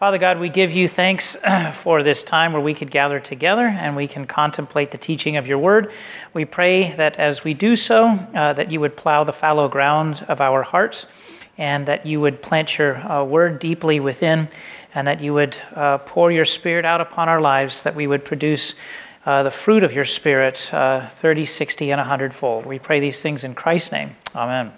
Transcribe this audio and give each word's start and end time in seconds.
Father 0.00 0.16
God, 0.16 0.40
we 0.40 0.48
give 0.48 0.70
you 0.70 0.88
thanks 0.88 1.36
for 1.82 2.02
this 2.02 2.22
time 2.22 2.54
where 2.54 2.62
we 2.62 2.72
could 2.72 2.90
gather 2.90 3.20
together 3.20 3.66
and 3.66 3.94
we 3.94 4.08
can 4.08 4.26
contemplate 4.26 4.92
the 4.92 4.96
teaching 4.96 5.36
of 5.36 5.46
your 5.46 5.58
word. 5.58 5.92
We 6.32 6.46
pray 6.46 6.96
that 6.96 7.16
as 7.16 7.44
we 7.44 7.52
do 7.52 7.76
so, 7.76 8.08
uh, 8.08 8.54
that 8.54 8.70
you 8.70 8.80
would 8.80 8.96
plow 8.96 9.24
the 9.24 9.34
fallow 9.34 9.68
ground 9.68 10.24
of 10.26 10.40
our 10.40 10.62
hearts 10.62 11.04
and 11.58 11.86
that 11.86 12.06
you 12.06 12.18
would 12.18 12.40
plant 12.40 12.78
your 12.78 12.96
uh, 12.96 13.24
word 13.24 13.58
deeply 13.60 14.00
within 14.00 14.48
and 14.94 15.06
that 15.06 15.20
you 15.20 15.34
would 15.34 15.58
uh, 15.76 15.98
pour 15.98 16.32
your 16.32 16.46
spirit 16.46 16.86
out 16.86 17.02
upon 17.02 17.28
our 17.28 17.42
lives, 17.42 17.82
that 17.82 17.94
we 17.94 18.06
would 18.06 18.24
produce 18.24 18.72
uh, 19.26 19.42
the 19.42 19.50
fruit 19.50 19.84
of 19.84 19.92
your 19.92 20.06
spirit 20.06 20.72
uh, 20.72 21.10
30, 21.20 21.44
60, 21.44 21.90
and 21.90 21.98
100 21.98 22.34
fold. 22.34 22.64
We 22.64 22.78
pray 22.78 23.00
these 23.00 23.20
things 23.20 23.44
in 23.44 23.54
Christ's 23.54 23.92
name. 23.92 24.16
Amen. 24.34 24.72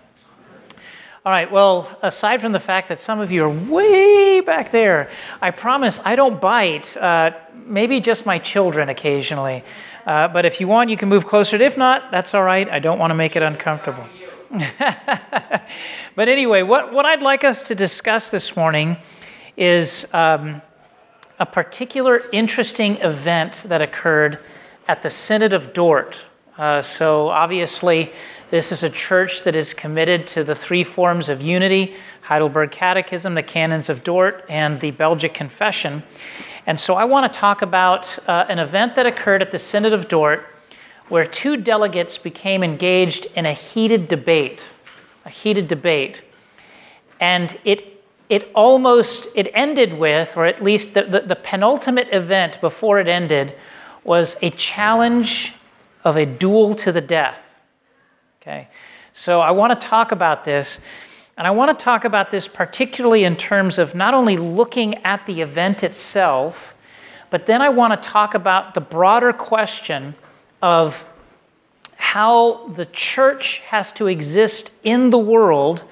All 1.25 1.31
right, 1.31 1.53
well, 1.53 1.89
aside 2.03 2.41
from 2.41 2.51
the 2.51 2.59
fact 2.59 2.89
that 2.89 3.01
some 3.01 3.21
of 3.21 3.31
you 3.31 3.45
are 3.45 3.49
way 3.49 4.41
back 4.41 4.73
there, 4.73 5.09
I 5.41 5.53
promise 5.53 6.01
I 6.05 6.17
don't 6.17 6.41
bite. 6.41 6.97
Uh, 6.97 7.31
maybe 7.65 8.01
just 8.01 8.27
my 8.27 8.41
children 8.41 8.89
occasionally. 8.89 9.63
Uh, 10.05 10.27
but 10.27 10.45
if 10.45 10.59
you 10.59 10.67
want, 10.67 10.91
you 10.91 10.97
can 10.97 11.09
move 11.09 11.25
closer. 11.25 11.55
If 11.63 11.77
not, 11.77 12.11
that's 12.11 12.35
all 12.35 12.43
right. 12.43 12.69
I 12.69 12.81
don't 12.81 12.99
want 12.99 13.13
to 13.13 13.15
make 13.15 13.37
it 13.37 13.43
uncomfortable. 13.45 14.05
but 16.17 16.29
anyway, 16.29 16.63
what, 16.63 16.93
what 16.93 17.07
I'd 17.07 17.23
like 17.23 17.45
us 17.45 17.63
to 17.63 17.77
discuss 17.77 18.31
this 18.31 18.57
morning 18.57 18.97
is 19.57 20.05
um, 20.13 20.61
a 21.39 21.47
particular 21.47 22.31
interesting 22.33 22.97
event 22.97 23.63
that 23.67 23.81
occurred 23.81 24.41
at 24.89 25.05
the 25.05 25.11
Synod 25.11 25.53
of 25.53 25.73
Dort. 25.73 26.17
Uh, 26.59 26.83
so, 26.83 27.29
obviously, 27.29 28.13
this 28.51 28.73
is 28.73 28.83
a 28.83 28.91
church 28.91 29.43
that 29.45 29.55
is 29.55 29.73
committed 29.73 30.27
to 30.27 30.45
the 30.45 30.55
three 30.55 30.85
forms 30.85 31.31
of 31.31 31.41
unity 31.41 31.97
Heidelberg 32.21 32.71
Catechism, 32.71 33.35
the 33.35 33.43
Canons 33.43 33.89
of 33.89 34.05
Dort, 34.05 34.45
and 34.49 34.81
the 34.81 34.91
Belgic 34.91 35.35
Confession. 35.35 36.03
And 36.67 36.79
so 36.79 36.95
I 36.95 37.05
want 37.05 37.33
to 37.33 37.39
talk 37.39 37.63
about 37.63 38.07
uh, 38.29 38.45
an 38.49 38.59
event 38.59 38.95
that 38.97 39.07
occurred 39.07 39.43
at 39.43 39.51
the 39.51 39.59
Synod 39.59 39.93
of 39.93 40.09
Dort 40.09 40.47
where 41.09 41.27
two 41.27 41.57
delegates 41.57 42.17
became 42.17 42.63
engaged 42.63 43.27
in 43.35 43.45
a 43.45 43.53
heated 43.53 44.09
debate. 44.09 44.61
A 45.25 45.31
heated 45.31 45.69
debate. 45.69 46.21
And 47.21 47.59
it, 47.65 48.03
it 48.29 48.51
almost 48.55 49.27
it 49.35 49.51
ended 49.53 49.99
with, 49.99 50.37
or 50.37 50.47
at 50.47 50.63
least 50.63 50.95
the, 50.95 51.03
the, 51.03 51.21
the 51.21 51.37
penultimate 51.37 52.09
event 52.13 52.61
before 52.61 52.99
it 52.99 53.09
ended, 53.09 53.55
was 54.05 54.37
a 54.43 54.51
challenge 54.51 55.53
of 56.05 56.17
a 56.17 56.27
duel 56.27 56.75
to 56.77 56.93
the 56.93 57.01
death. 57.01 57.39
Okay? 58.41 58.69
So 59.15 59.41
I 59.41 59.51
want 59.51 59.79
to 59.79 59.87
talk 59.87 60.13
about 60.13 60.45
this, 60.45 60.79
and 61.37 61.47
I 61.47 61.51
want 61.51 61.77
to 61.79 61.85
talk 61.85 62.05
about 62.05 62.31
this 62.31 62.49
particularly 62.49 63.25
in 63.25 63.37
terms 63.37 63.79
of 63.79 63.95
not 63.95 64.15
only 64.15 64.37
looking 64.37 64.97
at 65.05 65.27
the 65.27 65.41
event 65.41 65.83
itself, 65.83 66.57
but 67.31 67.47
then 67.47 67.63
I 67.63 67.69
want 67.69 68.01
to 68.01 68.09
talk 68.09 68.35
about 68.35 68.75
the 68.75 68.81
broader 68.81 69.33
question 69.33 70.15
of 70.61 71.03
how 71.97 72.69
the 72.77 72.87
church 72.87 73.63
has 73.67 73.93
to 73.93 74.07
exist 74.07 74.71
in 74.83 75.11
the 75.11 75.19
world, 75.19 75.83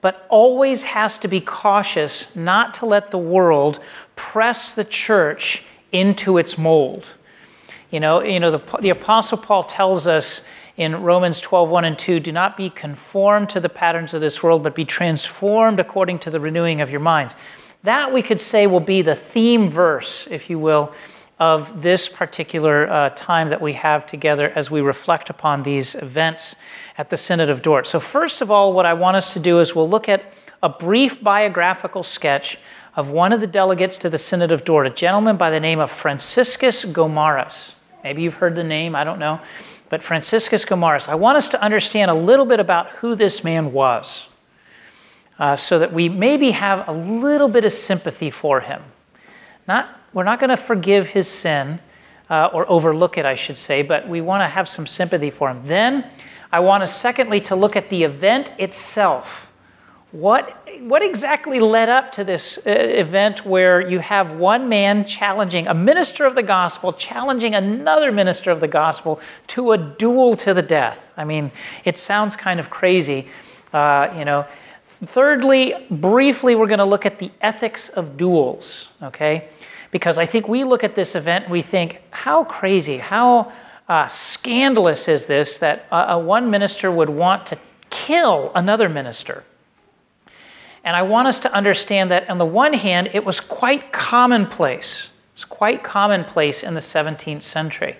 but 0.00 0.26
always 0.28 0.82
has 0.82 1.16
to 1.18 1.28
be 1.28 1.40
cautious 1.40 2.26
not 2.34 2.74
to 2.74 2.86
let 2.86 3.10
the 3.10 3.18
world 3.18 3.80
press 4.16 4.72
the 4.72 4.84
church 4.84 5.62
into 5.92 6.38
its 6.38 6.58
mold. 6.58 7.06
You 7.90 8.00
know, 8.00 8.22
you 8.22 8.38
know 8.38 8.52
the, 8.52 8.78
the 8.80 8.90
Apostle 8.90 9.38
Paul 9.38 9.64
tells 9.64 10.06
us 10.06 10.42
in 10.76 11.02
Romans 11.02 11.40
12, 11.40 11.68
1 11.68 11.84
and 11.84 11.98
2, 11.98 12.20
do 12.20 12.32
not 12.32 12.56
be 12.56 12.70
conformed 12.70 13.50
to 13.50 13.60
the 13.60 13.68
patterns 13.68 14.14
of 14.14 14.20
this 14.20 14.42
world, 14.42 14.62
but 14.62 14.74
be 14.74 14.84
transformed 14.84 15.80
according 15.80 16.20
to 16.20 16.30
the 16.30 16.40
renewing 16.40 16.80
of 16.80 16.88
your 16.88 17.00
minds. 17.00 17.34
That 17.82 18.12
we 18.12 18.22
could 18.22 18.40
say 18.40 18.66
will 18.66 18.80
be 18.80 19.02
the 19.02 19.16
theme 19.16 19.68
verse, 19.68 20.26
if 20.30 20.48
you 20.48 20.58
will, 20.58 20.94
of 21.38 21.82
this 21.82 22.08
particular 22.08 22.90
uh, 22.90 23.10
time 23.10 23.48
that 23.48 23.60
we 23.60 23.72
have 23.72 24.06
together 24.06 24.52
as 24.54 24.70
we 24.70 24.80
reflect 24.80 25.30
upon 25.30 25.62
these 25.62 25.94
events 25.96 26.54
at 26.96 27.10
the 27.10 27.16
Synod 27.16 27.50
of 27.50 27.62
Dort. 27.62 27.86
So, 27.86 27.98
first 27.98 28.40
of 28.40 28.50
all, 28.50 28.72
what 28.72 28.86
I 28.86 28.92
want 28.92 29.16
us 29.16 29.32
to 29.32 29.38
do 29.38 29.58
is 29.58 29.74
we'll 29.74 29.88
look 29.88 30.08
at 30.08 30.32
a 30.62 30.68
brief 30.68 31.22
biographical 31.22 32.04
sketch 32.04 32.58
of 32.94 33.08
one 33.08 33.32
of 33.32 33.40
the 33.40 33.46
delegates 33.46 33.96
to 33.98 34.10
the 34.10 34.18
Synod 34.18 34.52
of 34.52 34.64
Dort, 34.64 34.86
a 34.86 34.90
gentleman 34.90 35.36
by 35.36 35.50
the 35.50 35.60
name 35.60 35.80
of 35.80 35.90
Franciscus 35.90 36.84
Gomarus. 36.84 37.72
Maybe 38.04 38.22
you've 38.22 38.34
heard 38.34 38.54
the 38.54 38.64
name, 38.64 38.94
I 38.94 39.04
don't 39.04 39.18
know 39.18 39.40
but 39.90 40.04
Franciscus 40.04 40.64
Gomarus. 40.64 41.08
I 41.08 41.16
want 41.16 41.36
us 41.36 41.48
to 41.50 41.60
understand 41.60 42.10
a 42.10 42.14
little 42.14 42.46
bit 42.46 42.60
about 42.60 42.88
who 42.90 43.16
this 43.16 43.44
man 43.44 43.72
was 43.72 44.28
uh, 45.38 45.56
so 45.56 45.80
that 45.80 45.92
we 45.92 46.08
maybe 46.08 46.52
have 46.52 46.88
a 46.88 46.92
little 46.92 47.48
bit 47.48 47.64
of 47.64 47.74
sympathy 47.74 48.30
for 48.30 48.60
him. 48.60 48.82
Not, 49.66 50.00
we're 50.14 50.24
not 50.24 50.38
going 50.38 50.50
to 50.50 50.56
forgive 50.56 51.08
his 51.08 51.26
sin 51.26 51.80
uh, 52.30 52.50
or 52.52 52.70
overlook 52.70 53.18
it, 53.18 53.26
I 53.26 53.34
should 53.34 53.58
say, 53.58 53.82
but 53.82 54.08
we 54.08 54.20
want 54.20 54.42
to 54.42 54.46
have 54.46 54.68
some 54.68 54.86
sympathy 54.86 55.30
for 55.30 55.50
him. 55.50 55.66
Then 55.66 56.08
I 56.52 56.60
want 56.60 56.84
us, 56.84 56.98
secondly, 56.98 57.40
to 57.42 57.56
look 57.56 57.74
at 57.74 57.90
the 57.90 58.04
event 58.04 58.52
itself. 58.58 59.26
What, 60.12 60.66
what 60.80 61.02
exactly 61.02 61.60
led 61.60 61.88
up 61.88 62.12
to 62.14 62.24
this 62.24 62.58
uh, 62.58 62.70
event 62.70 63.46
where 63.46 63.80
you 63.80 64.00
have 64.00 64.32
one 64.32 64.68
man 64.68 65.06
challenging, 65.06 65.68
a 65.68 65.74
minister 65.74 66.24
of 66.24 66.34
the 66.34 66.42
gospel, 66.42 66.92
challenging 66.92 67.54
another 67.54 68.10
minister 68.10 68.50
of 68.50 68.58
the 68.58 68.66
gospel 68.66 69.20
to 69.48 69.70
a 69.70 69.78
duel 69.78 70.36
to 70.38 70.52
the 70.52 70.62
death? 70.62 70.98
I 71.16 71.22
mean, 71.22 71.52
it 71.84 71.96
sounds 71.96 72.34
kind 72.34 72.58
of 72.58 72.70
crazy, 72.70 73.28
uh, 73.72 74.12
you 74.18 74.24
know. 74.24 74.46
Thirdly, 75.06 75.74
briefly, 75.90 76.56
we're 76.56 76.66
going 76.66 76.78
to 76.80 76.84
look 76.84 77.06
at 77.06 77.20
the 77.20 77.30
ethics 77.40 77.88
of 77.90 78.16
duels, 78.16 78.88
okay? 79.00 79.48
Because 79.92 80.18
I 80.18 80.26
think 80.26 80.48
we 80.48 80.64
look 80.64 80.82
at 80.82 80.96
this 80.96 81.14
event 81.14 81.48
we 81.48 81.62
think, 81.62 82.00
how 82.10 82.42
crazy, 82.42 82.98
how 82.98 83.52
uh, 83.88 84.08
scandalous 84.08 85.06
is 85.06 85.26
this 85.26 85.56
that 85.58 85.86
a 85.92 86.18
one 86.18 86.50
minister 86.50 86.90
would 86.90 87.10
want 87.10 87.46
to 87.46 87.58
kill 87.90 88.50
another 88.56 88.88
minister? 88.88 89.44
And 90.84 90.96
I 90.96 91.02
want 91.02 91.28
us 91.28 91.40
to 91.40 91.52
understand 91.52 92.10
that, 92.10 92.28
on 92.30 92.38
the 92.38 92.46
one 92.46 92.72
hand, 92.72 93.10
it 93.12 93.24
was 93.24 93.40
quite 93.40 93.92
commonplace. 93.92 95.08
It's 95.34 95.44
quite 95.44 95.84
commonplace 95.84 96.62
in 96.62 96.74
the 96.74 96.80
17th 96.80 97.42
century. 97.42 97.96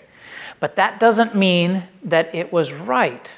But 0.61 0.77
that 0.77 1.01
doesn't 1.01 1.35
mean 1.35 1.85
that 2.05 2.35
it 2.35 2.53
was 2.53 2.73
right. 2.73 3.29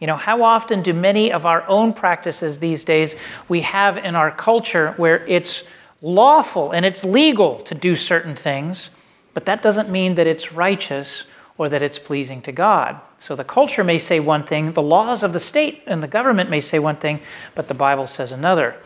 You 0.00 0.06
know, 0.06 0.16
how 0.16 0.42
often 0.42 0.82
do 0.82 0.92
many 0.92 1.32
of 1.32 1.46
our 1.46 1.66
own 1.68 1.92
practices 1.92 2.58
these 2.58 2.84
days 2.84 3.14
we 3.48 3.60
have 3.62 3.96
in 3.96 4.14
our 4.14 4.30
culture 4.30 4.92
where 4.96 5.26
it's 5.26 5.62
lawful 6.02 6.72
and 6.72 6.84
it's 6.84 7.02
legal 7.04 7.60
to 7.64 7.74
do 7.74 7.96
certain 7.96 8.36
things, 8.36 8.90
but 9.32 9.46
that 9.46 9.62
doesn't 9.62 9.88
mean 9.88 10.14
that 10.16 10.26
it's 10.26 10.52
righteous 10.52 11.24
or 11.56 11.68
that 11.68 11.82
it's 11.82 11.98
pleasing 11.98 12.42
to 12.42 12.52
God. 12.52 13.00
So 13.20 13.36
the 13.36 13.44
culture 13.44 13.84
may 13.84 13.98
say 13.98 14.20
one 14.20 14.44
thing, 14.46 14.72
the 14.72 14.82
laws 14.82 15.22
of 15.22 15.32
the 15.32 15.40
state 15.40 15.82
and 15.86 16.02
the 16.02 16.08
government 16.08 16.50
may 16.50 16.60
say 16.60 16.78
one 16.78 16.96
thing, 16.96 17.20
but 17.54 17.68
the 17.68 17.74
Bible 17.74 18.06
says 18.06 18.32
another. 18.32 18.76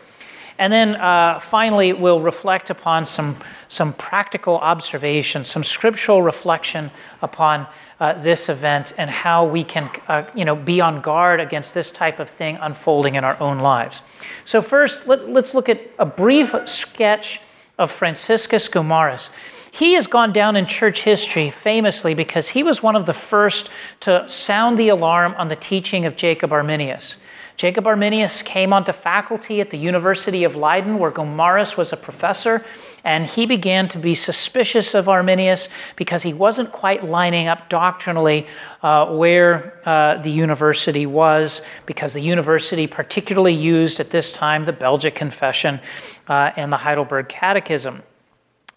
And 0.59 0.73
then 0.73 0.95
uh, 0.95 1.39
finally, 1.49 1.93
we'll 1.93 2.19
reflect 2.19 2.69
upon 2.69 3.05
some, 3.05 3.41
some 3.69 3.93
practical 3.93 4.57
observations, 4.57 5.49
some 5.49 5.63
scriptural 5.63 6.21
reflection 6.21 6.91
upon 7.21 7.65
uh, 7.99 8.21
this 8.21 8.49
event 8.49 8.93
and 8.97 9.09
how 9.09 9.45
we 9.45 9.63
can 9.63 9.89
uh, 10.09 10.23
you 10.35 10.43
know, 10.43 10.55
be 10.55 10.81
on 10.81 11.01
guard 11.01 11.39
against 11.39 11.73
this 11.73 11.89
type 11.89 12.19
of 12.19 12.29
thing 12.31 12.57
unfolding 12.61 13.15
in 13.15 13.23
our 13.23 13.39
own 13.41 13.59
lives. 13.59 14.01
So, 14.45 14.61
first, 14.61 14.99
let, 15.05 15.29
let's 15.29 15.53
look 15.53 15.69
at 15.69 15.81
a 15.97 16.05
brief 16.05 16.53
sketch 16.65 17.39
of 17.77 17.89
Franciscus 17.91 18.67
Gomarus. 18.67 19.29
He 19.79 19.93
has 19.93 20.07
gone 20.07 20.33
down 20.33 20.57
in 20.57 20.65
church 20.65 21.03
history 21.03 21.51
famously 21.51 22.13
because 22.13 22.49
he 22.49 22.63
was 22.63 22.83
one 22.83 22.97
of 22.97 23.05
the 23.05 23.13
first 23.13 23.69
to 24.01 24.27
sound 24.27 24.77
the 24.77 24.89
alarm 24.89 25.33
on 25.37 25.47
the 25.47 25.55
teaching 25.55 26.05
of 26.05 26.17
Jacob 26.17 26.51
Arminius. 26.51 27.15
Jacob 27.55 27.87
Arminius 27.87 28.41
came 28.41 28.73
onto 28.73 28.91
faculty 28.91 29.61
at 29.61 29.69
the 29.69 29.77
University 29.77 30.43
of 30.43 30.57
Leiden, 30.57 30.99
where 30.99 31.11
Gomarus 31.11 31.77
was 31.77 31.93
a 31.93 31.97
professor, 31.97 32.65
and 33.05 33.25
he 33.25 33.45
began 33.45 33.87
to 33.87 33.97
be 33.97 34.15
suspicious 34.15 34.93
of 34.93 35.07
Arminius 35.07 35.69
because 35.95 36.23
he 36.23 36.33
wasn't 36.33 36.73
quite 36.73 37.05
lining 37.05 37.47
up 37.47 37.69
doctrinally 37.69 38.47
uh, 38.83 39.05
where 39.05 39.81
uh, 39.87 40.21
the 40.21 40.29
university 40.29 41.05
was, 41.05 41.61
because 41.85 42.11
the 42.11 42.19
university 42.19 42.85
particularly 42.85 43.55
used 43.55 44.01
at 44.01 44.09
this 44.11 44.33
time 44.33 44.65
the 44.65 44.73
Belgic 44.73 45.15
Confession 45.15 45.79
uh, 46.27 46.51
and 46.57 46.69
the 46.69 46.77
Heidelberg 46.77 47.29
Catechism. 47.29 48.03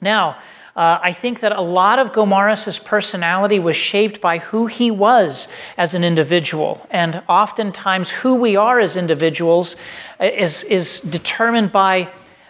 Now, 0.00 0.38
uh, 0.74 0.98
I 1.02 1.12
think 1.12 1.40
that 1.40 1.52
a 1.52 1.60
lot 1.60 1.98
of 1.98 2.12
Gomarus' 2.12 2.82
personality 2.82 3.58
was 3.58 3.76
shaped 3.76 4.22
by 4.22 4.38
who 4.38 4.66
he 4.66 4.90
was 4.90 5.46
as 5.76 5.92
an 5.92 6.02
individual. 6.02 6.86
And 6.90 7.22
oftentimes, 7.28 8.08
who 8.08 8.36
we 8.36 8.56
are 8.56 8.80
as 8.80 8.96
individuals 8.96 9.76
is, 10.18 10.62
is 10.64 11.00
determined 11.00 11.72
by 11.72 12.08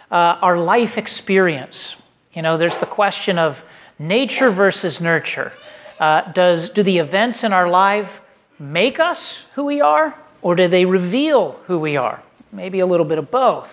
uh, 0.09 0.15
our 0.41 0.57
life 0.57 0.97
experience. 0.97 1.95
You 2.33 2.43
know, 2.43 2.57
there's 2.57 2.77
the 2.77 2.85
question 2.85 3.37
of 3.37 3.57
nature 3.99 4.51
versus 4.51 5.01
nurture. 5.01 5.51
Uh, 5.99 6.31
does, 6.31 6.69
do 6.69 6.81
the 6.81 6.99
events 6.99 7.43
in 7.43 7.51
our 7.51 7.69
life 7.69 8.09
make 8.57 8.99
us 8.99 9.39
who 9.55 9.65
we 9.65 9.81
are, 9.81 10.15
or 10.41 10.55
do 10.55 10.69
they 10.69 10.85
reveal 10.85 11.59
who 11.67 11.77
we 11.77 11.97
are? 11.97 12.23
Maybe 12.53 12.79
a 12.79 12.85
little 12.85 13.05
bit 13.05 13.17
of 13.17 13.29
both. 13.31 13.67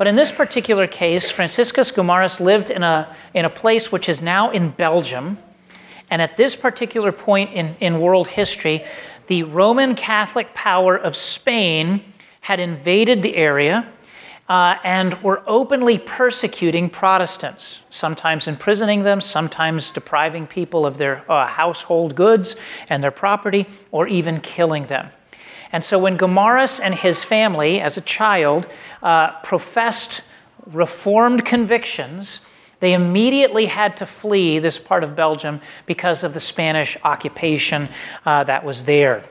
But 0.00 0.06
in 0.06 0.16
this 0.16 0.32
particular 0.32 0.86
case, 0.86 1.30
Franciscus 1.30 1.92
Gomarus 1.92 2.40
lived 2.40 2.70
in 2.70 2.82
a, 2.82 3.14
in 3.34 3.44
a 3.44 3.50
place 3.50 3.92
which 3.92 4.08
is 4.08 4.22
now 4.22 4.50
in 4.50 4.70
Belgium. 4.70 5.36
And 6.10 6.22
at 6.22 6.38
this 6.38 6.56
particular 6.56 7.12
point 7.12 7.52
in, 7.52 7.76
in 7.80 8.00
world 8.00 8.28
history, 8.28 8.82
the 9.26 9.42
Roman 9.42 9.94
Catholic 9.94 10.54
power 10.54 10.96
of 10.96 11.18
Spain 11.18 12.02
had 12.40 12.60
invaded 12.60 13.20
the 13.20 13.36
area 13.36 13.92
uh, 14.48 14.76
and 14.84 15.22
were 15.22 15.42
openly 15.46 15.98
persecuting 15.98 16.88
Protestants, 16.88 17.80
sometimes 17.90 18.46
imprisoning 18.46 19.02
them, 19.02 19.20
sometimes 19.20 19.90
depriving 19.90 20.46
people 20.46 20.86
of 20.86 20.96
their 20.96 21.30
uh, 21.30 21.46
household 21.46 22.14
goods 22.14 22.54
and 22.88 23.04
their 23.04 23.10
property, 23.10 23.66
or 23.92 24.08
even 24.08 24.40
killing 24.40 24.86
them. 24.86 25.10
And 25.72 25.84
so 25.84 25.98
when 25.98 26.18
Gomarus 26.18 26.80
and 26.82 26.94
his 26.94 27.22
family, 27.22 27.80
as 27.80 27.96
a 27.96 28.00
child, 28.00 28.66
uh, 29.02 29.40
professed 29.42 30.22
reformed 30.66 31.44
convictions, 31.44 32.40
they 32.80 32.92
immediately 32.92 33.66
had 33.66 33.96
to 33.98 34.06
flee 34.06 34.58
this 34.58 34.78
part 34.78 35.04
of 35.04 35.14
Belgium 35.14 35.60
because 35.86 36.22
of 36.24 36.34
the 36.34 36.40
Spanish 36.40 36.96
occupation 37.04 37.88
uh, 38.24 38.44
that 38.44 38.64
was 38.64 38.84
there. 38.84 39.24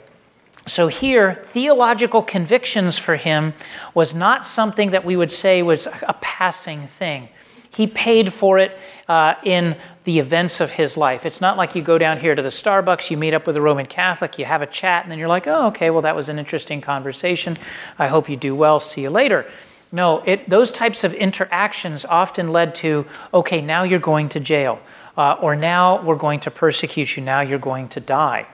So 0.68 0.88
here, 0.88 1.46
theological 1.52 2.22
convictions 2.22 2.98
for 2.98 3.16
him 3.16 3.54
was 3.96 4.14
not 4.14 4.46
something 4.46 4.92
that 4.92 5.04
we 5.04 5.16
would 5.16 5.32
say 5.32 5.64
was 5.64 5.88
a 5.88 6.16
passing 6.22 6.90
thing. 7.00 7.30
He 7.72 7.88
paid 7.88 8.34
for 8.34 8.60
it 8.60 8.78
uh, 9.08 9.36
in 9.44 9.78
the 10.10 10.18
events 10.18 10.60
of 10.60 10.72
his 10.72 10.98
life. 10.98 11.24
It's 11.24 11.40
not 11.40 11.56
like 11.56 11.76
you 11.76 11.84
go 11.84 12.00
down 12.00 12.20
here 12.20 12.34
to 12.34 12.42
the 12.42 12.50
Starbucks, 12.50 13.12
you 13.12 13.16
meet 13.16 13.36
up 13.36 13.46
with 13.46 13.56
a 13.56 13.62
Roman 13.62 13.86
Catholic, 13.86 14.40
you 14.40 14.46
have 14.46 14.64
a 14.64 14.66
chat, 14.66 15.04
and 15.04 15.12
then 15.12 15.20
you're 15.20 15.28
like, 15.28 15.46
oh, 15.46 15.68
okay, 15.68 15.92
well, 15.92 16.02
that 16.02 16.16
was 16.16 16.30
an 16.30 16.40
interesting 16.40 16.82
conversation. 16.82 17.60
I 18.00 18.08
hope 18.08 18.28
you 18.28 18.36
do 18.36 18.56
well. 18.56 18.80
See 18.80 19.02
you 19.02 19.12
later. 19.12 19.46
No, 19.92 20.24
it, 20.26 20.50
those 20.50 20.72
types 20.72 21.04
of 21.04 21.14
interactions 21.14 22.06
often 22.06 22.52
led 22.52 22.74
to, 22.82 23.06
okay, 23.36 23.62
now 23.62 23.84
you're 23.84 24.00
going 24.00 24.30
to 24.30 24.40
jail, 24.40 24.80
uh, 25.16 25.34
or 25.34 25.56
now 25.56 26.04
we're 26.04 26.16
going 26.16 26.40
to 26.40 26.50
persecute 26.50 27.16
you, 27.16 27.22
now 27.22 27.42
you're 27.42 27.60
going 27.60 27.88
to 27.90 28.00
die. 28.00 28.48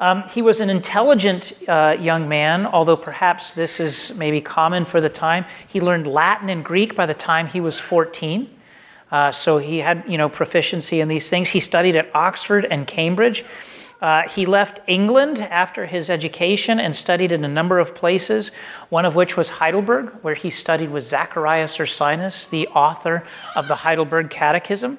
Um, 0.00 0.24
he 0.24 0.42
was 0.42 0.58
an 0.58 0.70
intelligent 0.70 1.52
uh, 1.68 1.98
young 2.00 2.28
man, 2.28 2.66
although 2.66 2.96
perhaps 2.96 3.52
this 3.52 3.78
is 3.78 4.10
maybe 4.16 4.40
common 4.40 4.84
for 4.86 5.00
the 5.00 5.08
time. 5.08 5.44
He 5.68 5.80
learned 5.80 6.08
Latin 6.08 6.48
and 6.48 6.64
Greek 6.64 6.96
by 6.96 7.06
the 7.06 7.14
time 7.14 7.46
he 7.46 7.60
was 7.60 7.78
14. 7.78 8.56
Uh, 9.10 9.32
so 9.32 9.58
he 9.58 9.78
had, 9.78 10.04
you 10.06 10.16
know, 10.16 10.28
proficiency 10.28 11.00
in 11.00 11.08
these 11.08 11.28
things. 11.28 11.48
He 11.48 11.60
studied 11.60 11.96
at 11.96 12.14
Oxford 12.14 12.66
and 12.70 12.86
Cambridge. 12.86 13.44
Uh, 14.00 14.22
he 14.28 14.46
left 14.46 14.80
England 14.86 15.40
after 15.40 15.84
his 15.84 16.08
education 16.08 16.80
and 16.80 16.96
studied 16.96 17.32
in 17.32 17.44
a 17.44 17.48
number 17.48 17.78
of 17.78 17.94
places, 17.94 18.50
one 18.88 19.04
of 19.04 19.14
which 19.14 19.36
was 19.36 19.48
Heidelberg, 19.48 20.10
where 20.22 20.34
he 20.34 20.50
studied 20.50 20.90
with 20.90 21.04
Zacharias 21.04 21.76
Ursinus, 21.76 22.48
the 22.48 22.66
author 22.68 23.26
of 23.54 23.68
the 23.68 23.74
Heidelberg 23.74 24.30
Catechism. 24.30 24.98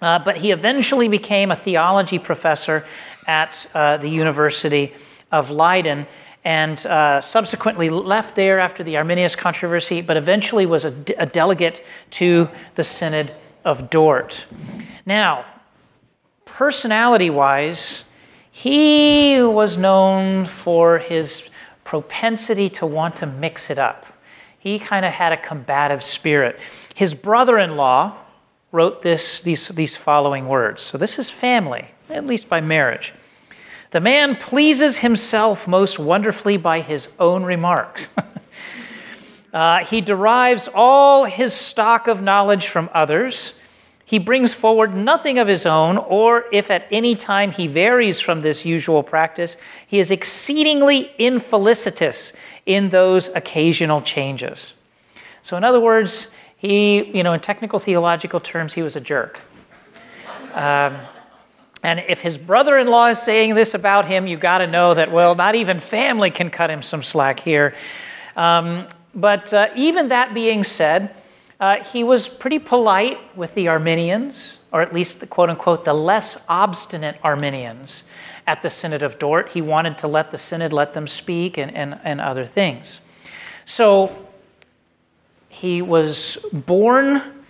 Uh, 0.00 0.18
but 0.18 0.36
he 0.36 0.50
eventually 0.52 1.08
became 1.08 1.50
a 1.50 1.56
theology 1.56 2.18
professor 2.18 2.84
at 3.26 3.66
uh, 3.74 3.96
the 3.96 4.08
University 4.08 4.92
of 5.32 5.50
Leiden 5.50 6.06
and 6.44 6.84
uh, 6.86 7.20
subsequently 7.20 7.88
left 7.88 8.34
there 8.34 8.58
after 8.58 8.82
the 8.82 8.96
Arminius 8.96 9.36
controversy, 9.36 10.00
but 10.00 10.16
eventually 10.16 10.66
was 10.66 10.84
a, 10.84 10.90
de- 10.90 11.14
a 11.14 11.26
delegate 11.26 11.84
to 12.10 12.48
the 12.74 12.84
Synod 12.84 13.32
of 13.64 13.90
Dort. 13.90 14.44
Now, 15.06 15.44
personality 16.44 17.30
wise, 17.30 18.04
he 18.50 19.40
was 19.40 19.76
known 19.76 20.46
for 20.46 20.98
his 20.98 21.42
propensity 21.84 22.68
to 22.70 22.86
want 22.86 23.16
to 23.16 23.26
mix 23.26 23.70
it 23.70 23.78
up. 23.78 24.06
He 24.58 24.78
kind 24.78 25.04
of 25.04 25.12
had 25.12 25.32
a 25.32 25.36
combative 25.36 26.02
spirit. 26.02 26.58
His 26.94 27.14
brother 27.14 27.58
in 27.58 27.76
law, 27.76 28.22
wrote 28.72 29.02
this, 29.02 29.40
these, 29.42 29.68
these 29.68 29.96
following 29.96 30.48
words. 30.48 30.82
So 30.82 30.98
this 30.98 31.18
is 31.18 31.30
family, 31.30 31.90
at 32.08 32.26
least 32.26 32.48
by 32.48 32.60
marriage. 32.60 33.12
The 33.92 34.00
man 34.00 34.36
pleases 34.36 34.96
himself 34.96 35.68
most 35.68 35.98
wonderfully 35.98 36.56
by 36.56 36.80
his 36.80 37.08
own 37.20 37.44
remarks. 37.44 38.08
uh, 39.52 39.84
he 39.84 40.00
derives 40.00 40.66
all 40.74 41.26
his 41.26 41.52
stock 41.52 42.06
of 42.06 42.22
knowledge 42.22 42.68
from 42.68 42.88
others. 42.94 43.52
He 44.06 44.18
brings 44.18 44.54
forward 44.54 44.96
nothing 44.96 45.38
of 45.38 45.46
his 45.46 45.66
own, 45.66 45.98
or 45.98 46.44
if 46.52 46.70
at 46.70 46.86
any 46.90 47.14
time 47.14 47.52
he 47.52 47.66
varies 47.66 48.18
from 48.18 48.40
this 48.40 48.64
usual 48.64 49.02
practice, 49.02 49.56
he 49.86 49.98
is 49.98 50.10
exceedingly 50.10 51.10
infelicitous 51.18 52.32
in 52.64 52.88
those 52.88 53.28
occasional 53.34 54.00
changes. 54.00 54.72
So, 55.42 55.58
in 55.58 55.64
other 55.64 55.80
words, 55.80 56.28
he, 56.56 57.04
you 57.12 57.22
know, 57.22 57.34
in 57.34 57.40
technical 57.40 57.78
theological 57.78 58.40
terms, 58.40 58.72
he 58.72 58.80
was 58.80 58.96
a 58.96 59.00
jerk. 59.00 59.40
Um, 60.54 60.98
and 61.82 62.02
if 62.08 62.20
his 62.20 62.38
brother 62.38 62.78
in 62.78 62.86
law 62.86 63.08
is 63.08 63.18
saying 63.18 63.54
this 63.54 63.74
about 63.74 64.06
him, 64.06 64.26
you've 64.26 64.40
got 64.40 64.58
to 64.58 64.66
know 64.66 64.94
that, 64.94 65.10
well, 65.10 65.34
not 65.34 65.54
even 65.54 65.80
family 65.80 66.30
can 66.30 66.50
cut 66.50 66.70
him 66.70 66.82
some 66.82 67.02
slack 67.02 67.40
here. 67.40 67.74
Um, 68.36 68.86
but 69.14 69.52
uh, 69.52 69.68
even 69.74 70.08
that 70.08 70.32
being 70.32 70.62
said, 70.62 71.14
uh, 71.58 71.82
he 71.82 72.04
was 72.04 72.28
pretty 72.28 72.58
polite 72.58 73.18
with 73.36 73.54
the 73.54 73.68
Arminians, 73.68 74.58
or 74.72 74.80
at 74.80 74.94
least 74.94 75.20
the 75.20 75.26
quote 75.26 75.50
unquote, 75.50 75.84
the 75.84 75.92
less 75.92 76.36
obstinate 76.48 77.16
Arminians 77.22 78.04
at 78.46 78.62
the 78.62 78.70
Synod 78.70 79.02
of 79.02 79.18
Dort. 79.18 79.48
He 79.50 79.60
wanted 79.60 79.98
to 79.98 80.08
let 80.08 80.30
the 80.30 80.38
Synod 80.38 80.72
let 80.72 80.94
them 80.94 81.06
speak 81.06 81.58
and, 81.58 81.74
and, 81.76 81.98
and 82.04 82.20
other 82.20 82.46
things. 82.46 83.00
So 83.66 84.26
he 85.48 85.82
was 85.82 86.38
born 86.52 87.41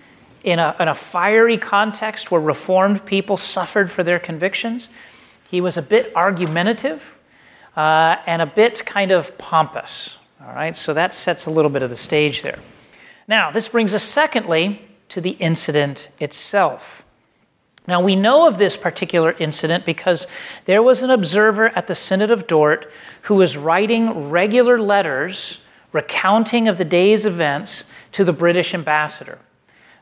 in 0.44 0.58
a, 0.58 0.74
in 0.80 0.88
a 0.88 0.94
fiery 0.94 1.58
context 1.58 2.30
where 2.30 2.40
Reformed 2.40 3.04
people 3.06 3.36
suffered 3.36 3.90
for 3.90 4.02
their 4.02 4.18
convictions. 4.18 4.88
He 5.50 5.60
was 5.60 5.76
a 5.76 5.82
bit 5.82 6.12
argumentative 6.16 7.02
uh, 7.76 8.16
and 8.26 8.42
a 8.42 8.46
bit 8.46 8.84
kind 8.84 9.10
of 9.10 9.36
pompous. 9.38 10.10
All 10.44 10.54
right, 10.54 10.76
so 10.76 10.92
that 10.94 11.14
sets 11.14 11.46
a 11.46 11.50
little 11.50 11.70
bit 11.70 11.82
of 11.82 11.90
the 11.90 11.96
stage 11.96 12.42
there. 12.42 12.58
Now, 13.28 13.50
this 13.52 13.68
brings 13.68 13.94
us, 13.94 14.02
secondly, 14.02 14.82
to 15.10 15.20
the 15.20 15.30
incident 15.30 16.08
itself. 16.18 16.82
Now, 17.86 18.00
we 18.00 18.16
know 18.16 18.46
of 18.46 18.58
this 18.58 18.76
particular 18.76 19.32
incident 19.32 19.84
because 19.84 20.26
there 20.66 20.82
was 20.82 21.02
an 21.02 21.10
observer 21.10 21.68
at 21.76 21.86
the 21.86 21.94
Synod 21.94 22.30
of 22.30 22.46
Dort 22.46 22.90
who 23.22 23.34
was 23.36 23.56
writing 23.56 24.30
regular 24.30 24.80
letters 24.80 25.58
recounting 25.92 26.68
of 26.68 26.78
the 26.78 26.84
day's 26.84 27.26
events 27.26 27.84
to 28.12 28.24
the 28.24 28.32
British 28.32 28.72
ambassador. 28.74 29.38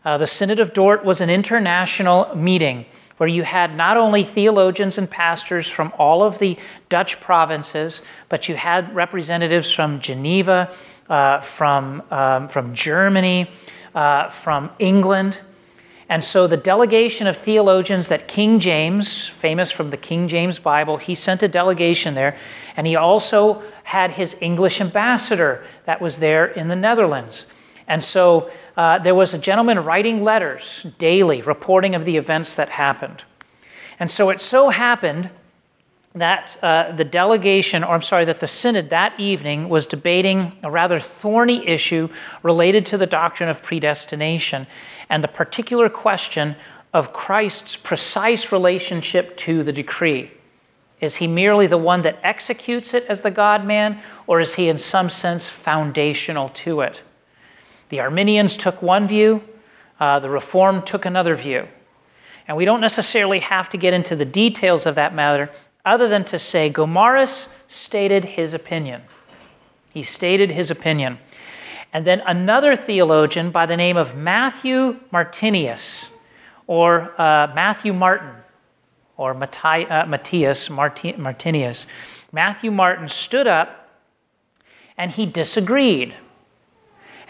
Uh, 0.02 0.16
the 0.16 0.26
Synod 0.26 0.60
of 0.60 0.72
Dort 0.72 1.04
was 1.04 1.20
an 1.20 1.28
international 1.28 2.34
meeting 2.34 2.86
where 3.18 3.28
you 3.28 3.42
had 3.42 3.76
not 3.76 3.98
only 3.98 4.24
theologians 4.24 4.96
and 4.96 5.10
pastors 5.10 5.68
from 5.68 5.92
all 5.98 6.22
of 6.22 6.38
the 6.38 6.56
Dutch 6.88 7.20
provinces, 7.20 8.00
but 8.30 8.48
you 8.48 8.56
had 8.56 8.94
representatives 8.94 9.70
from 9.70 10.00
Geneva, 10.00 10.74
uh, 11.10 11.42
from, 11.42 12.02
um, 12.10 12.48
from 12.48 12.74
Germany, 12.74 13.50
uh, 13.94 14.30
from 14.42 14.70
England. 14.78 15.36
And 16.08 16.24
so 16.24 16.46
the 16.46 16.56
delegation 16.56 17.26
of 17.26 17.36
theologians 17.36 18.08
that 18.08 18.26
King 18.26 18.58
James, 18.58 19.30
famous 19.38 19.70
from 19.70 19.90
the 19.90 19.98
King 19.98 20.26
James 20.26 20.58
Bible, 20.58 20.96
he 20.96 21.14
sent 21.14 21.42
a 21.42 21.48
delegation 21.48 22.14
there. 22.14 22.38
And 22.74 22.86
he 22.86 22.96
also 22.96 23.62
had 23.84 24.12
his 24.12 24.34
English 24.40 24.80
ambassador 24.80 25.62
that 25.84 26.00
was 26.00 26.16
there 26.16 26.46
in 26.46 26.68
the 26.68 26.74
Netherlands. 26.74 27.44
And 27.90 28.04
so 28.04 28.48
uh, 28.76 29.00
there 29.00 29.16
was 29.16 29.34
a 29.34 29.38
gentleman 29.38 29.80
writing 29.80 30.22
letters 30.22 30.86
daily, 31.00 31.42
reporting 31.42 31.96
of 31.96 32.04
the 32.04 32.16
events 32.16 32.54
that 32.54 32.68
happened. 32.68 33.24
And 33.98 34.08
so 34.08 34.30
it 34.30 34.40
so 34.40 34.68
happened 34.68 35.28
that 36.14 36.56
uh, 36.62 36.92
the 36.94 37.04
delegation, 37.04 37.82
or 37.82 37.94
I'm 37.94 38.02
sorry, 38.02 38.24
that 38.26 38.38
the 38.38 38.46
synod 38.46 38.90
that 38.90 39.18
evening 39.18 39.68
was 39.68 39.86
debating 39.86 40.52
a 40.62 40.70
rather 40.70 41.00
thorny 41.00 41.66
issue 41.66 42.08
related 42.44 42.86
to 42.86 42.96
the 42.96 43.06
doctrine 43.06 43.48
of 43.48 43.60
predestination 43.60 44.68
and 45.08 45.24
the 45.24 45.28
particular 45.28 45.88
question 45.88 46.54
of 46.94 47.12
Christ's 47.12 47.74
precise 47.74 48.52
relationship 48.52 49.36
to 49.38 49.64
the 49.64 49.72
decree. 49.72 50.30
Is 51.00 51.16
he 51.16 51.26
merely 51.26 51.66
the 51.66 51.76
one 51.76 52.02
that 52.02 52.20
executes 52.22 52.94
it 52.94 53.04
as 53.08 53.22
the 53.22 53.32
God 53.32 53.66
man, 53.66 54.00
or 54.28 54.40
is 54.40 54.54
he 54.54 54.68
in 54.68 54.78
some 54.78 55.10
sense 55.10 55.48
foundational 55.48 56.50
to 56.50 56.82
it? 56.82 57.00
The 57.90 58.00
Arminians 58.00 58.56
took 58.56 58.80
one 58.80 59.06
view, 59.06 59.42
uh, 59.98 60.20
the 60.20 60.30
Reformed 60.30 60.86
took 60.86 61.04
another 61.04 61.36
view. 61.36 61.68
And 62.48 62.56
we 62.56 62.64
don't 62.64 62.80
necessarily 62.80 63.40
have 63.40 63.68
to 63.70 63.76
get 63.76 63.92
into 63.92 64.16
the 64.16 64.24
details 64.24 64.86
of 64.86 64.94
that 64.94 65.14
matter, 65.14 65.50
other 65.84 66.08
than 66.08 66.24
to 66.26 66.38
say 66.38 66.70
Gomarus 66.70 67.46
stated 67.68 68.24
his 68.24 68.52
opinion. 68.54 69.02
He 69.90 70.02
stated 70.02 70.50
his 70.50 70.70
opinion. 70.70 71.18
And 71.92 72.06
then 72.06 72.20
another 72.20 72.76
theologian 72.76 73.50
by 73.50 73.66
the 73.66 73.76
name 73.76 73.96
of 73.96 74.14
Matthew 74.14 75.00
Martinius, 75.10 76.06
or 76.66 77.20
uh, 77.20 77.52
Matthew 77.54 77.92
Martin, 77.92 78.30
or 79.16 79.32
uh, 79.32 80.06
Matthias 80.06 80.70
Martinius, 80.70 81.86
Matthew 82.32 82.70
Martin 82.70 83.08
stood 83.08 83.46
up 83.46 83.90
and 84.96 85.10
he 85.10 85.26
disagreed. 85.26 86.14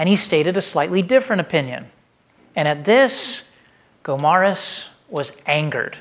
And 0.01 0.09
he 0.09 0.17
stated 0.17 0.57
a 0.57 0.63
slightly 0.63 1.03
different 1.03 1.43
opinion. 1.43 1.91
And 2.57 2.67
at 2.67 2.87
this, 2.87 3.43
Gomarus 4.03 4.85
was 5.11 5.31
angered. 5.45 5.99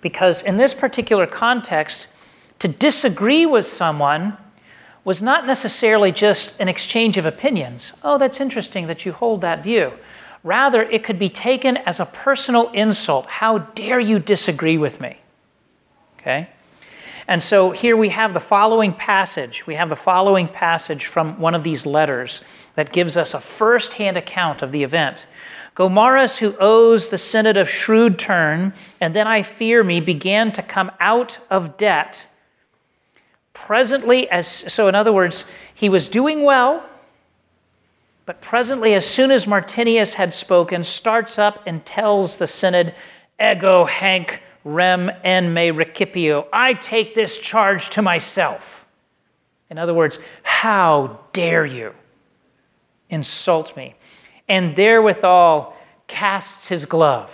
Because 0.00 0.42
in 0.42 0.58
this 0.58 0.72
particular 0.72 1.26
context, 1.26 2.06
to 2.60 2.68
disagree 2.68 3.44
with 3.44 3.66
someone 3.66 4.38
was 5.02 5.20
not 5.20 5.44
necessarily 5.44 6.12
just 6.12 6.52
an 6.60 6.68
exchange 6.68 7.16
of 7.16 7.26
opinions. 7.26 7.90
Oh, 8.04 8.16
that's 8.16 8.38
interesting 8.38 8.86
that 8.86 9.04
you 9.04 9.10
hold 9.10 9.40
that 9.40 9.64
view. 9.64 9.92
Rather, 10.44 10.82
it 10.82 11.02
could 11.02 11.18
be 11.18 11.28
taken 11.28 11.76
as 11.78 11.98
a 11.98 12.06
personal 12.06 12.70
insult. 12.70 13.26
How 13.26 13.58
dare 13.58 13.98
you 13.98 14.20
disagree 14.20 14.78
with 14.78 15.00
me? 15.00 15.18
Okay? 16.20 16.48
And 17.26 17.42
so 17.42 17.72
here 17.72 17.96
we 17.96 18.10
have 18.10 18.34
the 18.34 18.40
following 18.40 18.92
passage. 18.92 19.64
We 19.66 19.74
have 19.74 19.88
the 19.88 19.96
following 19.96 20.46
passage 20.46 21.06
from 21.06 21.40
one 21.40 21.56
of 21.56 21.64
these 21.64 21.84
letters 21.84 22.40
that 22.74 22.92
gives 22.92 23.16
us 23.16 23.34
a 23.34 23.40
first 23.40 23.94
hand 23.94 24.16
account 24.16 24.62
of 24.62 24.72
the 24.72 24.82
event. 24.82 25.26
Gomarus, 25.76 26.38
who 26.38 26.54
owes 26.58 27.08
the 27.08 27.18
synod 27.18 27.56
of 27.56 27.68
shrewd 27.68 28.18
turn, 28.18 28.74
and 29.00 29.16
then 29.16 29.26
I 29.26 29.42
fear 29.42 29.82
me, 29.82 30.00
began 30.00 30.52
to 30.52 30.62
come 30.62 30.90
out 31.00 31.38
of 31.50 31.76
debt. 31.76 32.24
Presently, 33.54 34.28
as 34.30 34.64
so, 34.68 34.88
in 34.88 34.94
other 34.94 35.12
words, 35.12 35.44
he 35.74 35.88
was 35.88 36.08
doing 36.08 36.42
well, 36.42 36.84
but 38.26 38.40
presently, 38.40 38.94
as 38.94 39.06
soon 39.06 39.30
as 39.30 39.46
Martinius 39.46 40.14
had 40.14 40.32
spoken, 40.32 40.84
starts 40.84 41.38
up 41.38 41.62
and 41.66 41.84
tells 41.84 42.36
the 42.36 42.46
synod, 42.46 42.94
Ego 43.40 43.84
hanc 43.84 44.40
rem 44.64 45.10
en 45.24 45.52
me 45.52 45.70
recipio. 45.70 46.46
I 46.52 46.74
take 46.74 47.14
this 47.14 47.36
charge 47.38 47.90
to 47.90 48.02
myself. 48.02 48.62
In 49.70 49.78
other 49.78 49.94
words, 49.94 50.18
how 50.42 51.18
dare 51.32 51.66
you 51.66 51.94
insult 53.12 53.76
me? 53.76 53.94
And 54.48 54.74
therewithal 54.74 55.76
casts 56.08 56.66
his 56.66 56.84
glove. 56.84 57.30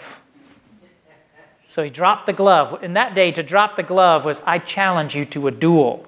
So 1.71 1.83
he 1.83 1.91
dropped 1.91 2.27
the 2.27 2.33
glove. 2.33 2.83
In 2.83 2.95
that 2.95 3.15
day, 3.15 3.33
to 3.33 3.43
drop 3.43 3.77
the 3.77 3.83
glove 3.83 4.25
was, 4.25 4.41
I 4.45 4.59
challenge 4.59 5.15
you 5.15 5.25
to 5.27 5.49
a 5.49 5.51
duel. 5.51 6.05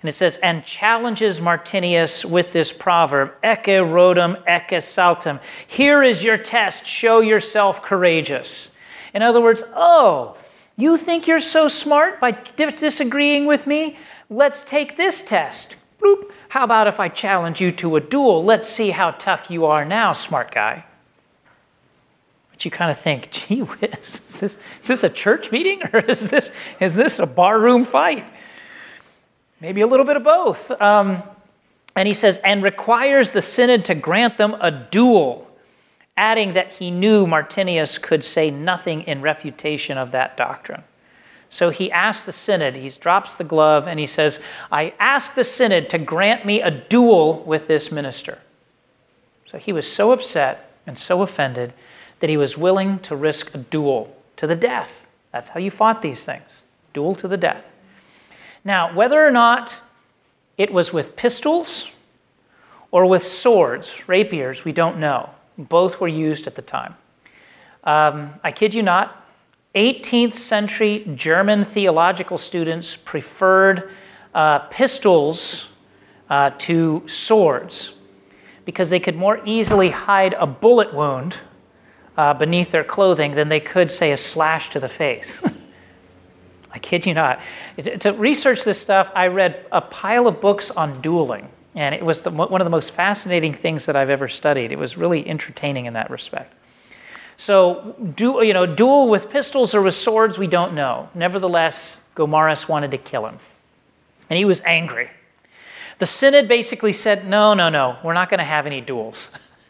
And 0.00 0.08
it 0.08 0.14
says, 0.14 0.36
and 0.42 0.64
challenges 0.64 1.40
Martinius 1.40 2.24
with 2.24 2.52
this 2.52 2.72
proverb, 2.72 3.32
Ecce 3.42 3.80
Rhodum, 3.80 4.42
ecce 4.44 4.82
saltum. 4.82 5.40
Here 5.66 6.02
is 6.02 6.22
your 6.22 6.36
test. 6.36 6.86
Show 6.86 7.20
yourself 7.20 7.82
courageous. 7.82 8.68
In 9.14 9.22
other 9.22 9.40
words, 9.40 9.62
oh, 9.74 10.36
you 10.76 10.96
think 10.96 11.26
you're 11.26 11.40
so 11.40 11.68
smart 11.68 12.20
by 12.20 12.32
disagreeing 12.32 13.46
with 13.46 13.66
me? 13.66 13.96
Let's 14.28 14.62
take 14.64 14.96
this 14.96 15.22
test. 15.22 15.76
Bloop. 16.02 16.30
How 16.54 16.62
about 16.62 16.86
if 16.86 17.00
I 17.00 17.08
challenge 17.08 17.60
you 17.60 17.72
to 17.72 17.96
a 17.96 18.00
duel? 18.00 18.44
Let's 18.44 18.68
see 18.68 18.92
how 18.92 19.10
tough 19.10 19.50
you 19.50 19.64
are 19.64 19.84
now, 19.84 20.12
smart 20.12 20.54
guy. 20.54 20.84
But 22.52 22.64
you 22.64 22.70
kind 22.70 22.92
of 22.92 23.00
think, 23.00 23.28
gee 23.32 23.62
whiz, 23.62 24.20
is 24.28 24.38
this, 24.38 24.52
is 24.52 24.86
this 24.86 25.02
a 25.02 25.10
church 25.10 25.50
meeting 25.50 25.82
or 25.92 25.98
is 25.98 26.28
this, 26.28 26.52
is 26.78 26.94
this 26.94 27.18
a 27.18 27.26
barroom 27.26 27.84
fight? 27.84 28.24
Maybe 29.60 29.80
a 29.80 29.86
little 29.88 30.06
bit 30.06 30.16
of 30.16 30.22
both. 30.22 30.70
Um, 30.80 31.24
and 31.96 32.06
he 32.06 32.14
says, 32.14 32.38
and 32.44 32.62
requires 32.62 33.32
the 33.32 33.42
synod 33.42 33.84
to 33.86 33.96
grant 33.96 34.38
them 34.38 34.54
a 34.60 34.70
duel 34.70 35.50
adding 36.16 36.54
that 36.54 36.74
he 36.74 36.92
knew 36.92 37.26
Martinius 37.26 37.98
could 37.98 38.24
say 38.24 38.52
nothing 38.52 39.02
in 39.08 39.22
refutation 39.22 39.98
of 39.98 40.12
that 40.12 40.36
doctrine. 40.36 40.84
So 41.54 41.70
he 41.70 41.88
asks 41.92 42.24
the 42.24 42.32
synod, 42.32 42.74
he 42.74 42.90
drops 42.90 43.32
the 43.34 43.44
glove, 43.44 43.86
and 43.86 44.00
he 44.00 44.08
says, 44.08 44.40
I 44.72 44.92
ask 44.98 45.36
the 45.36 45.44
synod 45.44 45.88
to 45.90 45.98
grant 45.98 46.44
me 46.44 46.60
a 46.60 46.68
duel 46.68 47.44
with 47.44 47.68
this 47.68 47.92
minister. 47.92 48.40
So 49.48 49.58
he 49.58 49.72
was 49.72 49.86
so 49.86 50.10
upset 50.10 50.72
and 50.84 50.98
so 50.98 51.22
offended 51.22 51.72
that 52.18 52.28
he 52.28 52.36
was 52.36 52.58
willing 52.58 52.98
to 53.04 53.14
risk 53.14 53.54
a 53.54 53.58
duel 53.58 54.16
to 54.36 54.48
the 54.48 54.56
death. 54.56 54.88
That's 55.30 55.48
how 55.48 55.60
you 55.60 55.70
fought 55.70 56.02
these 56.02 56.18
things 56.18 56.42
duel 56.92 57.14
to 57.14 57.28
the 57.28 57.36
death. 57.36 57.62
Now, 58.64 58.92
whether 58.92 59.24
or 59.24 59.30
not 59.30 59.72
it 60.58 60.72
was 60.72 60.92
with 60.92 61.14
pistols 61.14 61.86
or 62.90 63.06
with 63.06 63.24
swords, 63.24 63.92
rapiers, 64.08 64.64
we 64.64 64.72
don't 64.72 64.98
know. 64.98 65.30
Both 65.56 66.00
were 66.00 66.08
used 66.08 66.48
at 66.48 66.56
the 66.56 66.62
time. 66.62 66.96
Um, 67.84 68.34
I 68.42 68.50
kid 68.50 68.74
you 68.74 68.82
not, 68.82 69.23
18th 69.74 70.36
century 70.36 71.10
German 71.14 71.64
theological 71.64 72.38
students 72.38 72.96
preferred 73.04 73.90
uh, 74.34 74.60
pistols 74.70 75.66
uh, 76.30 76.50
to 76.58 77.02
swords 77.08 77.90
because 78.64 78.88
they 78.88 79.00
could 79.00 79.16
more 79.16 79.44
easily 79.46 79.90
hide 79.90 80.34
a 80.34 80.46
bullet 80.46 80.94
wound 80.94 81.36
uh, 82.16 82.32
beneath 82.34 82.70
their 82.70 82.84
clothing 82.84 83.34
than 83.34 83.48
they 83.48 83.60
could, 83.60 83.90
say, 83.90 84.12
a 84.12 84.16
slash 84.16 84.70
to 84.70 84.80
the 84.80 84.88
face. 84.88 85.28
I 86.70 86.78
kid 86.78 87.06
you 87.06 87.14
not. 87.14 87.40
To 88.00 88.10
research 88.12 88.64
this 88.64 88.80
stuff, 88.80 89.08
I 89.14 89.26
read 89.28 89.66
a 89.70 89.80
pile 89.80 90.26
of 90.26 90.40
books 90.40 90.70
on 90.70 91.00
dueling. 91.02 91.48
And 91.76 91.94
it 91.94 92.04
was 92.04 92.20
the, 92.20 92.30
one 92.30 92.60
of 92.60 92.64
the 92.64 92.70
most 92.70 92.92
fascinating 92.92 93.54
things 93.54 93.86
that 93.86 93.96
I've 93.96 94.10
ever 94.10 94.28
studied. 94.28 94.72
It 94.72 94.78
was 94.78 94.96
really 94.96 95.28
entertaining 95.28 95.86
in 95.86 95.94
that 95.94 96.10
respect. 96.10 96.54
So, 97.36 97.96
do, 98.16 98.44
you 98.44 98.54
know, 98.54 98.66
duel 98.66 99.08
with 99.08 99.30
pistols 99.30 99.74
or 99.74 99.82
with 99.82 99.94
swords, 99.94 100.38
we 100.38 100.46
don't 100.46 100.74
know. 100.74 101.08
Nevertheless, 101.14 101.78
Gomarus 102.16 102.68
wanted 102.68 102.92
to 102.92 102.98
kill 102.98 103.26
him. 103.26 103.38
And 104.30 104.38
he 104.38 104.44
was 104.44 104.60
angry. 104.64 105.10
The 105.98 106.06
synod 106.06 106.48
basically 106.48 106.92
said, 106.92 107.26
no, 107.26 107.54
no, 107.54 107.68
no, 107.68 107.98
we're 108.04 108.14
not 108.14 108.30
going 108.30 108.38
to 108.38 108.44
have 108.44 108.66
any 108.66 108.80
duels. 108.80 109.16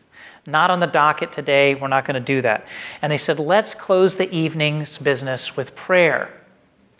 not 0.47 0.71
on 0.71 0.80
the 0.80 0.87
docket 0.87 1.33
today, 1.33 1.75
we're 1.75 1.88
not 1.88 2.06
going 2.06 2.14
to 2.14 2.21
do 2.21 2.42
that. 2.42 2.66
And 3.02 3.11
they 3.11 3.18
said, 3.18 3.38
let's 3.38 3.75
close 3.75 4.16
the 4.16 4.30
evening's 4.30 4.99
business 4.99 5.56
with 5.56 5.75
prayer. 5.75 6.33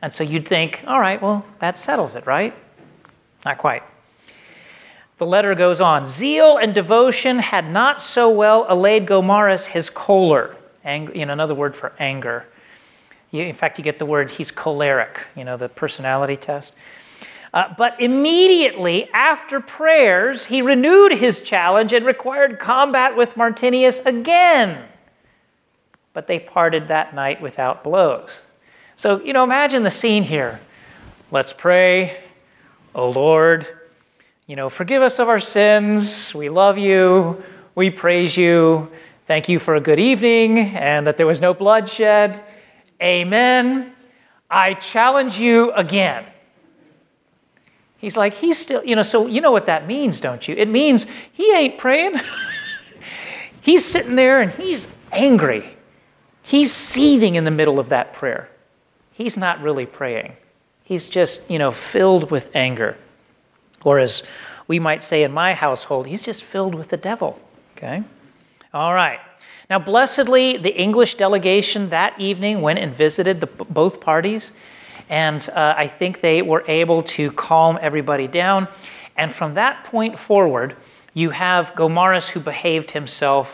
And 0.03 0.15
so 0.15 0.25
you'd 0.25 0.49
think, 0.49 0.81
all 0.87 1.01
right, 1.01 1.21
well, 1.21 1.45
that 1.61 1.79
settles 1.79 2.15
it, 2.15 2.27
right? 2.27 2.55
Not 3.45 3.59
quite. 3.59 3.83
The 5.19 5.27
letter 5.27 5.55
goes 5.55 5.81
on 5.81 6.07
Zeal 6.07 6.57
and 6.57 6.75
devotion 6.75 7.39
had 7.39 7.71
not 7.71 8.03
so 8.03 8.29
well 8.29 8.67
allayed 8.69 9.07
Gomarus 9.07 9.65
his 9.67 9.89
choler, 9.89 10.57
ang- 10.85 11.17
another 11.17 11.55
word 11.55 11.77
for 11.77 11.93
anger. 11.99 12.47
In 13.33 13.57
fact, 13.57 13.79
you 13.79 13.85
get 13.85 13.99
the 13.99 14.07
word 14.07 14.31
he's 14.31 14.51
choleric, 14.51 15.21
you 15.37 15.45
know, 15.45 15.57
the 15.57 15.69
personality 15.69 16.37
test. 16.37 16.73
Uh, 17.53 17.73
but 17.79 18.01
immediately 18.01 19.09
after 19.13 19.61
prayers, 19.61 20.45
he 20.45 20.61
renewed 20.63 21.13
his 21.13 21.41
challenge 21.41 21.93
and 21.93 22.05
required 22.05 22.59
combat 22.59 23.17
with 23.17 23.37
Martinius 23.37 24.01
again. 24.05 24.85
But 26.13 26.27
they 26.27 26.41
parted 26.41 26.89
that 26.89 27.15
night 27.15 27.41
without 27.41 27.85
blows. 27.85 28.31
So, 28.97 29.21
you 29.21 29.33
know, 29.33 29.45
imagine 29.45 29.85
the 29.85 29.91
scene 29.91 30.25
here. 30.25 30.61
Let's 31.31 31.53
pray. 31.53 32.25
O 32.95 33.11
Lord, 33.11 33.67
you 34.47 34.57
know, 34.57 34.69
forgive 34.69 35.01
us 35.01 35.19
of 35.19 35.29
our 35.29 35.41
sins. 35.41 36.35
We 36.35 36.51
love 36.51 36.77
you. 36.77 37.43
We 37.75 37.91
praise 37.91 38.37
you. 38.37 38.91
Thank 39.27 39.49
you 39.49 39.59
for 39.59 39.77
a 39.77 39.81
good 39.81 39.99
evening 39.99 40.59
and 40.59 41.07
that 41.07 41.17
there 41.17 41.27
was 41.27 41.41
no 41.41 41.55
bloodshed. 41.55 42.45
Amen. 43.03 43.93
I 44.51 44.75
challenge 44.75 45.39
you 45.39 45.73
again. 45.73 46.27
He's 47.97 48.19
like, 48.19 48.35
he's 48.35 48.59
still, 48.59 48.85
you 48.85 48.95
know, 48.97 49.03
so 49.03 49.27
you 49.27 49.41
know 49.41 49.51
what 49.51 49.65
that 49.65 49.87
means, 49.87 50.21
don't 50.21 50.47
you? 50.47 50.55
It 50.55 50.69
means 50.69 51.07
he 51.33 51.51
ain't 51.55 51.79
praying. 51.79 52.21
he's 53.63 53.83
sitting 53.83 54.15
there 54.15 54.43
and 54.43 54.51
he's 54.53 54.87
angry. 55.11 55.75
He's 56.43 56.71
seething 56.71 57.37
in 57.37 57.45
the 57.45 57.51
middle 57.51 57.81
of 57.81 57.89
that 57.89 58.13
prayer. 58.13 58.51
He's 59.13 59.39
not 59.39 59.63
really 59.63 59.87
praying. 59.87 60.35
He's 60.83 61.07
just, 61.07 61.41
you 61.49 61.59
know, 61.59 61.73
filled 61.73 62.31
with 62.31 62.47
anger. 62.55 62.99
Or 63.85 63.99
as 63.99 64.23
we 64.67 64.79
might 64.79 65.05
say 65.05 65.23
in 65.23 65.33
my 65.33 65.55
household, 65.55 66.07
he's 66.07 66.23
just 66.23 66.43
filled 66.43 66.75
with 66.75 66.89
the 66.89 66.97
devil. 66.97 67.39
Okay? 67.77 68.03
All 68.73 68.95
right. 68.95 69.21
Now, 69.71 69.79
blessedly, 69.79 70.57
the 70.57 70.75
English 70.75 71.15
delegation 71.15 71.91
that 71.91 72.19
evening 72.21 72.61
went 72.61 72.79
and 72.79 72.95
visited 72.95 73.41
the, 73.41 73.47
both 73.47 74.01
parties, 74.01 74.51
and 75.09 75.49
uh, 75.51 75.75
I 75.77 75.89
think 75.89 76.21
they 76.21 76.43
were 76.43 76.65
able 76.67 77.03
to 77.03 77.31
calm 77.33 77.79
everybody 77.81 78.27
down. 78.27 78.69
And 79.17 79.35
from 79.35 79.55
that 79.55 79.85
point 79.85 80.19
forward, 80.19 80.77
you 81.15 81.31
have 81.31 81.67
Gomarus 81.77 82.27
who 82.27 82.41
behaved 82.41 82.91
himself 82.91 83.49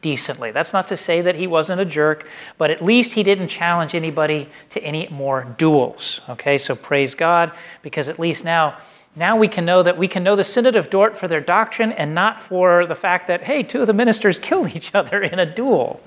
decently. 0.00 0.50
That's 0.50 0.72
not 0.72 0.88
to 0.88 0.96
say 0.96 1.20
that 1.20 1.34
he 1.34 1.46
wasn't 1.46 1.80
a 1.80 1.84
jerk, 1.84 2.26
but 2.56 2.70
at 2.70 2.82
least 2.82 3.12
he 3.12 3.22
didn't 3.22 3.48
challenge 3.48 3.94
anybody 3.94 4.48
to 4.70 4.82
any 4.82 5.08
more 5.10 5.44
duels. 5.58 6.22
Okay, 6.30 6.56
so 6.56 6.74
praise 6.74 7.14
God, 7.14 7.52
because 7.82 8.08
at 8.08 8.18
least 8.18 8.44
now 8.44 8.78
now 9.14 9.36
we 9.36 9.48
can 9.48 9.64
know 9.64 9.82
that 9.82 9.98
we 9.98 10.08
can 10.08 10.24
know 10.24 10.36
the 10.36 10.44
Synod 10.44 10.74
of 10.74 10.88
Dort 10.88 11.18
for 11.18 11.28
their 11.28 11.40
doctrine 11.40 11.92
and 11.92 12.14
not 12.14 12.42
for 12.48 12.86
the 12.86 12.94
fact 12.94 13.28
that, 13.28 13.42
hey, 13.42 13.62
two 13.62 13.82
of 13.82 13.86
the 13.86 13.92
ministers 13.92 14.38
killed 14.42 14.74
each 14.74 14.94
other 14.94 15.22
in 15.22 15.38
a 15.38 15.46
duel. 15.46 16.00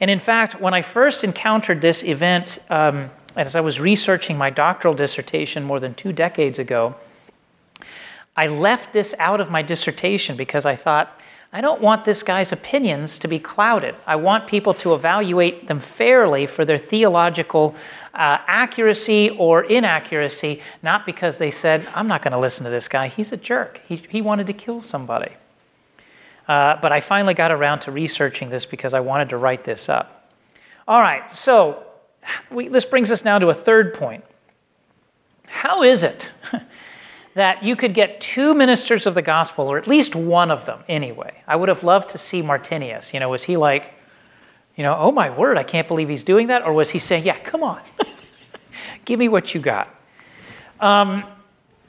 And 0.00 0.10
in 0.10 0.18
fact, 0.18 0.60
when 0.60 0.74
I 0.74 0.82
first 0.82 1.22
encountered 1.22 1.80
this 1.80 2.02
event, 2.02 2.58
um, 2.70 3.10
as 3.36 3.54
I 3.54 3.60
was 3.60 3.78
researching 3.78 4.36
my 4.36 4.50
doctoral 4.50 4.94
dissertation 4.94 5.62
more 5.62 5.78
than 5.78 5.94
two 5.94 6.12
decades 6.12 6.58
ago, 6.58 6.96
I 8.36 8.46
left 8.46 8.92
this 8.92 9.14
out 9.18 9.40
of 9.40 9.50
my 9.50 9.62
dissertation 9.62 10.36
because 10.36 10.64
I 10.64 10.74
thought, 10.74 11.18
I 11.54 11.60
don't 11.60 11.82
want 11.82 12.06
this 12.06 12.22
guy's 12.22 12.50
opinions 12.50 13.18
to 13.18 13.28
be 13.28 13.38
clouded. 13.38 13.94
I 14.06 14.16
want 14.16 14.46
people 14.46 14.72
to 14.74 14.94
evaluate 14.94 15.68
them 15.68 15.80
fairly 15.80 16.46
for 16.46 16.64
their 16.64 16.78
theological 16.78 17.76
uh, 18.14 18.38
accuracy 18.46 19.28
or 19.30 19.64
inaccuracy, 19.64 20.62
not 20.82 21.04
because 21.04 21.36
they 21.36 21.50
said, 21.50 21.86
I'm 21.94 22.08
not 22.08 22.22
going 22.22 22.32
to 22.32 22.38
listen 22.38 22.64
to 22.64 22.70
this 22.70 22.88
guy. 22.88 23.08
He's 23.08 23.32
a 23.32 23.36
jerk. 23.36 23.80
He, 23.86 23.96
he 24.08 24.22
wanted 24.22 24.46
to 24.46 24.54
kill 24.54 24.82
somebody. 24.82 25.32
Uh, 26.48 26.76
but 26.80 26.90
I 26.90 27.02
finally 27.02 27.34
got 27.34 27.52
around 27.52 27.80
to 27.80 27.92
researching 27.92 28.48
this 28.48 28.64
because 28.64 28.94
I 28.94 29.00
wanted 29.00 29.28
to 29.28 29.36
write 29.36 29.64
this 29.64 29.90
up. 29.90 30.30
All 30.88 31.00
right, 31.00 31.36
so 31.36 31.84
we, 32.50 32.68
this 32.68 32.86
brings 32.86 33.10
us 33.10 33.24
now 33.24 33.38
to 33.38 33.50
a 33.50 33.54
third 33.54 33.92
point. 33.94 34.24
How 35.46 35.82
is 35.82 36.02
it 36.02 36.28
that 37.34 37.62
you 37.62 37.76
could 37.76 37.94
get 37.94 38.20
two 38.20 38.54
ministers 38.54 39.06
of 39.06 39.14
the 39.14 39.22
gospel, 39.22 39.66
or 39.66 39.78
at 39.78 39.86
least 39.86 40.14
one 40.14 40.50
of 40.50 40.66
them 40.66 40.80
anyway? 40.88 41.42
I 41.46 41.56
would 41.56 41.68
have 41.68 41.82
loved 41.82 42.10
to 42.10 42.18
see 42.18 42.42
Martinius. 42.42 43.14
You 43.14 43.20
know, 43.20 43.28
was 43.28 43.42
he 43.42 43.56
like, 43.56 43.92
you 44.76 44.82
know, 44.82 44.96
oh 44.98 45.12
my 45.12 45.30
word, 45.30 45.58
I 45.58 45.62
can't 45.62 45.88
believe 45.88 46.08
he's 46.08 46.24
doing 46.24 46.48
that? 46.48 46.62
Or 46.62 46.72
was 46.72 46.90
he 46.90 46.98
saying, 46.98 47.24
yeah, 47.24 47.38
come 47.38 47.62
on, 47.62 47.80
give 49.04 49.18
me 49.18 49.28
what 49.28 49.54
you 49.54 49.60
got? 49.60 49.88
Um, 50.80 51.24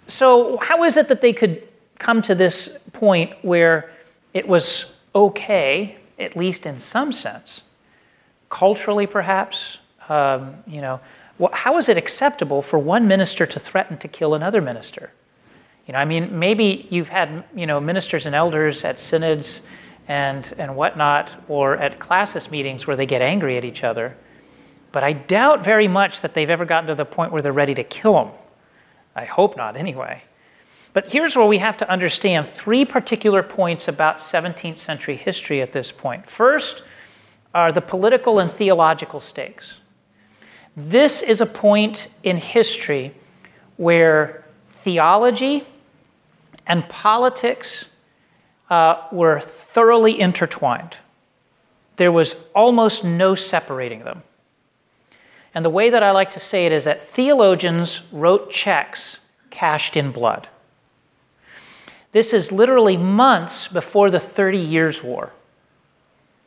so, 0.07 0.57
how 0.57 0.83
is 0.83 0.97
it 0.97 1.07
that 1.07 1.21
they 1.21 1.33
could 1.33 1.67
come 1.97 2.21
to 2.23 2.35
this 2.35 2.69
point 2.91 3.33
where 3.41 3.91
it 4.33 4.47
was 4.47 4.85
okay, 5.15 5.97
at 6.19 6.35
least 6.35 6.65
in 6.65 6.79
some 6.79 7.12
sense, 7.12 7.62
culturally 8.50 9.07
perhaps? 9.07 9.77
Um, 10.09 10.57
you 10.67 10.81
know, 10.81 11.00
how 11.53 11.77
is 11.77 11.89
it 11.89 11.97
acceptable 11.97 12.62
for 12.62 12.77
one 12.77 13.07
minister 13.07 13.45
to 13.45 13.59
threaten 13.59 13.97
to 14.00 14.07
kill 14.07 14.35
another 14.35 14.62
minister? 14.62 15.12
You 15.88 15.94
know, 15.94 16.00
I 16.00 16.06
mean, 16.06 16.40
maybe 16.40 16.88
you've 16.90 17.10
had 17.10 17.44
you 17.56 17.68
know 17.68 17.80
ministers 17.80 18.25
and 18.25 18.36
elders 18.36 18.84
at 18.84 19.00
synods 19.00 19.62
and 20.08 20.54
and 20.58 20.75
whatnot, 20.75 21.32
or 21.48 21.78
at 21.78 22.00
classis 22.00 22.50
meetings 22.50 22.88
where 22.88 22.96
they 22.96 23.06
get 23.06 23.22
angry 23.22 23.58
at 23.58 23.66
each 23.66 23.84
other. 23.84 24.16
But 24.92 25.04
I 25.04 25.13
doubt 25.13 25.66
very 25.66 25.88
much 25.88 26.22
that 26.22 26.34
they've 26.34 26.50
ever 26.50 26.66
gotten 26.66 26.88
to 26.88 26.96
the 26.96 27.06
point 27.06 27.32
where 27.32 27.42
they're 27.42 27.52
ready 27.52 27.74
to 27.75 27.84
kill 27.84 28.13
them. 28.13 28.32
I 29.16 29.25
hope 29.25 29.58
not, 29.58 29.75
anyway. 29.75 30.24
But 30.94 31.08
here's 31.08 31.36
where 31.36 31.48
we 31.48 31.58
have 31.58 31.78
to 31.78 31.90
understand 31.90 32.50
three 32.56 32.86
particular 32.86 33.42
points 33.42 33.88
about 33.88 34.20
17th 34.20 34.78
century 34.78 35.18
history 35.18 35.62
at 35.62 35.74
this 35.74 35.92
point. 35.92 36.30
First 36.30 36.84
are 37.54 37.72
the 37.72 37.82
political 37.82 38.40
and 38.40 38.52
theological 38.52 39.20
stakes. 39.20 39.74
This 40.78 41.22
is 41.24 41.42
a 41.42 41.46
point 41.48 42.08
in 42.22 42.38
history 42.38 43.16
where 43.78 44.46
theology 44.84 45.68
and 46.65 46.88
politics 46.89 47.86
uh, 48.70 49.08
were 49.12 49.43
thoroughly 49.74 50.20
intertwined. 50.20 50.96
There 51.98 52.12
was 52.12 52.36
almost 52.55 53.03
no 53.03 53.36
separating 53.36 54.03
them. 54.03 54.24
And 55.53 55.63
the 55.63 55.70
way 55.70 55.89
that 55.89 56.01
I 56.01 56.12
like 56.12 56.34
to 56.34 56.39
say 56.39 56.65
it 56.65 56.72
is 56.72 56.84
that 56.86 57.10
theologians 57.10 58.01
wrote 58.12 58.51
checks 58.51 59.17
cashed 59.51 59.96
in 59.96 60.12
blood. 60.12 60.48
This 62.12 62.34
is 62.34 62.51
literally 62.51 62.98
months 62.98 63.67
before 63.67 64.10
the 64.10 64.20
Thirty 64.20 64.60
Years' 64.60 65.03
War. 65.03 65.32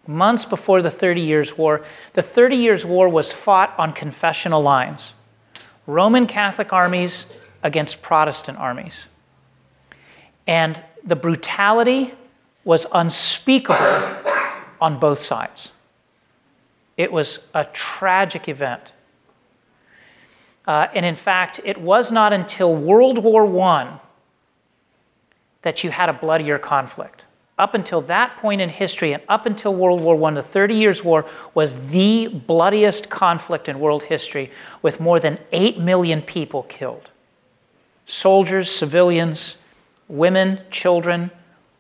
Months 0.06 0.44
before 0.44 0.82
the 0.82 0.90
Thirty 0.90 1.20
Years' 1.20 1.56
War. 1.56 1.84
The 2.14 2.22
Thirty 2.22 2.56
Years' 2.56 2.84
War 2.84 3.08
was 3.08 3.32
fought 3.32 3.74
on 3.78 3.92
confessional 3.92 4.62
lines 4.62 5.12
Roman 5.86 6.26
Catholic 6.26 6.72
armies 6.72 7.26
against 7.62 8.02
Protestant 8.02 8.58
armies. 8.58 9.06
And 10.46 10.80
the 11.04 11.16
brutality 11.16 12.14
was 12.64 12.86
unspeakable 12.92 14.16
on 14.80 14.98
both 14.98 15.20
sides. 15.20 15.68
It 16.96 17.12
was 17.12 17.38
a 17.54 17.64
tragic 17.64 18.48
event. 18.48 18.82
Uh, 20.66 20.88
and 20.94 21.06
in 21.06 21.16
fact, 21.16 21.60
it 21.64 21.80
was 21.80 22.10
not 22.10 22.32
until 22.32 22.74
World 22.74 23.18
War 23.18 23.60
I 23.60 24.00
that 25.62 25.84
you 25.84 25.90
had 25.90 26.08
a 26.08 26.12
bloodier 26.12 26.58
conflict. 26.58 27.22
Up 27.58 27.74
until 27.74 28.02
that 28.02 28.36
point 28.38 28.60
in 28.60 28.68
history, 28.68 29.12
and 29.12 29.22
up 29.28 29.46
until 29.46 29.74
World 29.74 30.00
War 30.00 30.22
I, 30.28 30.34
the 30.34 30.42
Thirty 30.42 30.74
Years' 30.74 31.02
War 31.02 31.24
was 31.54 31.74
the 31.90 32.28
bloodiest 32.28 33.08
conflict 33.08 33.68
in 33.68 33.78
world 33.80 34.02
history, 34.02 34.52
with 34.82 35.00
more 35.00 35.18
than 35.18 35.38
8 35.52 35.78
million 35.78 36.20
people 36.22 36.64
killed 36.64 37.08
soldiers, 38.08 38.70
civilians, 38.70 39.56
women, 40.08 40.60
children, 40.70 41.30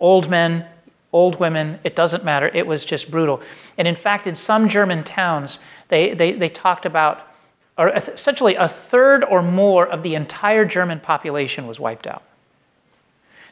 old 0.00 0.28
men, 0.28 0.66
old 1.12 1.40
women, 1.40 1.78
it 1.84 1.96
doesn't 1.96 2.24
matter. 2.24 2.48
It 2.48 2.66
was 2.66 2.84
just 2.84 3.10
brutal. 3.10 3.40
And 3.78 3.88
in 3.88 3.96
fact, 3.96 4.26
in 4.26 4.36
some 4.36 4.68
German 4.68 5.04
towns, 5.04 5.58
they, 5.88 6.14
they, 6.14 6.32
they 6.32 6.48
talked 6.48 6.84
about, 6.84 7.20
or 7.78 7.88
essentially 7.88 8.54
a 8.54 8.74
third 8.90 9.24
or 9.24 9.42
more 9.42 9.86
of 9.86 10.02
the 10.02 10.14
entire 10.14 10.64
German 10.64 11.00
population 11.00 11.66
was 11.66 11.80
wiped 11.80 12.06
out. 12.06 12.22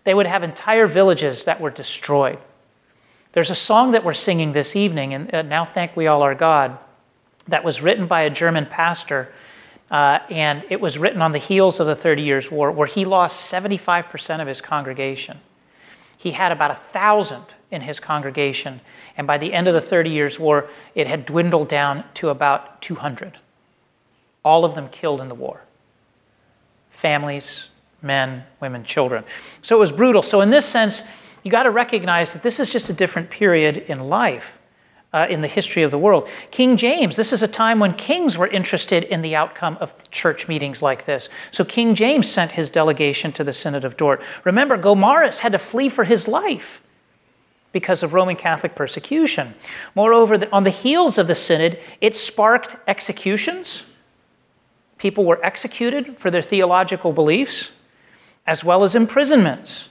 They 0.04 0.14
would 0.14 0.26
have 0.26 0.42
entire 0.42 0.86
villages 0.86 1.44
that 1.44 1.60
were 1.60 1.70
destroyed. 1.70 2.38
There's 3.32 3.50
a 3.50 3.54
song 3.54 3.92
that 3.92 4.04
we're 4.04 4.14
singing 4.14 4.52
this 4.52 4.76
evening, 4.76 5.14
and 5.14 5.34
uh, 5.34 5.42
Now 5.42 5.64
Thank 5.64 5.96
We 5.96 6.06
All 6.06 6.22
Our 6.22 6.34
God, 6.34 6.78
that 7.48 7.64
was 7.64 7.80
written 7.80 8.06
by 8.06 8.22
a 8.22 8.30
German 8.30 8.66
pastor 8.66 9.32
uh, 9.90 10.18
and 10.30 10.64
it 10.70 10.80
was 10.80 10.98
written 10.98 11.22
on 11.22 11.32
the 11.32 11.38
heels 11.38 11.80
of 11.80 11.86
the 11.86 11.94
Thirty 11.94 12.22
Years' 12.22 12.50
War, 12.50 12.70
where 12.72 12.86
he 12.86 13.04
lost 13.04 13.50
75% 13.50 14.40
of 14.40 14.48
his 14.48 14.60
congregation. 14.60 15.40
He 16.16 16.32
had 16.32 16.52
about 16.52 16.70
a 16.70 16.80
thousand 16.92 17.44
in 17.70 17.82
his 17.82 18.00
congregation, 18.00 18.80
and 19.16 19.26
by 19.26 19.38
the 19.38 19.52
end 19.52 19.68
of 19.68 19.74
the 19.74 19.80
Thirty 19.80 20.10
Years' 20.10 20.38
War, 20.38 20.68
it 20.94 21.06
had 21.06 21.26
dwindled 21.26 21.68
down 21.68 22.04
to 22.14 22.30
about 22.30 22.80
200. 22.82 23.38
All 24.44 24.64
of 24.64 24.74
them 24.74 24.88
killed 24.88 25.20
in 25.20 25.28
the 25.28 25.34
war 25.34 25.60
families, 27.04 27.64
men, 28.00 28.42
women, 28.60 28.82
children. 28.82 29.24
So 29.60 29.76
it 29.76 29.78
was 29.78 29.92
brutal. 29.92 30.22
So, 30.22 30.40
in 30.40 30.48
this 30.48 30.64
sense, 30.64 31.02
you 31.42 31.50
got 31.50 31.64
to 31.64 31.70
recognize 31.70 32.32
that 32.32 32.42
this 32.42 32.58
is 32.58 32.70
just 32.70 32.88
a 32.88 32.94
different 32.94 33.28
period 33.28 33.76
in 33.76 34.08
life 34.08 34.44
uh, 35.14 35.26
in 35.30 35.40
the 35.40 35.48
history 35.48 35.84
of 35.84 35.92
the 35.92 35.98
world. 35.98 36.28
King 36.50 36.76
James, 36.76 37.14
this 37.14 37.32
is 37.32 37.42
a 37.42 37.48
time 37.48 37.78
when 37.78 37.94
kings 37.94 38.36
were 38.36 38.48
interested 38.48 39.04
in 39.04 39.22
the 39.22 39.36
outcome 39.36 39.78
of 39.80 39.92
church 40.10 40.48
meetings 40.48 40.82
like 40.82 41.06
this. 41.06 41.28
So 41.52 41.64
King 41.64 41.94
James 41.94 42.28
sent 42.28 42.50
his 42.52 42.68
delegation 42.68 43.32
to 43.34 43.44
the 43.44 43.52
Synod 43.52 43.84
of 43.84 43.96
Dort. 43.96 44.20
Remember, 44.42 44.76
Gomarus 44.76 45.38
had 45.38 45.52
to 45.52 45.58
flee 45.58 45.88
for 45.88 46.02
his 46.02 46.26
life 46.26 46.80
because 47.70 48.02
of 48.02 48.12
Roman 48.12 48.34
Catholic 48.34 48.74
persecution. 48.74 49.54
Moreover, 49.94 50.36
on 50.52 50.64
the 50.64 50.70
heels 50.70 51.16
of 51.16 51.28
the 51.28 51.34
synod, 51.36 51.78
it 52.00 52.16
sparked 52.16 52.74
executions. 52.88 53.84
People 54.98 55.24
were 55.24 55.44
executed 55.44 56.16
for 56.18 56.30
their 56.32 56.42
theological 56.42 57.12
beliefs, 57.12 57.68
as 58.48 58.64
well 58.64 58.82
as 58.82 58.96
imprisonments. 58.96 59.84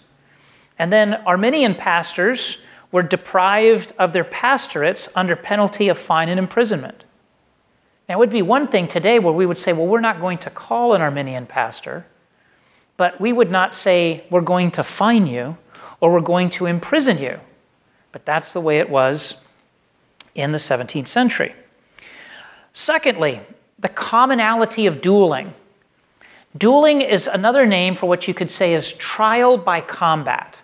And 0.77 0.91
then 0.91 1.13
Arminian 1.13 1.75
pastors 1.75 2.57
were 2.93 3.03
deprived 3.03 3.91
of 3.97 4.13
their 4.13 4.23
pastorates 4.23 5.09
under 5.15 5.35
penalty 5.35 5.89
of 5.89 5.97
fine 5.97 6.29
and 6.29 6.39
imprisonment. 6.39 7.03
Now, 8.07 8.15
it 8.15 8.19
would 8.19 8.29
be 8.29 8.43
one 8.43 8.67
thing 8.67 8.87
today 8.87 9.17
where 9.17 9.33
we 9.33 9.47
would 9.47 9.57
say, 9.57 9.73
well, 9.73 9.87
we're 9.87 9.99
not 9.99 10.21
going 10.21 10.37
to 10.37 10.51
call 10.51 10.93
an 10.93 11.01
Arminian 11.01 11.47
pastor, 11.47 12.05
but 12.95 13.19
we 13.19 13.33
would 13.33 13.49
not 13.49 13.73
say, 13.73 14.23
we're 14.29 14.41
going 14.41 14.69
to 14.71 14.83
fine 14.83 15.25
you 15.25 15.57
or 15.99 16.13
we're 16.13 16.21
going 16.21 16.51
to 16.51 16.67
imprison 16.67 17.17
you. 17.17 17.39
But 18.11 18.25
that's 18.25 18.53
the 18.53 18.61
way 18.61 18.77
it 18.77 18.89
was 18.91 19.33
in 20.35 20.51
the 20.51 20.59
17th 20.59 21.07
century. 21.07 21.55
Secondly, 22.73 23.41
the 23.79 23.89
commonality 23.89 24.85
of 24.85 25.01
dueling. 25.01 25.55
Dueling 26.55 27.01
is 27.01 27.25
another 27.25 27.65
name 27.65 27.95
for 27.95 28.05
what 28.05 28.27
you 28.27 28.35
could 28.35 28.51
say 28.51 28.75
is 28.75 28.93
trial 28.93 29.57
by 29.57 29.81
combat. 29.81 30.57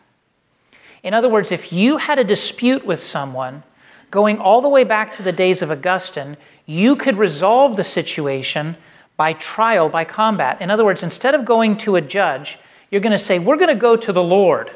In 1.04 1.14
other 1.14 1.30
words, 1.30 1.52
if 1.52 1.72
you 1.72 1.98
had 1.98 2.20
a 2.20 2.24
dispute 2.24 2.86
with 2.86 3.02
someone 3.02 3.64
going 4.12 4.38
all 4.38 4.62
the 4.62 4.70
way 4.70 4.84
back 4.84 5.16
to 5.16 5.24
the 5.24 5.32
days 5.32 5.62
of 5.62 5.72
Augustine, 5.72 6.38
you 6.66 6.96
could 6.96 7.18
resolve 7.18 7.78
the 7.78 7.84
situation 7.84 8.76
by 9.18 9.34
trial, 9.34 9.90
by 9.90 10.06
combat. 10.06 10.62
In 10.62 10.72
other 10.72 10.86
words, 10.86 11.04
instead 11.04 11.36
of 11.36 11.46
going 11.46 11.78
to 11.80 11.96
a 11.96 12.02
judge, 12.02 12.58
you're 12.90 13.02
going 13.02 13.18
to 13.18 13.24
say, 13.24 13.40
We're 13.40 13.58
going 13.58 13.70
to 13.70 13.76
go 13.76 13.96
to 13.96 14.14
the 14.14 14.24
Lord. 14.24 14.72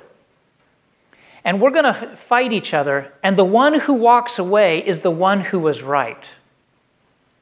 And 1.45 1.61
we're 1.61 1.71
going 1.71 1.83
to 1.83 2.17
fight 2.29 2.53
each 2.53 2.73
other, 2.73 3.11
and 3.21 3.37
the 3.37 3.43
one 3.43 3.81
who 3.81 3.93
walks 3.93 4.39
away 4.39 4.79
is 4.79 5.01
the 5.01 5.11
one 5.11 5.41
who 5.41 5.59
was 5.59 5.81
right. 5.81 6.23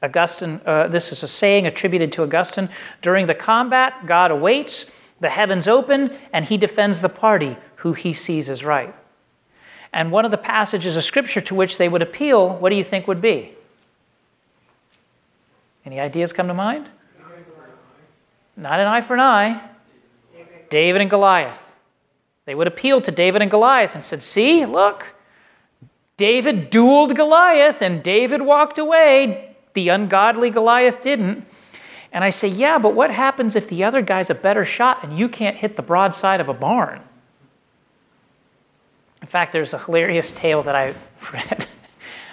Augustine, 0.02 0.60
uh, 0.66 0.88
this 0.88 1.12
is 1.12 1.22
a 1.22 1.28
saying 1.28 1.66
attributed 1.66 2.12
to 2.14 2.24
Augustine. 2.24 2.68
During 3.00 3.26
the 3.26 3.34
combat, 3.34 4.06
God 4.06 4.32
awaits, 4.32 4.86
the 5.20 5.30
heavens 5.30 5.68
open, 5.68 6.18
and 6.32 6.44
he 6.44 6.56
defends 6.56 7.00
the 7.00 7.08
party 7.08 7.56
who 7.82 7.92
he 7.94 8.14
sees 8.14 8.48
as 8.48 8.62
right. 8.62 8.94
And 9.92 10.12
one 10.12 10.24
of 10.24 10.30
the 10.30 10.38
passages 10.38 10.96
of 10.96 11.02
Scripture 11.02 11.40
to 11.40 11.54
which 11.54 11.78
they 11.78 11.88
would 11.88 12.00
appeal, 12.00 12.56
what 12.56 12.70
do 12.70 12.76
you 12.76 12.84
think 12.84 13.08
would 13.08 13.20
be? 13.20 13.54
Any 15.84 15.98
ideas 15.98 16.32
come 16.32 16.46
to 16.46 16.54
mind? 16.54 16.88
Not 18.56 18.78
an 18.78 18.86
eye 18.86 19.00
for 19.00 19.14
an 19.14 19.20
eye. 19.20 19.68
David 20.70 21.00
and 21.00 21.10
Goliath. 21.10 21.58
They 22.46 22.54
would 22.54 22.68
appeal 22.68 23.00
to 23.00 23.10
David 23.10 23.42
and 23.42 23.50
Goliath 23.50 23.90
and 23.94 24.04
said, 24.04 24.22
See, 24.22 24.64
look, 24.64 25.04
David 26.16 26.70
dueled 26.70 27.16
Goliath 27.16 27.78
and 27.80 28.02
David 28.02 28.42
walked 28.42 28.78
away. 28.78 29.56
The 29.74 29.88
ungodly 29.88 30.50
Goliath 30.50 31.02
didn't. 31.02 31.44
And 32.12 32.22
I 32.22 32.30
say, 32.30 32.46
Yeah, 32.46 32.78
but 32.78 32.94
what 32.94 33.10
happens 33.10 33.56
if 33.56 33.68
the 33.68 33.82
other 33.82 34.02
guy's 34.02 34.30
a 34.30 34.34
better 34.34 34.64
shot 34.64 35.02
and 35.02 35.18
you 35.18 35.28
can't 35.28 35.56
hit 35.56 35.74
the 35.74 35.82
broadside 35.82 36.40
of 36.40 36.48
a 36.48 36.54
barn? 36.54 37.02
In 39.22 39.28
fact, 39.28 39.52
there's 39.52 39.72
a 39.72 39.78
hilarious 39.78 40.32
tale 40.32 40.62
that 40.64 40.74
I 40.74 40.94
read 41.32 41.68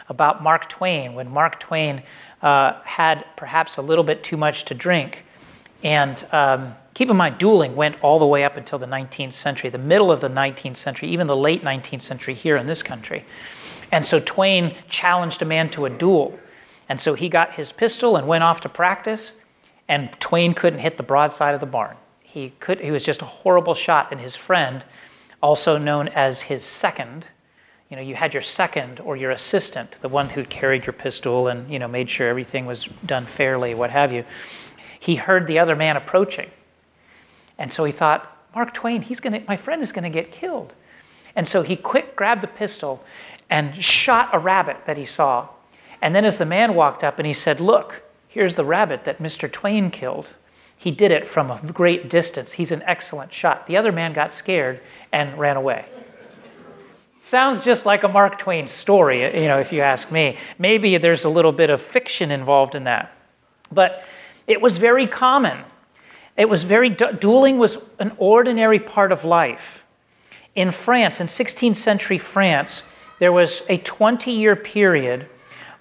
about 0.10 0.44
Mark 0.44 0.70
Twain 0.70 1.14
when 1.14 1.30
Mark 1.30 1.60
Twain 1.60 2.02
uh, 2.42 2.82
had 2.84 3.24
perhaps 3.38 3.78
a 3.78 3.82
little 3.82 4.04
bit 4.04 4.24
too 4.24 4.38
much 4.38 4.66
to 4.66 4.74
drink. 4.74 5.24
And 5.84 6.26
um, 6.32 6.76
keep 6.96 7.10
in 7.10 7.16
mind, 7.16 7.38
dueling 7.38 7.76
went 7.76 7.96
all 8.04 8.20
the 8.20 8.26
way 8.26 8.44
up 8.44 8.58
until 8.58 8.80
the 8.80 8.88
19th 8.88 9.34
century, 9.34 9.70
the 9.70 9.78
middle 9.78 10.12
of 10.12 10.20
the 10.20 10.28
19th 10.28 10.78
century, 10.78 11.10
even 11.10 11.28
the 11.28 11.36
late 11.36 11.64
19th 11.64 12.02
century 12.02 12.34
here 12.34 12.58
in 12.58 12.68
this 12.68 12.82
country. 12.82 13.24
And 13.92 14.06
so 14.06 14.20
Twain 14.20 14.76
challenged 14.90 15.42
a 15.42 15.46
man 15.46 15.70
to 15.72 15.86
a 15.86 15.90
duel. 15.90 16.38
And 16.90 17.00
so 17.00 17.14
he 17.14 17.30
got 17.30 17.54
his 17.54 17.72
pistol 17.72 18.16
and 18.16 18.28
went 18.28 18.44
off 18.44 18.62
to 18.62 18.70
practice, 18.70 19.32
and 19.88 20.10
Twain 20.20 20.56
couldn't 20.56 20.80
hit 20.80 20.98
the 20.98 21.04
broadside 21.04 21.54
of 21.54 21.60
the 21.60 21.68
barn. 21.68 21.96
He, 22.22 22.54
could, 22.60 22.80
he 22.80 22.92
was 22.92 23.04
just 23.04 23.22
a 23.22 23.26
horrible 23.26 23.76
shot, 23.76 24.12
and 24.12 24.20
his 24.20 24.36
friend, 24.36 24.84
also 25.42 25.78
known 25.78 26.08
as 26.10 26.42
his 26.42 26.64
second, 26.64 27.26
you 27.90 27.96
know, 27.96 28.02
you 28.02 28.16
had 28.16 28.34
your 28.34 28.44
second 28.44 29.00
or 29.00 29.16
your 29.16 29.32
assistant, 29.32 29.96
the 30.02 30.10
one 30.10 30.30
who 30.30 30.44
carried 30.46 30.86
your 30.86 30.94
pistol 30.94 31.48
and, 31.48 31.72
you 31.72 31.80
know, 31.80 31.88
made 31.88 32.10
sure 32.10 32.28
everything 32.28 32.66
was 32.66 32.88
done 33.06 33.26
fairly, 33.26 33.74
what 33.74 33.90
have 33.90 34.12
you. 34.12 34.24
He 35.00 35.16
heard 35.16 35.48
the 35.48 35.60
other 35.60 35.76
man 35.76 35.98
approaching. 35.98 36.52
And 37.58 37.74
so 37.74 37.84
he 37.84 37.92
thought, 37.92 38.38
Mark 38.54 38.74
Twain, 38.74 39.02
he's 39.02 39.20
gonna, 39.20 39.44
my 39.48 39.58
friend 39.58 39.82
is 39.82 39.92
going 39.92 40.04
to 40.04 40.10
get 40.10 40.32
killed. 40.32 40.74
And 41.36 41.48
so 41.48 41.62
he 41.62 41.76
quick 41.76 42.16
grabbed 42.16 42.42
the 42.42 42.48
pistol 42.48 43.04
and 43.50 43.84
shot 43.84 44.30
a 44.34 44.40
rabbit 44.40 44.78
that 44.86 44.98
he 44.98 45.06
saw. 45.06 45.50
And 46.02 46.16
then 46.16 46.26
as 46.26 46.38
the 46.38 46.46
man 46.46 46.76
walked 46.76 47.04
up 47.04 47.20
and 47.20 47.26
he 47.26 47.34
said, 47.34 47.60
Look, 47.60 48.02
here's 48.28 48.56
the 48.56 48.66
rabbit 48.66 49.06
that 49.06 49.20
Mr. 49.20 49.52
Twain 49.52 49.92
killed. 49.92 50.28
He 50.80 50.92
did 50.92 51.12
it 51.12 51.28
from 51.28 51.52
a 51.52 51.60
great 51.74 52.10
distance. 52.10 52.54
He's 52.54 52.72
an 52.72 52.82
excellent 52.84 53.34
shot. 53.34 53.68
The 53.68 53.76
other 53.76 53.92
man 53.92 54.14
got 54.14 54.34
scared 54.34 54.80
and 55.12 55.38
ran 55.38 55.58
away. 55.58 55.86
Sounds 57.22 57.64
just 57.66 57.86
like 57.86 58.04
a 58.04 58.08
Mark 58.08 58.40
Twain 58.40 58.66
story, 58.66 59.22
you 59.42 59.50
know, 59.50 59.60
if 59.60 59.74
you 59.74 59.82
ask 59.82 60.10
me. 60.10 60.38
Maybe 60.58 60.98
there's 60.98 61.26
a 61.26 61.30
little 61.30 61.52
bit 61.52 61.70
of 61.70 61.82
fiction 61.82 62.32
involved 62.32 62.76
in 62.76 62.86
that. 62.86 63.12
But 63.70 64.06
it 64.48 64.62
was 64.62 64.78
very 64.78 65.06
common. 65.06 65.66
It 66.38 66.48
was 66.48 66.64
very, 66.64 66.90
dueling 66.90 67.58
was 67.58 67.78
an 68.00 68.14
ordinary 68.18 68.80
part 68.80 69.12
of 69.12 69.26
life. 69.26 69.84
In 70.56 70.72
France, 70.72 71.20
in 71.20 71.28
16th 71.28 71.76
century 71.76 72.18
France, 72.18 72.84
there 73.20 73.34
was 73.34 73.64
a 73.68 73.80
20 73.80 74.32
year 74.32 74.56
period 74.56 75.28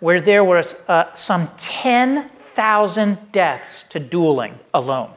where 0.00 0.20
there 0.20 0.42
was 0.42 0.74
uh, 0.88 1.14
some 1.14 1.50
10,000 2.58 3.30
deaths 3.30 3.84
to 3.88 4.00
dueling 4.00 4.58
alone. 4.74 5.12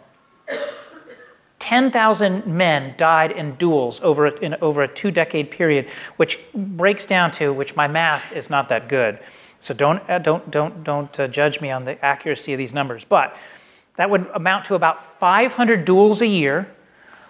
10,000 1.57 2.45
men 2.45 2.93
died 2.99 3.31
in 3.31 3.55
duels 3.55 3.99
over 4.03 4.27
a, 4.27 4.35
in, 4.41 4.53
over 4.61 4.83
a 4.83 4.87
two 4.87 5.09
decade 5.09 5.49
period, 5.49 5.87
which 6.17 6.37
breaks 6.53 7.03
down 7.03 7.31
to, 7.31 7.51
which 7.51 7.75
my 7.75 7.87
math 7.87 8.21
is 8.31 8.51
not 8.51 8.69
that 8.69 8.87
good. 8.87 9.17
So 9.59 9.73
don't, 9.73 10.07
uh, 10.07 10.19
don't, 10.19 10.51
don't, 10.51 10.83
don't 10.83 11.19
uh, 11.19 11.27
judge 11.29 11.59
me 11.61 11.71
on 11.71 11.83
the 11.83 12.03
accuracy 12.05 12.53
of 12.53 12.59
these 12.59 12.73
numbers. 12.73 13.03
But 13.09 13.35
that 13.95 14.07
would 14.11 14.27
amount 14.35 14.65
to 14.65 14.75
about 14.75 15.19
500 15.19 15.83
duels 15.83 16.21
a 16.21 16.27
year, 16.27 16.71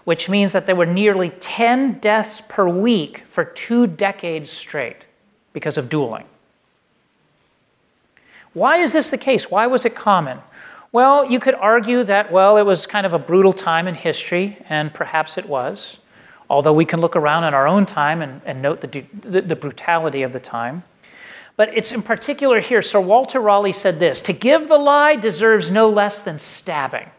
which 0.04 0.28
means 0.28 0.52
that 0.52 0.66
there 0.66 0.76
were 0.76 0.86
nearly 0.86 1.30
10 1.40 2.00
deaths 2.00 2.42
per 2.50 2.68
week 2.68 3.24
for 3.32 3.46
two 3.46 3.88
decades 3.88 4.52
straight 4.52 5.06
because 5.54 5.78
of 5.78 5.88
dueling. 5.88 6.26
Why 8.54 8.78
is 8.78 8.92
this 8.92 9.10
the 9.10 9.18
case? 9.18 9.50
Why 9.50 9.68
was 9.68 9.86
it 9.86 9.96
common? 9.96 10.40
Well, 10.92 11.32
you 11.32 11.40
could 11.40 11.56
argue 11.56 12.04
that, 12.04 12.32
well, 12.32 12.58
it 12.58 12.64
was 12.64 12.86
kind 12.86 13.06
of 13.06 13.14
a 13.14 13.20
brutal 13.20 13.54
time 13.54 13.88
in 13.88 13.96
history, 13.96 14.58
and 14.68 14.94
perhaps 14.94 15.38
it 15.38 15.48
was, 15.48 15.98
although 16.50 16.74
we 16.74 16.84
can 16.84 17.00
look 17.00 17.16
around 17.16 17.46
in 17.46 17.54
our 17.54 17.66
own 17.66 17.86
time 17.86 18.22
and, 18.22 18.42
and 18.46 18.62
note 18.62 18.82
the, 18.82 19.06
the, 19.24 19.42
the 19.42 19.56
brutality 19.56 20.24
of 20.24 20.34
the 20.34 20.40
time. 20.40 20.84
But 21.56 21.70
it's 21.78 21.92
in 21.94 22.02
particular 22.02 22.60
here, 22.60 22.82
Sir 22.82 23.00
Walter 23.00 23.40
Raleigh 23.40 23.72
said 23.72 24.00
this 24.00 24.20
To 24.22 24.34
give 24.34 24.68
the 24.68 24.78
lie 24.78 25.16
deserves 25.16 25.72
no 25.72 25.90
less 25.90 26.20
than 26.20 26.40
stabbing. 26.40 27.10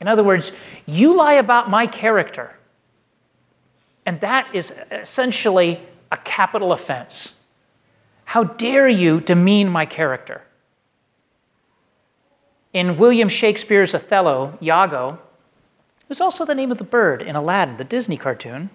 In 0.00 0.08
other 0.08 0.24
words, 0.24 0.50
you 0.84 1.14
lie 1.14 1.34
about 1.34 1.70
my 1.70 1.86
character, 1.86 2.56
and 4.04 4.20
that 4.20 4.52
is 4.52 4.72
essentially 4.90 5.80
a 6.10 6.16
capital 6.16 6.72
offense. 6.72 7.28
How 8.32 8.44
dare 8.44 8.88
you 8.88 9.20
demean 9.20 9.68
my 9.68 9.84
character? 9.84 10.40
In 12.72 12.96
William 12.96 13.28
Shakespeare's 13.28 13.94
Othello, 13.94 14.56
Iago 14.62 15.18
was 16.08 16.18
also 16.18 16.46
the 16.46 16.54
name 16.54 16.72
of 16.72 16.78
the 16.78 16.84
bird 16.84 17.20
in 17.20 17.36
Aladdin, 17.36 17.76
the 17.76 17.84
Disney 17.84 18.16
cartoon. 18.16 18.70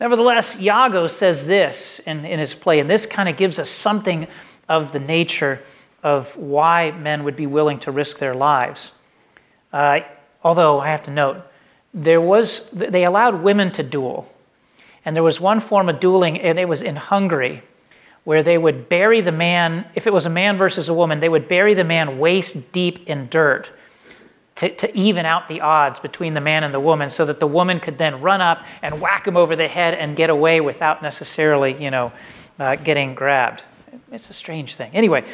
Nevertheless, 0.00 0.56
Iago 0.56 1.06
says 1.06 1.46
this 1.46 2.00
in, 2.06 2.24
in 2.24 2.40
his 2.40 2.56
play, 2.56 2.80
and 2.80 2.90
this 2.90 3.06
kind 3.06 3.28
of 3.28 3.36
gives 3.36 3.56
us 3.60 3.70
something 3.70 4.26
of 4.68 4.90
the 4.90 4.98
nature 4.98 5.60
of 6.02 6.26
why 6.36 6.90
men 6.90 7.22
would 7.22 7.36
be 7.36 7.46
willing 7.46 7.78
to 7.78 7.92
risk 7.92 8.18
their 8.18 8.34
lives. 8.34 8.90
Uh, 9.72 10.00
although 10.42 10.80
I 10.80 10.88
have 10.88 11.04
to 11.04 11.12
note, 11.12 11.36
there 11.94 12.20
was 12.20 12.62
they 12.72 13.04
allowed 13.04 13.44
women 13.44 13.70
to 13.74 13.84
duel, 13.84 14.28
and 15.04 15.14
there 15.14 15.22
was 15.22 15.38
one 15.38 15.60
form 15.60 15.88
of 15.88 16.00
dueling, 16.00 16.40
and 16.40 16.58
it 16.58 16.68
was 16.68 16.82
in 16.82 16.96
Hungary, 16.96 17.62
where 18.24 18.42
they 18.42 18.58
would 18.58 18.88
bury 18.88 19.20
the 19.20 19.32
man, 19.32 19.86
if 19.94 20.06
it 20.06 20.12
was 20.12 20.26
a 20.26 20.30
man 20.30 20.58
versus 20.58 20.88
a 20.88 20.94
woman, 20.94 21.20
they 21.20 21.28
would 21.28 21.48
bury 21.48 21.74
the 21.74 21.84
man 21.84 22.18
waist 22.18 22.56
deep 22.72 23.06
in 23.08 23.28
dirt 23.28 23.68
to, 24.58 24.74
to 24.76 24.96
even 24.96 25.24
out 25.24 25.48
the 25.48 25.60
odds 25.60 25.98
between 26.00 26.34
the 26.34 26.40
man 26.40 26.64
and 26.64 26.74
the 26.74 26.80
woman 26.80 27.10
so 27.10 27.24
that 27.24 27.38
the 27.38 27.46
woman 27.46 27.78
could 27.78 27.96
then 27.96 28.20
run 28.20 28.40
up 28.40 28.64
and 28.82 29.00
whack 29.00 29.26
him 29.26 29.36
over 29.36 29.54
the 29.54 29.68
head 29.68 29.94
and 29.94 30.16
get 30.16 30.30
away 30.30 30.60
without 30.60 31.00
necessarily, 31.00 31.80
you 31.82 31.90
know, 31.90 32.12
uh, 32.58 32.74
getting 32.74 33.14
grabbed. 33.14 33.62
It's 34.10 34.28
a 34.30 34.34
strange 34.34 34.74
thing. 34.74 34.90
Anyway, 34.94 35.24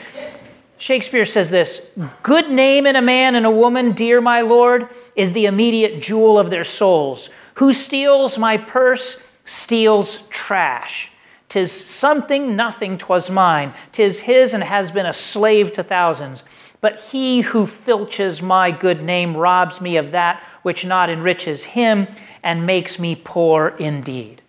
Shakespeare 0.77 1.25
says 1.25 1.49
this 1.49 1.81
Good 2.23 2.51
name 2.51 2.87
in 2.87 2.97
a 2.97 3.03
man 3.03 3.35
and 3.35 3.47
a 3.47 3.51
woman, 3.51 3.93
dear 3.93 4.21
my 4.21 4.43
lord, 4.43 4.89
is 5.17 5.33
the 5.33 5.47
immediate 5.47 6.03
jewel 6.03 6.39
of 6.39 6.51
their 6.51 6.65
souls. 6.65 7.31
Who 7.55 7.73
steals 7.73 8.37
my 8.37 8.59
purse 8.59 9.17
steals 9.47 10.19
trash. 10.29 11.09
Tis 11.55 11.71
something, 11.71 12.57
nothing, 12.57 12.99
twas 12.99 13.31
mine. 13.31 13.73
Tis 13.93 14.19
his 14.19 14.55
and 14.55 14.65
has 14.65 14.91
been 14.91 15.07
a 15.07 15.15
slave 15.15 15.73
to 15.75 15.85
thousands. 15.85 16.43
But 16.81 16.99
he 17.13 17.43
who 17.43 17.69
filches 17.69 18.43
my 18.43 18.73
good 18.73 19.01
name 19.01 19.37
robs 19.37 19.81
me 19.81 19.97
of 19.97 20.11
that 20.11 20.43
which 20.63 20.85
not 20.85 21.11
enriches 21.11 21.63
him 21.63 22.09
and 22.43 22.67
makes 22.67 22.99
me 22.99 23.15
poor 23.15 23.69
indeed. 23.79 24.43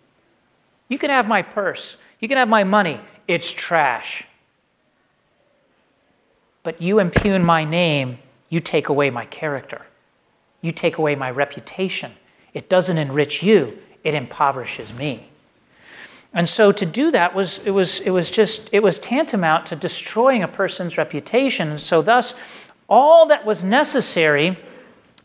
You 0.88 0.98
can 0.98 1.10
have 1.10 1.28
my 1.28 1.42
purse, 1.42 1.94
you 2.18 2.26
can 2.26 2.38
have 2.38 2.48
my 2.48 2.64
money, 2.64 3.00
it's 3.28 3.52
trash. 3.52 4.24
But 6.64 6.82
you 6.82 6.98
impugn 6.98 7.44
my 7.44 7.62
name, 7.64 8.18
you 8.48 8.58
take 8.58 8.88
away 8.88 9.10
my 9.10 9.26
character, 9.26 9.82
you 10.60 10.72
take 10.72 10.98
away 10.98 11.14
my 11.14 11.30
reputation. 11.30 12.10
It 12.52 12.68
doesn't 12.68 12.98
enrich 12.98 13.44
you, 13.44 13.78
it 14.02 14.14
impoverishes 14.14 14.92
me. 14.92 15.30
And 16.36 16.48
so 16.48 16.70
to 16.70 16.86
do 16.86 17.10
that 17.10 17.34
was 17.34 17.58
it 17.64 17.72
was 17.72 17.98
it 18.00 18.10
was 18.10 18.30
just 18.30 18.68
it 18.70 18.80
was 18.80 19.00
tantamount 19.00 19.66
to 19.66 19.76
destroying 19.76 20.44
a 20.44 20.48
person's 20.48 20.96
reputation. 20.96 21.78
So 21.78 22.02
thus 22.02 22.34
all 22.88 23.26
that 23.26 23.44
was 23.44 23.64
necessary 23.64 24.56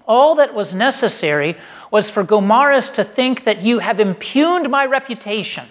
all 0.08 0.36
that 0.36 0.54
was 0.54 0.74
necessary 0.74 1.58
was 1.90 2.10
for 2.10 2.24
Gomarus 2.24 2.94
to 2.96 3.04
think 3.06 3.46
that 3.46 3.62
you 3.62 3.80
have 3.80 4.00
impugned 4.00 4.70
my 4.70 4.86
reputation. 4.86 5.68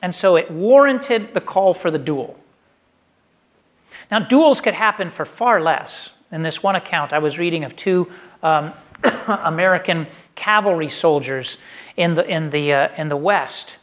And 0.00 0.14
so 0.14 0.36
it 0.36 0.50
warranted 0.50 1.34
the 1.34 1.40
call 1.40 1.74
for 1.74 1.90
the 1.90 1.98
duel. 1.98 2.36
Now, 4.10 4.20
duels 4.20 4.60
could 4.60 4.74
happen 4.74 5.10
for 5.10 5.24
far 5.24 5.60
less. 5.60 6.10
In 6.32 6.42
this 6.42 6.62
one 6.62 6.76
account, 6.76 7.12
I 7.12 7.18
was 7.18 7.36
reading 7.36 7.64
of 7.64 7.76
two 7.76 8.10
um, 8.42 8.72
American 9.44 10.06
cavalry 10.34 10.90
soldiers 10.90 11.56
in 11.96 12.14
the, 12.14 12.26
in 12.26 12.50
the, 12.50 12.72
uh, 12.72 12.88
in 12.96 13.08
the 13.08 13.16
West, 13.16 13.74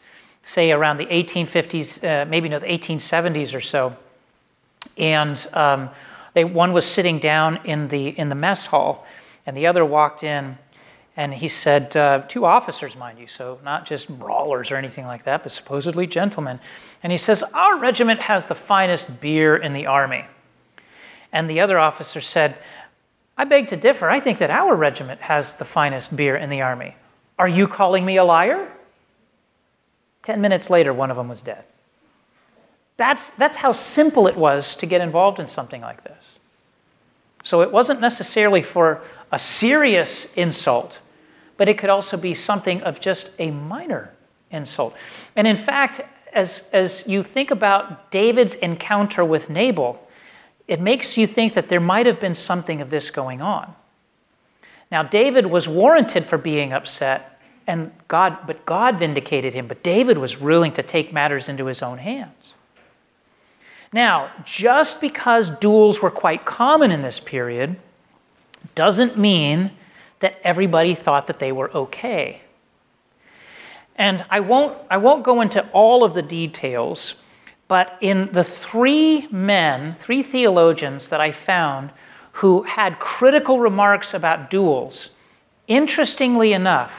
say 0.43 0.71
around 0.71 0.97
the 0.97 1.05
1850s, 1.05 2.03
uh, 2.03 2.25
maybe 2.25 2.49
no, 2.49 2.59
the 2.59 2.67
1870s 2.67 3.53
or 3.53 3.61
so. 3.61 3.95
And 4.97 5.47
um, 5.53 5.89
they, 6.33 6.43
one 6.43 6.73
was 6.73 6.85
sitting 6.85 7.19
down 7.19 7.65
in 7.65 7.87
the, 7.89 8.09
in 8.09 8.29
the 8.29 8.35
mess 8.35 8.67
hall, 8.67 9.05
and 9.45 9.55
the 9.55 9.67
other 9.67 9.83
walked 9.83 10.23
in, 10.23 10.57
and 11.15 11.33
he 11.33 11.47
said, 11.47 11.95
uh, 11.97 12.21
two 12.27 12.45
officers, 12.45 12.95
mind 12.95 13.17
you, 13.17 13.27
so 13.27 13.59
not 13.63 13.87
just 13.87 14.07
brawlers 14.07 14.69
or 14.69 14.75
anything 14.75 15.05
like 15.05 15.25
that, 15.25 15.41
but 15.41 15.51
supposedly 15.51 16.05
gentlemen. 16.05 16.59
And 17.01 17.11
he 17.11 17.17
says, 17.17 17.43
Our 17.55 17.79
regiment 17.79 18.19
has 18.19 18.45
the 18.45 18.53
finest 18.53 19.19
beer 19.19 19.57
in 19.57 19.73
the 19.73 19.87
army. 19.87 20.25
And 21.31 21.49
the 21.49 21.59
other 21.59 21.79
officer 21.79 22.21
said, 22.21 22.57
I 23.37 23.45
beg 23.45 23.69
to 23.69 23.77
differ. 23.77 24.09
I 24.09 24.19
think 24.19 24.39
that 24.39 24.49
our 24.49 24.75
regiment 24.75 25.21
has 25.21 25.53
the 25.53 25.65
finest 25.65 26.15
beer 26.15 26.35
in 26.35 26.49
the 26.49 26.61
army. 26.61 26.95
Are 27.37 27.47
you 27.47 27.67
calling 27.67 28.03
me 28.03 28.17
a 28.17 28.23
liar? 28.23 28.71
Ten 30.23 30.41
minutes 30.41 30.69
later, 30.69 30.93
one 30.93 31.11
of 31.11 31.17
them 31.17 31.29
was 31.29 31.41
dead. 31.41 31.63
That's, 32.97 33.23
that's 33.37 33.57
how 33.57 33.73
simple 33.73 34.27
it 34.27 34.35
was 34.35 34.75
to 34.77 34.87
get 34.87 35.01
involved 35.01 35.39
in 35.39 35.47
something 35.47 35.81
like 35.81 36.03
this. 36.03 36.23
So 37.43 37.61
it 37.61 37.71
wasn't 37.71 38.01
necessarily 38.01 38.63
for 38.63 39.03
a 39.31 39.37
serious 39.37 40.25
insult, 40.35 40.97
but 41.57 41.69
it 41.69 41.77
could 41.77 41.91
also 41.91 42.17
be 42.17 42.33
something 42.33 42.81
of 42.81 42.99
just 42.99 43.29
a 43.37 43.51
minor 43.51 44.11
insult. 44.49 44.95
And 45.35 45.45
in 45.45 45.57
fact, 45.57 46.01
as, 46.33 46.61
as 46.73 47.03
you 47.05 47.23
think 47.23 47.51
about 47.51 48.11
David's 48.11 48.55
encounter 48.55 49.23
with 49.23 49.49
Nabal, 49.49 49.99
it 50.67 50.81
makes 50.81 51.17
you 51.17 51.27
think 51.27 51.53
that 51.53 51.69
there 51.69 51.79
might 51.79 52.05
have 52.05 52.19
been 52.19 52.35
something 52.35 52.81
of 52.81 52.89
this 52.89 53.09
going 53.09 53.41
on. 53.41 53.73
Now, 54.91 55.03
David 55.03 55.45
was 55.45 55.67
warranted 55.67 56.27
for 56.27 56.37
being 56.37 56.73
upset, 56.73 57.39
and 57.65 57.91
God, 58.07 58.39
but 58.47 58.65
God 58.65 58.99
vindicated 58.99 59.53
him. 59.53 59.67
But 59.67 59.83
David 59.83 60.17
was 60.17 60.39
willing 60.39 60.73
to 60.73 60.83
take 60.83 61.11
matters 61.11 61.49
into 61.49 61.65
his 61.65 61.81
own 61.81 61.97
hands. 61.97 62.53
Now, 63.93 64.31
just 64.45 64.99
because 64.99 65.49
duels 65.61 66.01
were 66.01 66.11
quite 66.11 66.45
common 66.45 66.91
in 66.91 67.01
this 67.01 67.19
period 67.19 67.77
doesn't 68.75 69.17
mean 69.17 69.71
that 70.19 70.37
everybody 70.43 70.95
thought 70.95 71.27
that 71.27 71.39
they 71.39 71.51
were 71.51 71.71
okay. 71.71 72.41
And 73.95 74.25
I 74.29 74.41
won't, 74.41 74.77
I 74.89 74.97
won't 74.97 75.23
go 75.23 75.41
into 75.41 75.67
all 75.69 76.03
of 76.03 76.13
the 76.13 76.21
details, 76.21 77.15
but 77.67 77.97
in 78.01 78.29
the 78.31 78.43
three 78.43 79.27
men, 79.27 79.95
three 80.03 80.23
theologians 80.23 81.09
that 81.09 81.19
I 81.19 81.31
found 81.31 81.91
who 82.33 82.63
had 82.63 82.99
critical 82.99 83.59
remarks 83.59 84.13
about 84.13 84.49
duels, 84.49 85.09
interestingly 85.67 86.53
enough, 86.53 86.91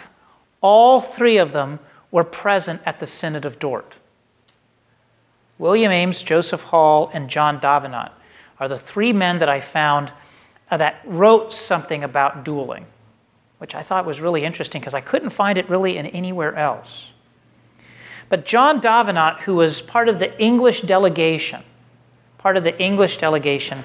all 0.61 1.00
three 1.00 1.38
of 1.38 1.52
them 1.52 1.78
were 2.11 2.24
present 2.24 2.81
at 2.85 3.00
the 3.00 3.07
Synod 3.07 3.44
of 3.44 3.59
Dort. 3.59 3.94
William 5.59 5.90
Ames, 5.90 6.22
Joseph 6.22 6.61
Hall, 6.61 7.11
and 7.12 7.28
John 7.28 7.61
Davenant 7.61 8.12
are 8.61 8.68
the 8.68 8.78
three 8.78 9.12
men 9.12 9.38
that 9.38 9.48
I 9.48 9.61
found 9.61 10.12
uh, 10.70 10.76
that 10.76 11.00
wrote 11.04 11.52
something 11.52 12.04
about 12.04 12.44
dueling, 12.44 12.87
which 13.59 13.74
I 13.74 13.83
thought 13.83 14.07
was 14.07 14.20
really 14.20 14.44
interesting 14.44 14.81
because 14.81 14.94
I 14.94 15.00
couldn't 15.00 15.31
find 15.31 15.59
it 15.59 15.68
really 15.68 15.96
in 15.96 16.07
anywhere 16.07 16.54
else. 16.54 16.88
But 18.29 18.45
John 18.45 18.81
Davenant, 18.81 19.41
who 19.41 19.57
was 19.57 19.81
part 19.81 20.09
of 20.09 20.19
the 20.19 20.38
English 20.41 20.83
delegation, 20.83 21.62
part 22.37 22.57
of 22.57 22.64
the 22.64 22.79
English 22.79 23.19
delegation, 23.19 23.85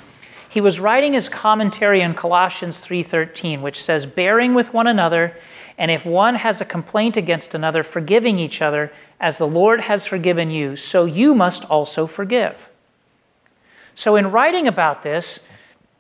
he 0.49 0.61
was 0.61 0.79
writing 0.79 1.13
his 1.13 1.29
commentary 1.29 2.03
on 2.03 2.13
Colossians 2.13 2.79
3:13, 2.79 3.61
which 3.61 3.83
says, 3.83 4.05
"Bearing 4.05 4.53
with 4.53 4.73
one 4.73 4.85
another, 4.85 5.35
and 5.77 5.89
if 5.89 6.05
one 6.05 6.35
has 6.35 6.61
a 6.61 6.65
complaint 6.65 7.17
against 7.17 7.55
another, 7.55 7.81
forgiving 7.81 8.37
each 8.37 8.61
other, 8.61 8.91
as 9.19 9.37
the 9.37 9.47
Lord 9.47 9.81
has 9.81 10.05
forgiven 10.05 10.51
you, 10.51 10.75
so 10.75 11.05
you 11.05 11.33
must 11.33 11.65
also 11.65 12.05
forgive." 12.05 12.69
So 13.95 14.15
in 14.15 14.31
writing 14.31 14.67
about 14.67 15.01
this, 15.01 15.39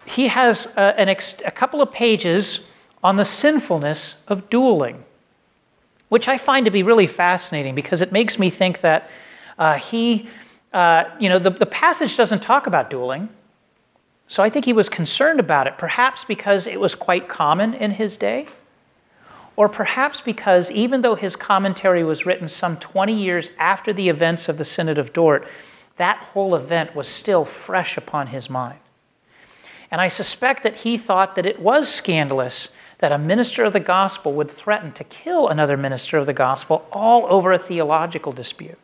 he 0.05 0.27
has 0.27 0.67
uh, 0.77 0.93
a, 0.97 1.09
ex- 1.09 1.35
a 1.45 1.51
couple 1.51 1.81
of 1.81 1.91
pages 1.91 2.59
on 3.03 3.17
the 3.17 3.25
sinfulness 3.25 4.15
of 4.27 4.49
dueling, 4.49 5.03
which 6.13 6.27
I 6.27 6.37
find 6.37 6.65
to 6.65 6.71
be 6.71 6.83
really 6.83 7.07
fascinating 7.07 7.73
because 7.73 7.99
it 7.99 8.11
makes 8.11 8.37
me 8.37 8.51
think 8.51 8.81
that 8.81 9.09
uh, 9.57 9.79
he, 9.79 10.29
uh, 10.71 11.05
you 11.19 11.27
know, 11.27 11.39
the, 11.39 11.49
the 11.49 11.65
passage 11.65 12.15
doesn't 12.15 12.43
talk 12.43 12.67
about 12.67 12.91
dueling. 12.91 13.29
So 14.27 14.43
I 14.43 14.51
think 14.51 14.65
he 14.65 14.73
was 14.73 14.89
concerned 14.89 15.39
about 15.39 15.65
it, 15.65 15.79
perhaps 15.79 16.23
because 16.23 16.67
it 16.67 16.79
was 16.79 16.93
quite 16.93 17.27
common 17.27 17.73
in 17.73 17.89
his 17.89 18.15
day, 18.15 18.45
or 19.55 19.67
perhaps 19.67 20.21
because 20.21 20.69
even 20.69 21.01
though 21.01 21.15
his 21.15 21.35
commentary 21.35 22.03
was 22.03 22.27
written 22.27 22.47
some 22.47 22.77
20 22.77 23.19
years 23.19 23.49
after 23.57 23.91
the 23.91 24.07
events 24.07 24.47
of 24.47 24.59
the 24.59 24.65
Synod 24.65 24.99
of 24.99 25.13
Dort, 25.13 25.47
that 25.97 26.17
whole 26.17 26.53
event 26.53 26.95
was 26.95 27.07
still 27.07 27.43
fresh 27.43 27.97
upon 27.97 28.27
his 28.27 28.51
mind. 28.51 28.77
And 29.89 29.99
I 29.99 30.09
suspect 30.09 30.61
that 30.61 30.75
he 30.75 30.95
thought 30.95 31.35
that 31.35 31.47
it 31.47 31.59
was 31.59 31.89
scandalous 31.89 32.67
that 33.03 33.11
a 33.11 33.17
minister 33.17 33.65
of 33.65 33.73
the 33.73 33.81
gospel 33.81 34.31
would 34.31 34.55
threaten 34.55 34.93
to 34.93 35.03
kill 35.03 35.49
another 35.49 35.75
minister 35.75 36.17
of 36.17 36.25
the 36.25 36.31
gospel 36.31 36.87
all 36.89 37.27
over 37.27 37.51
a 37.51 37.59
theological 37.59 38.31
dispute. 38.31 38.79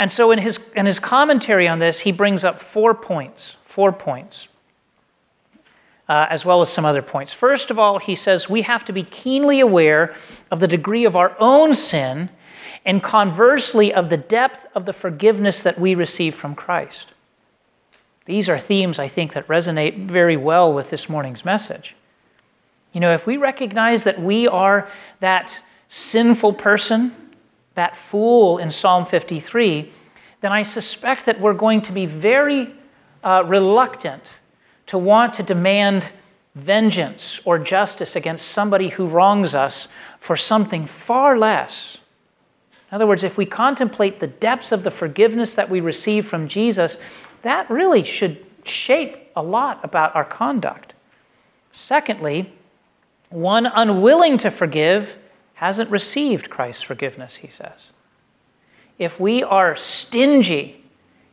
And 0.00 0.10
so 0.10 0.32
in 0.32 0.40
his, 0.40 0.58
in 0.74 0.84
his 0.84 0.98
commentary 0.98 1.68
on 1.68 1.78
this, 1.78 2.00
he 2.00 2.10
brings 2.10 2.42
up 2.42 2.60
four 2.60 2.92
points 2.92 3.54
four 3.68 3.92
points, 3.92 4.48
uh, 6.08 6.26
as 6.28 6.44
well 6.44 6.60
as 6.60 6.68
some 6.68 6.84
other 6.84 7.02
points. 7.02 7.32
First 7.32 7.70
of 7.70 7.78
all, 7.78 8.00
he 8.00 8.16
says 8.16 8.48
we 8.48 8.62
have 8.62 8.84
to 8.86 8.92
be 8.92 9.04
keenly 9.04 9.60
aware 9.60 10.16
of 10.50 10.58
the 10.58 10.66
degree 10.66 11.04
of 11.04 11.14
our 11.14 11.36
own 11.38 11.72
sin 11.72 12.30
and 12.84 13.00
conversely 13.00 13.94
of 13.94 14.10
the 14.10 14.16
depth 14.16 14.66
of 14.74 14.86
the 14.86 14.92
forgiveness 14.92 15.60
that 15.60 15.78
we 15.78 15.94
receive 15.94 16.34
from 16.34 16.56
Christ. 16.56 17.12
These 18.24 18.48
are 18.48 18.58
themes, 18.58 18.98
I 18.98 19.08
think, 19.08 19.34
that 19.34 19.46
resonate 19.46 20.10
very 20.10 20.36
well 20.36 20.72
with 20.72 20.90
this 20.90 21.08
morning's 21.08 21.44
message. 21.44 21.94
You 22.96 23.00
know, 23.00 23.12
if 23.12 23.26
we 23.26 23.36
recognize 23.36 24.04
that 24.04 24.22
we 24.22 24.48
are 24.48 24.88
that 25.20 25.54
sinful 25.90 26.54
person, 26.54 27.14
that 27.74 27.94
fool 28.10 28.56
in 28.56 28.70
Psalm 28.70 29.04
53, 29.04 29.92
then 30.40 30.50
I 30.50 30.62
suspect 30.62 31.26
that 31.26 31.38
we're 31.38 31.52
going 31.52 31.82
to 31.82 31.92
be 31.92 32.06
very 32.06 32.74
uh, 33.22 33.44
reluctant 33.44 34.22
to 34.86 34.96
want 34.96 35.34
to 35.34 35.42
demand 35.42 36.08
vengeance 36.54 37.38
or 37.44 37.58
justice 37.58 38.16
against 38.16 38.48
somebody 38.48 38.88
who 38.88 39.06
wrongs 39.06 39.54
us 39.54 39.88
for 40.18 40.34
something 40.34 40.88
far 41.06 41.38
less. 41.38 41.98
In 42.90 42.94
other 42.94 43.06
words, 43.06 43.22
if 43.22 43.36
we 43.36 43.44
contemplate 43.44 44.20
the 44.20 44.26
depths 44.26 44.72
of 44.72 44.84
the 44.84 44.90
forgiveness 44.90 45.52
that 45.52 45.68
we 45.68 45.80
receive 45.80 46.26
from 46.26 46.48
Jesus, 46.48 46.96
that 47.42 47.68
really 47.70 48.04
should 48.04 48.42
shape 48.64 49.18
a 49.36 49.42
lot 49.42 49.84
about 49.84 50.16
our 50.16 50.24
conduct. 50.24 50.94
Secondly, 51.70 52.54
one 53.30 53.66
unwilling 53.66 54.38
to 54.38 54.50
forgive 54.50 55.10
hasn't 55.54 55.90
received 55.90 56.50
Christ's 56.50 56.82
forgiveness, 56.82 57.36
he 57.36 57.48
says. 57.48 57.90
If 58.98 59.18
we 59.20 59.42
are 59.42 59.76
stingy 59.76 60.84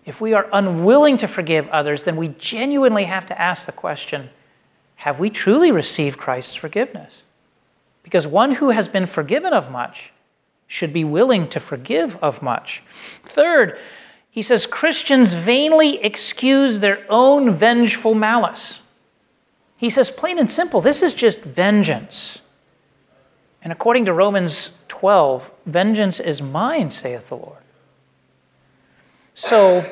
if 0.06 0.20
we 0.20 0.34
are 0.34 0.48
unwilling 0.52 1.18
to 1.20 1.28
forgive 1.28 1.68
others, 1.70 2.04
then 2.04 2.18
we 2.18 2.30
genuinely 2.30 3.06
have 3.06 3.26
to 3.28 3.42
ask 3.42 3.66
the 3.66 3.72
question 3.72 4.30
have 4.96 5.20
we 5.20 5.30
truly 5.30 5.70
received 5.70 6.18
Christ's 6.18 6.56
forgiveness? 6.56 7.12
Because 8.04 8.26
one 8.26 8.56
who 8.56 8.70
has 8.70 8.88
been 8.88 9.06
forgiven 9.06 9.52
of 9.52 9.70
much 9.70 10.12
should 10.66 10.94
be 10.94 11.04
willing 11.04 11.50
to 11.50 11.60
forgive 11.60 12.16
of 12.22 12.42
much. 12.42 12.82
Third, 13.26 13.78
he 14.30 14.42
says 14.42 14.66
Christians 14.66 15.34
vainly 15.34 16.02
excuse 16.02 16.80
their 16.80 17.06
own 17.10 17.58
vengeful 17.58 18.16
malice. 18.16 18.80
He 19.84 19.90
says, 19.90 20.10
plain 20.10 20.40
and 20.40 20.50
simple, 20.50 20.80
this 20.80 21.02
is 21.02 21.14
just 21.14 21.40
vengeance. 21.40 22.38
And 23.62 23.74
according 23.74 24.06
to 24.06 24.14
Romans 24.14 24.70
12, 24.88 25.52
vengeance 25.66 26.22
is 26.22 26.42
mine, 26.42 26.90
saith 26.90 27.28
the 27.28 27.36
Lord. 27.36 27.58
So 29.36 29.86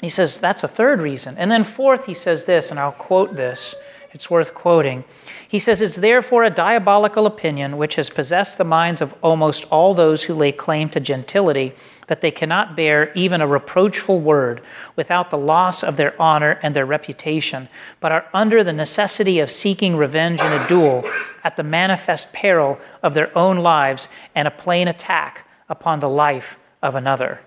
he 0.00 0.08
says 0.08 0.38
that's 0.38 0.64
a 0.64 0.68
third 0.68 1.02
reason. 1.02 1.36
And 1.36 1.50
then, 1.50 1.64
fourth, 1.64 2.06
he 2.06 2.14
says 2.14 2.44
this, 2.44 2.70
and 2.70 2.80
I'll 2.80 2.92
quote 2.92 3.36
this. 3.36 3.74
It's 4.12 4.28
worth 4.28 4.54
quoting. 4.54 5.04
He 5.48 5.60
says, 5.60 5.80
It's 5.80 5.94
therefore 5.94 6.42
a 6.42 6.50
diabolical 6.50 7.26
opinion 7.26 7.76
which 7.76 7.94
has 7.94 8.10
possessed 8.10 8.58
the 8.58 8.64
minds 8.64 9.00
of 9.00 9.14
almost 9.22 9.64
all 9.70 9.94
those 9.94 10.24
who 10.24 10.34
lay 10.34 10.50
claim 10.50 10.88
to 10.90 11.00
gentility 11.00 11.74
that 12.08 12.20
they 12.20 12.32
cannot 12.32 12.74
bear 12.74 13.12
even 13.14 13.40
a 13.40 13.46
reproachful 13.46 14.20
word 14.20 14.62
without 14.96 15.30
the 15.30 15.38
loss 15.38 15.84
of 15.84 15.96
their 15.96 16.20
honor 16.20 16.58
and 16.60 16.74
their 16.74 16.86
reputation, 16.86 17.68
but 18.00 18.10
are 18.10 18.26
under 18.34 18.64
the 18.64 18.72
necessity 18.72 19.38
of 19.38 19.50
seeking 19.50 19.96
revenge 19.96 20.40
in 20.40 20.52
a 20.52 20.66
duel 20.66 21.08
at 21.44 21.56
the 21.56 21.62
manifest 21.62 22.32
peril 22.32 22.78
of 23.04 23.14
their 23.14 23.36
own 23.38 23.58
lives 23.58 24.08
and 24.34 24.48
a 24.48 24.50
plain 24.50 24.88
attack 24.88 25.46
upon 25.68 26.00
the 26.00 26.08
life 26.08 26.56
of 26.82 26.96
another. 26.96 27.40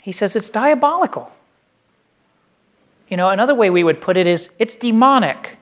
He 0.00 0.12
says 0.12 0.36
it's 0.36 0.48
diabolical. 0.48 1.32
You 3.08 3.16
know, 3.16 3.30
another 3.30 3.54
way 3.54 3.70
we 3.70 3.84
would 3.84 4.00
put 4.00 4.16
it 4.16 4.26
is 4.26 4.48
it's 4.58 4.74
demonic 4.74 5.56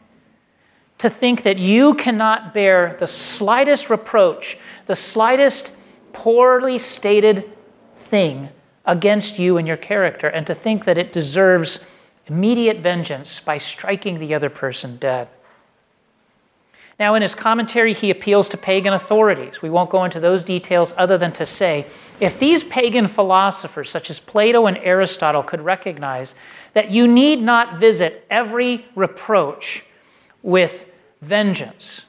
to 0.99 1.11
think 1.11 1.43
that 1.45 1.59
you 1.59 1.95
cannot 1.95 2.55
bear 2.55 2.97
the 2.99 3.07
slightest 3.07 3.91
reproach, 3.91 4.57
the 4.87 4.97
slightest 4.97 5.71
poorly 6.13 6.79
stated 6.79 7.51
thing 8.11 8.49
against 8.85 9.39
you 9.39 9.59
and 9.59 9.67
your 9.67 9.77
character, 9.77 10.27
and 10.29 10.47
to 10.47 10.55
think 10.55 10.85
that 10.87 10.97
it 10.97 11.13
deserves 11.13 11.79
immediate 12.27 12.81
vengeance 12.81 13.41
by 13.45 13.59
striking 13.59 14.19
the 14.19 14.35
other 14.35 14.51
person 14.51 14.97
dead. 14.97 15.29
Now, 16.99 17.15
in 17.15 17.21
his 17.21 17.35
commentary, 17.35 17.93
he 17.93 18.11
appeals 18.11 18.49
to 18.49 18.57
pagan 18.57 18.95
authorities. 18.95 19.61
We 19.61 19.69
won't 19.69 19.91
go 19.91 20.05
into 20.05 20.19
those 20.19 20.43
details 20.43 20.95
other 20.97 21.19
than 21.19 21.33
to 21.35 21.45
say 21.45 21.87
if 22.21 22.41
these 22.41 22.65
pagan 22.65 23.07
philosophers, 23.07 23.91
such 23.91 24.09
as 24.09 24.19
Plato 24.19 24.67
and 24.67 24.79
Aristotle, 24.79 25.43
could 25.43 25.61
recognize 25.61 26.35
that 26.77 26.91
you 26.91 27.09
need 27.09 27.41
not 27.41 27.81
visit 27.81 28.27
every 28.29 28.85
reproach 28.95 29.83
with 30.43 30.75
vengeance, 31.23 32.03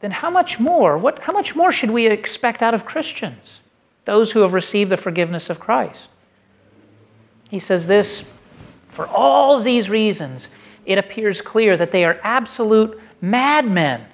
then 0.00 0.10
how 0.10 0.30
much 0.30 0.58
more? 0.58 0.96
What, 0.96 1.18
how 1.18 1.34
much 1.34 1.54
more 1.54 1.70
should 1.70 1.90
we 1.90 2.06
expect 2.06 2.62
out 2.62 2.72
of 2.72 2.86
Christians, 2.86 3.60
those 4.06 4.30
who 4.30 4.40
have 4.40 4.54
received 4.54 4.90
the 4.90 4.96
forgiveness 4.96 5.50
of 5.50 5.60
Christ? 5.60 6.08
He 7.50 7.60
says 7.60 7.86
this 7.86 8.22
for 8.92 9.06
all 9.06 9.62
these 9.62 9.90
reasons, 9.90 10.48
it 10.86 10.96
appears 10.96 11.42
clear 11.42 11.76
that 11.76 11.92
they 11.92 12.06
are 12.06 12.18
absolute 12.22 12.98
madmen 13.20 14.06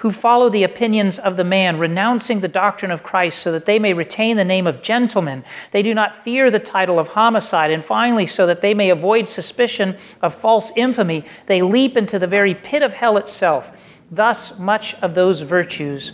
who 0.00 0.10
follow 0.10 0.48
the 0.48 0.62
opinions 0.62 1.18
of 1.18 1.36
the 1.36 1.44
man, 1.44 1.78
renouncing 1.78 2.40
the 2.40 2.48
doctrine 2.48 2.90
of 2.90 3.02
Christ 3.02 3.42
so 3.42 3.52
that 3.52 3.66
they 3.66 3.78
may 3.78 3.92
retain 3.92 4.38
the 4.38 4.44
name 4.46 4.66
of 4.66 4.82
gentlemen. 4.82 5.44
They 5.72 5.82
do 5.82 5.92
not 5.92 6.24
fear 6.24 6.50
the 6.50 6.58
title 6.58 6.98
of 6.98 7.08
homicide. 7.08 7.70
And 7.70 7.84
finally, 7.84 8.26
so 8.26 8.46
that 8.46 8.62
they 8.62 8.72
may 8.72 8.88
avoid 8.88 9.28
suspicion 9.28 9.98
of 10.22 10.40
false 10.40 10.72
infamy, 10.74 11.26
they 11.48 11.60
leap 11.60 11.98
into 11.98 12.18
the 12.18 12.26
very 12.26 12.54
pit 12.54 12.82
of 12.82 12.94
hell 12.94 13.18
itself. 13.18 13.66
Thus, 14.10 14.54
much 14.58 14.94
of 15.02 15.14
those 15.14 15.42
virtues 15.42 16.12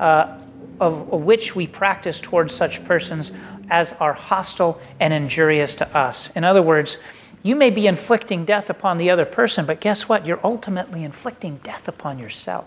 uh, 0.00 0.40
of, 0.80 1.12
of 1.12 1.20
which 1.22 1.54
we 1.54 1.68
practice 1.68 2.18
towards 2.20 2.52
such 2.52 2.84
persons 2.86 3.30
as 3.70 3.92
are 4.00 4.14
hostile 4.14 4.80
and 4.98 5.14
injurious 5.14 5.76
to 5.76 5.96
us. 5.96 6.28
In 6.34 6.42
other 6.42 6.62
words, 6.62 6.96
you 7.44 7.54
may 7.54 7.70
be 7.70 7.86
inflicting 7.86 8.44
death 8.44 8.68
upon 8.68 8.98
the 8.98 9.10
other 9.10 9.24
person, 9.24 9.64
but 9.64 9.80
guess 9.80 10.08
what? 10.08 10.26
You're 10.26 10.40
ultimately 10.42 11.04
inflicting 11.04 11.60
death 11.62 11.86
upon 11.86 12.18
yourself 12.18 12.66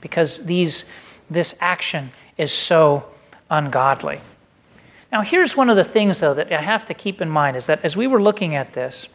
because 0.00 0.38
these, 0.44 0.84
this 1.30 1.54
action 1.60 2.10
is 2.36 2.52
so 2.52 3.04
ungodly. 3.50 4.20
Now, 5.12 5.22
here's 5.22 5.56
one 5.56 5.70
of 5.70 5.76
the 5.76 5.84
things, 5.84 6.20
though, 6.20 6.34
that 6.34 6.52
I 6.52 6.60
have 6.60 6.86
to 6.86 6.94
keep 6.94 7.20
in 7.20 7.30
mind 7.30 7.56
is 7.56 7.66
that 7.66 7.84
as 7.84 7.96
we 7.96 8.06
were 8.06 8.20
looking 8.20 8.54
at 8.54 8.74
this, 8.74 9.06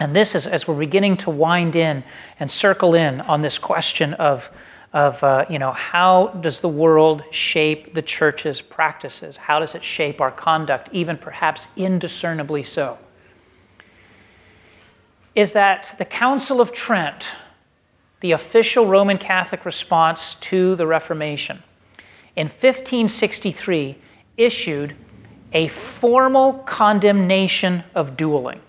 and 0.00 0.14
this 0.14 0.34
is 0.34 0.46
as 0.46 0.68
we're 0.68 0.78
beginning 0.78 1.16
to 1.18 1.30
wind 1.30 1.74
in 1.74 2.04
and 2.38 2.50
circle 2.50 2.94
in 2.94 3.20
on 3.22 3.42
this 3.42 3.58
question 3.58 4.14
of, 4.14 4.48
of 4.92 5.22
uh, 5.24 5.44
you 5.50 5.58
know, 5.58 5.72
how 5.72 6.28
does 6.40 6.60
the 6.60 6.68
world 6.68 7.24
shape 7.30 7.94
the 7.94 8.02
church's 8.02 8.60
practices? 8.60 9.36
How 9.36 9.58
does 9.58 9.74
it 9.74 9.82
shape 9.82 10.20
our 10.20 10.30
conduct, 10.30 10.88
even 10.92 11.16
perhaps 11.16 11.66
indiscernibly 11.76 12.62
so? 12.62 12.98
Is 15.34 15.52
that 15.52 15.94
the 15.98 16.04
Council 16.04 16.60
of 16.60 16.72
Trent, 16.72 17.24
the 18.20 18.32
official 18.32 18.86
Roman 18.86 19.18
Catholic 19.18 19.64
response 19.64 20.36
to 20.42 20.74
the 20.76 20.86
Reformation, 20.86 21.62
in 22.36 22.46
1563 22.46 23.98
issued 24.36 24.94
a 25.52 25.68
formal 25.68 26.54
condemnation 26.54 27.84
of 27.94 28.16
dueling. 28.16 28.60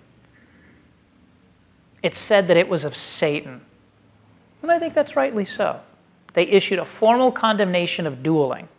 It 2.01 2.15
said 2.15 2.47
that 2.47 2.57
it 2.57 2.69
was 2.69 2.83
of 2.83 2.95
Satan. 2.95 3.61
And 4.61 4.71
I 4.71 4.79
think 4.79 4.93
that's 4.93 5.15
rightly 5.15 5.45
so. 5.45 5.81
They 6.33 6.43
issued 6.43 6.79
a 6.79 6.85
formal 6.85 7.31
condemnation 7.31 8.07
of 8.07 8.23
dueling. 8.23 8.69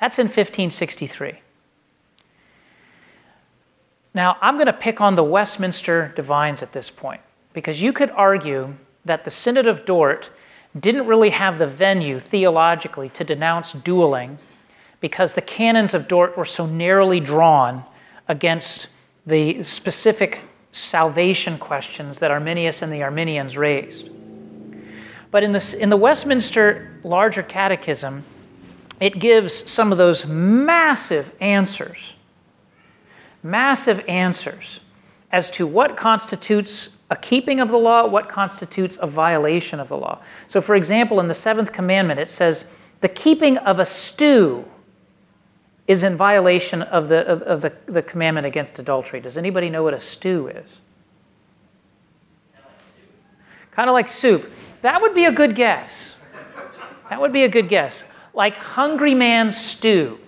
That's 0.00 0.18
in 0.18 0.26
1563. 0.26 1.40
Now, 4.14 4.36
I'm 4.40 4.56
going 4.56 4.66
to 4.66 4.72
pick 4.72 5.00
on 5.00 5.14
the 5.14 5.24
Westminster 5.24 6.12
divines 6.14 6.62
at 6.62 6.72
this 6.72 6.90
point 6.90 7.20
because 7.52 7.80
you 7.80 7.92
could 7.92 8.10
argue 8.10 8.74
that 9.04 9.24
the 9.24 9.30
Synod 9.30 9.66
of 9.66 9.84
Dort 9.84 10.30
didn't 10.78 11.06
really 11.06 11.30
have 11.30 11.58
the 11.58 11.66
venue 11.66 12.20
theologically 12.20 13.08
to 13.10 13.24
denounce 13.24 13.72
dueling 13.72 14.38
because 15.00 15.34
the 15.34 15.42
canons 15.42 15.94
of 15.94 16.08
Dort 16.08 16.36
were 16.36 16.44
so 16.44 16.64
narrowly 16.64 17.20
drawn 17.20 17.84
against 18.28 18.86
the 19.26 19.62
specific 19.64 20.40
salvation 20.72 21.58
questions 21.58 22.18
that 22.20 22.30
Arminius 22.30 22.80
and 22.80 22.92
the 22.92 23.02
Arminians 23.02 23.56
raised. 23.56 24.08
But 25.30 25.42
in 25.42 25.52
the, 25.52 25.78
in 25.78 25.90
the 25.90 25.96
Westminster 25.96 27.00
Larger 27.04 27.42
Catechism, 27.42 28.24
it 29.00 29.18
gives 29.18 29.68
some 29.70 29.90
of 29.92 29.98
those 29.98 30.24
massive 30.24 31.30
answers, 31.40 31.98
massive 33.42 34.00
answers 34.06 34.80
as 35.32 35.50
to 35.50 35.66
what 35.66 35.96
constitutes 35.96 36.88
a 37.12 37.16
keeping 37.16 37.60
of 37.60 37.68
the 37.68 37.76
law, 37.76 38.06
what 38.06 38.30
constitutes 38.30 38.96
a 38.98 39.06
violation 39.06 39.78
of 39.78 39.90
the 39.90 39.96
law. 39.98 40.22
So, 40.48 40.62
for 40.62 40.74
example, 40.74 41.20
in 41.20 41.28
the 41.28 41.34
seventh 41.34 41.70
commandment, 41.70 42.18
it 42.18 42.30
says, 42.30 42.64
the 43.02 43.08
keeping 43.10 43.58
of 43.58 43.78
a 43.78 43.84
stew 43.84 44.64
is 45.86 46.02
in 46.02 46.16
violation 46.16 46.80
of 46.80 47.10
the, 47.10 47.18
of, 47.26 47.42
of 47.42 47.60
the, 47.60 47.72
the 47.84 48.00
commandment 48.00 48.46
against 48.46 48.78
adultery. 48.78 49.20
Does 49.20 49.36
anybody 49.36 49.68
know 49.68 49.82
what 49.82 49.92
a 49.92 50.00
stew 50.00 50.48
is? 50.48 50.64
Kind 53.72 53.90
of 53.90 53.92
like 53.92 54.08
soup. 54.08 54.50
That 54.80 55.02
would 55.02 55.14
be 55.14 55.26
a 55.26 55.32
good 55.32 55.54
guess. 55.54 55.90
That 57.10 57.20
would 57.20 57.34
be 57.34 57.44
a 57.44 57.48
good 57.48 57.68
guess. 57.68 58.04
Like 58.32 58.54
hungry 58.54 59.14
man's 59.14 59.58
stew. 59.58 60.18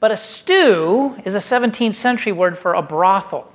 But 0.00 0.12
a 0.12 0.18
stew 0.18 1.16
is 1.24 1.34
a 1.34 1.38
17th 1.38 1.94
century 1.94 2.32
word 2.32 2.58
for 2.58 2.74
a 2.74 2.82
brothel 2.82 3.50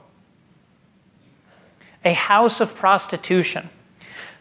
a 2.05 2.13
house 2.13 2.59
of 2.59 2.75
prostitution. 2.75 3.69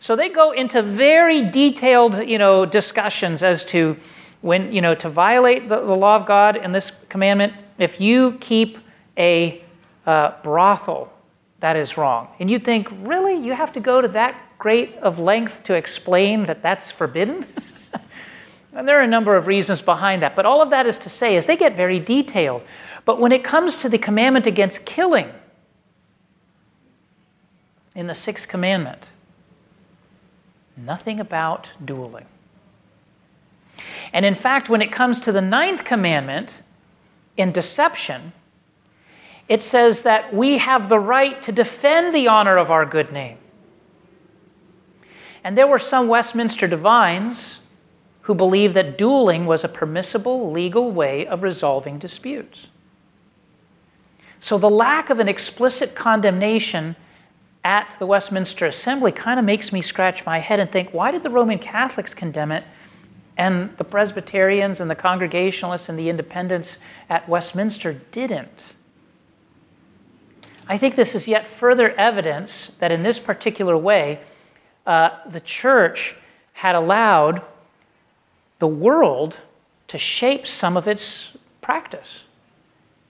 So 0.01 0.17
they 0.17 0.29
go 0.29 0.51
into 0.51 0.83
very 0.83 1.49
detailed, 1.51 2.27
you 2.29 2.39
know, 2.39 2.67
discussions 2.67 3.43
as 3.43 3.65
to 3.67 3.97
when, 4.41 4.73
you 4.73 4.81
know, 4.81 4.95
to 4.97 5.09
violate 5.09 5.69
the, 5.69 5.77
the 5.77 5.95
law 5.95 6.17
of 6.17 6.27
God 6.27 6.57
in 6.57 6.73
this 6.73 6.91
commandment, 7.09 7.55
if 7.79 8.01
you 8.01 8.37
keep 8.41 8.79
a 9.17 9.63
uh, 10.07 10.33
brothel, 10.43 11.13
that 11.61 11.77
is 11.77 11.97
wrong. 11.97 12.29
And 12.41 12.51
you 12.51 12.59
think, 12.59 12.89
really? 13.03 13.37
You 13.37 13.53
have 13.53 13.73
to 13.75 13.81
go 13.81 14.01
to 14.01 14.09
that 14.09 14.37
great 14.59 14.97
of 14.97 15.21
length 15.21 15.63
to 15.65 15.75
explain 15.75 16.47
that 16.47 16.63
that's 16.63 16.91
forbidden? 16.91 17.47
and 18.73 18.89
there 18.89 18.99
are 18.99 19.03
a 19.03 19.09
number 19.09 19.37
of 19.37 19.47
reasons 19.47 19.81
behind 19.81 20.23
that. 20.23 20.35
But 20.35 20.45
all 20.45 20.61
of 20.61 20.71
that 20.71 20.87
is 20.87 20.99
to 20.99 21.11
say 21.11 21.37
is 21.37 21.47
they 21.47 21.57
get 21.57 21.77
very 21.77 22.01
detailed. 22.01 22.63
But 23.05 23.21
when 23.21 23.31
it 23.31 23.45
comes 23.45 23.77
to 23.77 23.89
the 23.89 23.99
commandment 23.99 24.49
against 24.49 24.85
killing, 24.85 25.31
in 27.95 28.07
the 28.07 28.15
sixth 28.15 28.49
commandment 28.49 29.07
nothing 30.77 31.21
about 31.21 31.69
dueling. 31.85 32.27
And 34.13 34.25
in 34.25 34.35
fact, 34.35 34.69
when 34.69 34.83
it 34.83 34.93
comes 34.93 35.21
to 35.21 35.33
the 35.33 35.41
ninth 35.41 35.85
commandment 35.85 36.55
in 37.37 37.53
deception, 37.53 38.33
it 39.49 39.63
says 39.63 40.03
that 40.03 40.35
we 40.35 40.59
have 40.59 40.89
the 40.89 40.99
right 40.99 41.43
to 41.43 41.53
defend 41.53 42.15
the 42.15 42.29
honor 42.29 42.57
of 42.57 42.71
our 42.71 42.87
good 42.87 43.13
name. 43.13 43.39
And 45.45 45.59
there 45.59 45.67
were 45.67 45.79
some 45.79 46.09
Westminster 46.09 46.69
divines 46.69 47.59
who 48.23 48.35
believed 48.35 48.75
that 48.75 48.97
dueling 48.97 49.47
was 49.47 49.65
a 49.65 49.69
permissible 49.69 50.53
legal 50.53 50.93
way 50.93 51.27
of 51.27 51.43
resolving 51.43 51.99
disputes. 51.99 52.69
So 54.41 54.59
the 54.59 54.71
lack 54.71 55.11
of 55.11 55.19
an 55.19 55.29
explicit 55.29 55.95
condemnation 55.95 56.95
at 57.65 57.95
the 57.99 58.07
Westminster 58.07 58.67
Assembly 58.67 59.13
kind 59.13 59.39
of 59.39 59.45
makes 59.45 59.73
me 59.73 59.83
scratch 59.83 60.27
my 60.27 60.41
head 60.41 60.59
and 60.59 60.71
think 60.71 60.91
why 60.91 61.11
did 61.11 61.23
the 61.23 61.31
Roman 61.31 61.59
Catholics 61.59 62.15
condemn 62.15 62.53
it 62.53 62.65
and 63.37 63.77
the 63.79 63.85
Presbyterians 63.85 64.81
and 64.81 64.91
the 64.91 64.95
Congregationalists 64.95 65.89
and 65.89 65.99
the 65.99 66.09
Independents 66.09 66.77
at 67.09 67.29
Westminster 67.29 67.93
didn't? 68.11 68.65
I 70.69 70.79
think 70.79 70.97
this 70.97 71.15
is 71.15 71.27
yet 71.27 71.47
further 71.59 71.91
evidence 71.93 72.71
that 72.79 72.93
in 72.93 73.03
this 73.03 73.19
particular 73.19 73.77
way, 73.77 74.21
uh, 74.87 75.11
the 75.31 75.41
church 75.41 76.17
had 76.53 76.75
allowed 76.75 77.43
the 78.59 78.67
world 78.67 79.37
to 79.89 79.99
shape 79.99 80.47
some 80.47 80.77
of 80.77 80.87
its 80.87 81.31
practice 81.61 82.21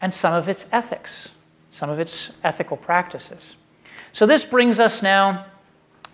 and 0.01 0.15
some 0.15 0.35
of 0.35 0.49
its 0.49 0.65
ethics, 0.73 1.29
some 1.71 1.91
of 1.91 1.99
its 1.99 2.31
ethical 2.43 2.77
practices. 2.77 3.55
So, 4.13 4.27
this 4.27 4.45
brings 4.45 4.79
us 4.79 5.03
now 5.03 5.47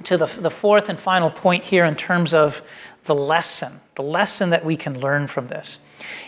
to 0.05 0.17
the, 0.17 0.27
the 0.27 0.51
fourth 0.51 0.89
and 0.89 0.99
final 0.99 1.31
point 1.31 1.65
here 1.65 1.85
in 1.85 1.97
terms 1.97 2.33
of 2.33 2.61
the 3.07 3.15
lesson, 3.15 3.81
the 3.97 4.03
lesson 4.03 4.51
that 4.51 4.65
we 4.65 4.77
can 4.77 5.01
learn 5.01 5.27
from 5.27 5.49
this. 5.49 5.79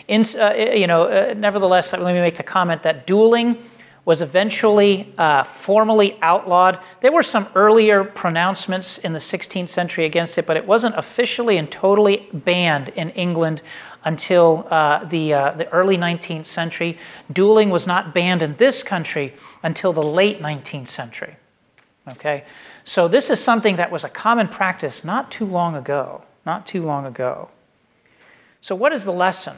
In, 0.07 0.25
uh, 0.37 0.53
you 0.53 0.87
know, 0.87 1.03
uh, 1.03 1.33
nevertheless, 1.35 1.93
let 1.93 2.01
me 2.01 2.13
make 2.13 2.37
the 2.37 2.43
comment 2.43 2.83
that 2.83 3.07
dueling 3.07 3.57
was 4.03 4.21
eventually 4.21 5.13
uh, 5.17 5.43
formally 5.43 6.17
outlawed. 6.21 6.79
There 7.01 7.11
were 7.11 7.23
some 7.23 7.47
earlier 7.53 8.03
pronouncements 8.03 8.97
in 8.97 9.13
the 9.13 9.19
16th 9.19 9.69
century 9.69 10.05
against 10.05 10.37
it, 10.37 10.47
but 10.47 10.57
it 10.57 10.65
wasn't 10.65 10.97
officially 10.97 11.57
and 11.57 11.71
totally 11.71 12.27
banned 12.33 12.89
in 12.89 13.11
England 13.11 13.61
until 14.03 14.67
uh, 14.71 15.05
the, 15.05 15.33
uh, 15.33 15.51
the 15.51 15.69
early 15.69 15.97
19th 15.97 16.47
century. 16.47 16.97
Dueling 17.31 17.69
was 17.69 17.85
not 17.85 18.13
banned 18.13 18.41
in 18.41 18.57
this 18.57 18.81
country 18.81 19.35
until 19.61 19.93
the 19.93 20.03
late 20.03 20.41
19th 20.41 20.89
century. 20.89 21.37
Okay? 22.07 22.43
So 22.85 23.07
this 23.07 23.29
is 23.29 23.39
something 23.39 23.77
that 23.77 23.91
was 23.91 24.03
a 24.03 24.09
common 24.09 24.47
practice 24.47 25.03
not 25.03 25.31
too 25.31 25.45
long 25.45 25.75
ago. 25.75 26.23
Not 26.45 26.65
too 26.65 26.81
long 26.81 27.05
ago. 27.05 27.49
So, 28.61 28.75
what 28.75 28.93
is 28.93 29.03
the 29.03 29.11
lesson? 29.11 29.57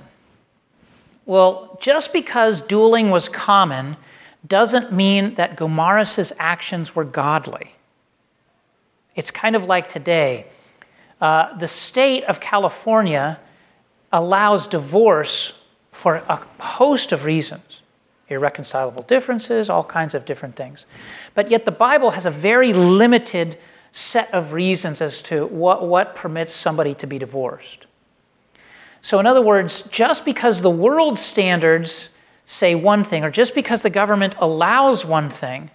Well, 1.25 1.77
just 1.81 2.11
because 2.11 2.59
dueling 2.61 3.09
was 3.09 3.29
common 3.29 3.97
doesn't 4.45 4.91
mean 4.91 5.35
that 5.35 5.55
Gomarus' 5.55 6.33
actions 6.37 6.95
were 6.95 7.05
godly. 7.05 7.75
It's 9.15 9.31
kind 9.31 9.55
of 9.55 9.63
like 9.63 9.91
today. 9.91 10.47
Uh, 11.21 11.57
the 11.57 11.67
state 11.67 12.25
of 12.25 12.41
California 12.41 13.39
allows 14.11 14.67
divorce 14.67 15.53
for 15.91 16.15
a 16.15 16.45
host 16.59 17.13
of 17.13 17.23
reasons 17.23 17.63
irreconcilable 18.33 19.03
differences, 19.03 19.69
all 19.69 19.83
kinds 19.83 20.13
of 20.13 20.25
different 20.25 20.55
things. 20.55 20.85
But 21.33 21.49
yet 21.49 21.65
the 21.65 21.71
Bible 21.71 22.11
has 22.11 22.25
a 22.25 22.31
very 22.31 22.73
limited 22.73 23.57
set 23.91 24.33
of 24.33 24.51
reasons 24.51 25.01
as 25.01 25.21
to 25.21 25.45
what, 25.47 25.87
what 25.87 26.15
permits 26.15 26.53
somebody 26.53 26.95
to 26.95 27.07
be 27.07 27.19
divorced. 27.19 27.85
So, 29.03 29.19
in 29.19 29.27
other 29.27 29.41
words, 29.41 29.83
just 29.91 30.25
because 30.25 30.61
the 30.61 30.69
world 30.69 31.19
standards 31.19 32.07
say 32.47 32.73
one 32.73 33.03
thing, 33.03 33.23
or 33.23 33.29
just 33.29 33.53
because 33.53 33.81
the 33.81 33.89
government 33.89 34.35
allows 34.39 35.05
one 35.05 35.29
thing, 35.29 35.69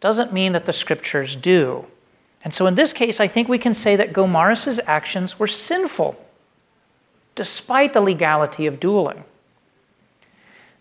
doesn't 0.00 0.32
mean 0.32 0.52
that 0.52 0.66
the 0.66 0.72
scriptures 0.72 1.34
do. 1.34 1.86
And 2.44 2.54
so, 2.54 2.66
in 2.66 2.76
this 2.76 2.92
case, 2.92 3.20
I 3.20 3.26
think 3.26 3.48
we 3.48 3.58
can 3.58 3.74
say 3.74 3.96
that 3.96 4.12
Gomarus' 4.12 4.78
actions 4.86 5.38
were 5.38 5.48
sinful, 5.48 6.16
despite 7.34 7.92
the 7.92 8.00
legality 8.00 8.66
of 8.66 8.78
dueling. 8.78 9.24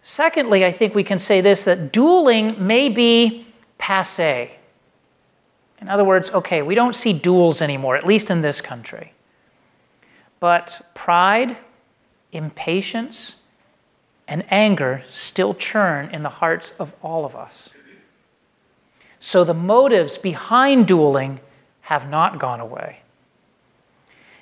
Secondly, 0.09 0.63
I 0.63 0.71
think 0.71 0.95
we 0.95 1.03
can 1.03 1.19
say 1.19 1.41
this 1.41 1.63
that 1.63 1.91
dueling 1.91 2.65
may 2.65 2.87
be 2.87 3.45
passe. 3.77 4.51
In 5.81 5.89
other 5.89 6.05
words, 6.05 6.29
okay, 6.29 6.61
we 6.61 6.75
don't 6.75 6.95
see 6.95 7.11
duels 7.11 7.61
anymore, 7.61 7.97
at 7.97 8.07
least 8.07 8.29
in 8.29 8.41
this 8.41 8.61
country. 8.61 9.11
But 10.39 10.87
pride, 10.95 11.57
impatience, 12.31 13.33
and 14.29 14.45
anger 14.49 15.03
still 15.11 15.53
churn 15.53 16.09
in 16.15 16.23
the 16.23 16.29
hearts 16.29 16.71
of 16.79 16.93
all 17.03 17.25
of 17.25 17.35
us. 17.35 17.67
So 19.19 19.43
the 19.43 19.53
motives 19.53 20.17
behind 20.17 20.87
dueling 20.87 21.41
have 21.81 22.09
not 22.09 22.39
gone 22.39 22.61
away. 22.61 23.01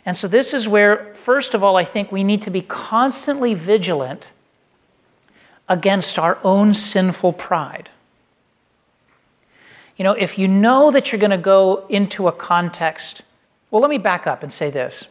And 0.05 0.15
so, 0.15 0.27
this 0.27 0.53
is 0.53 0.67
where, 0.67 1.15
first 1.15 1.55
of 1.55 1.63
all, 1.63 1.75
I 1.75 1.85
think 1.85 2.11
we 2.11 2.23
need 2.23 2.43
to 2.43 2.51
be 2.51 2.61
constantly 2.61 3.55
vigilant 3.55 4.27
against 5.67 6.19
our 6.19 6.37
own 6.43 6.73
sinful 6.73 7.33
pride. 7.33 7.89
You 9.97 10.03
know, 10.03 10.11
if 10.11 10.37
you 10.37 10.47
know 10.47 10.91
that 10.91 11.11
you're 11.11 11.19
going 11.19 11.31
to 11.31 11.37
go 11.37 11.85
into 11.87 12.27
a 12.27 12.31
context, 12.31 13.21
well, 13.71 13.81
let 13.81 13.89
me 13.89 13.97
back 13.97 14.27
up 14.27 14.43
and 14.43 14.51
say 14.51 14.69
this. 14.69 15.05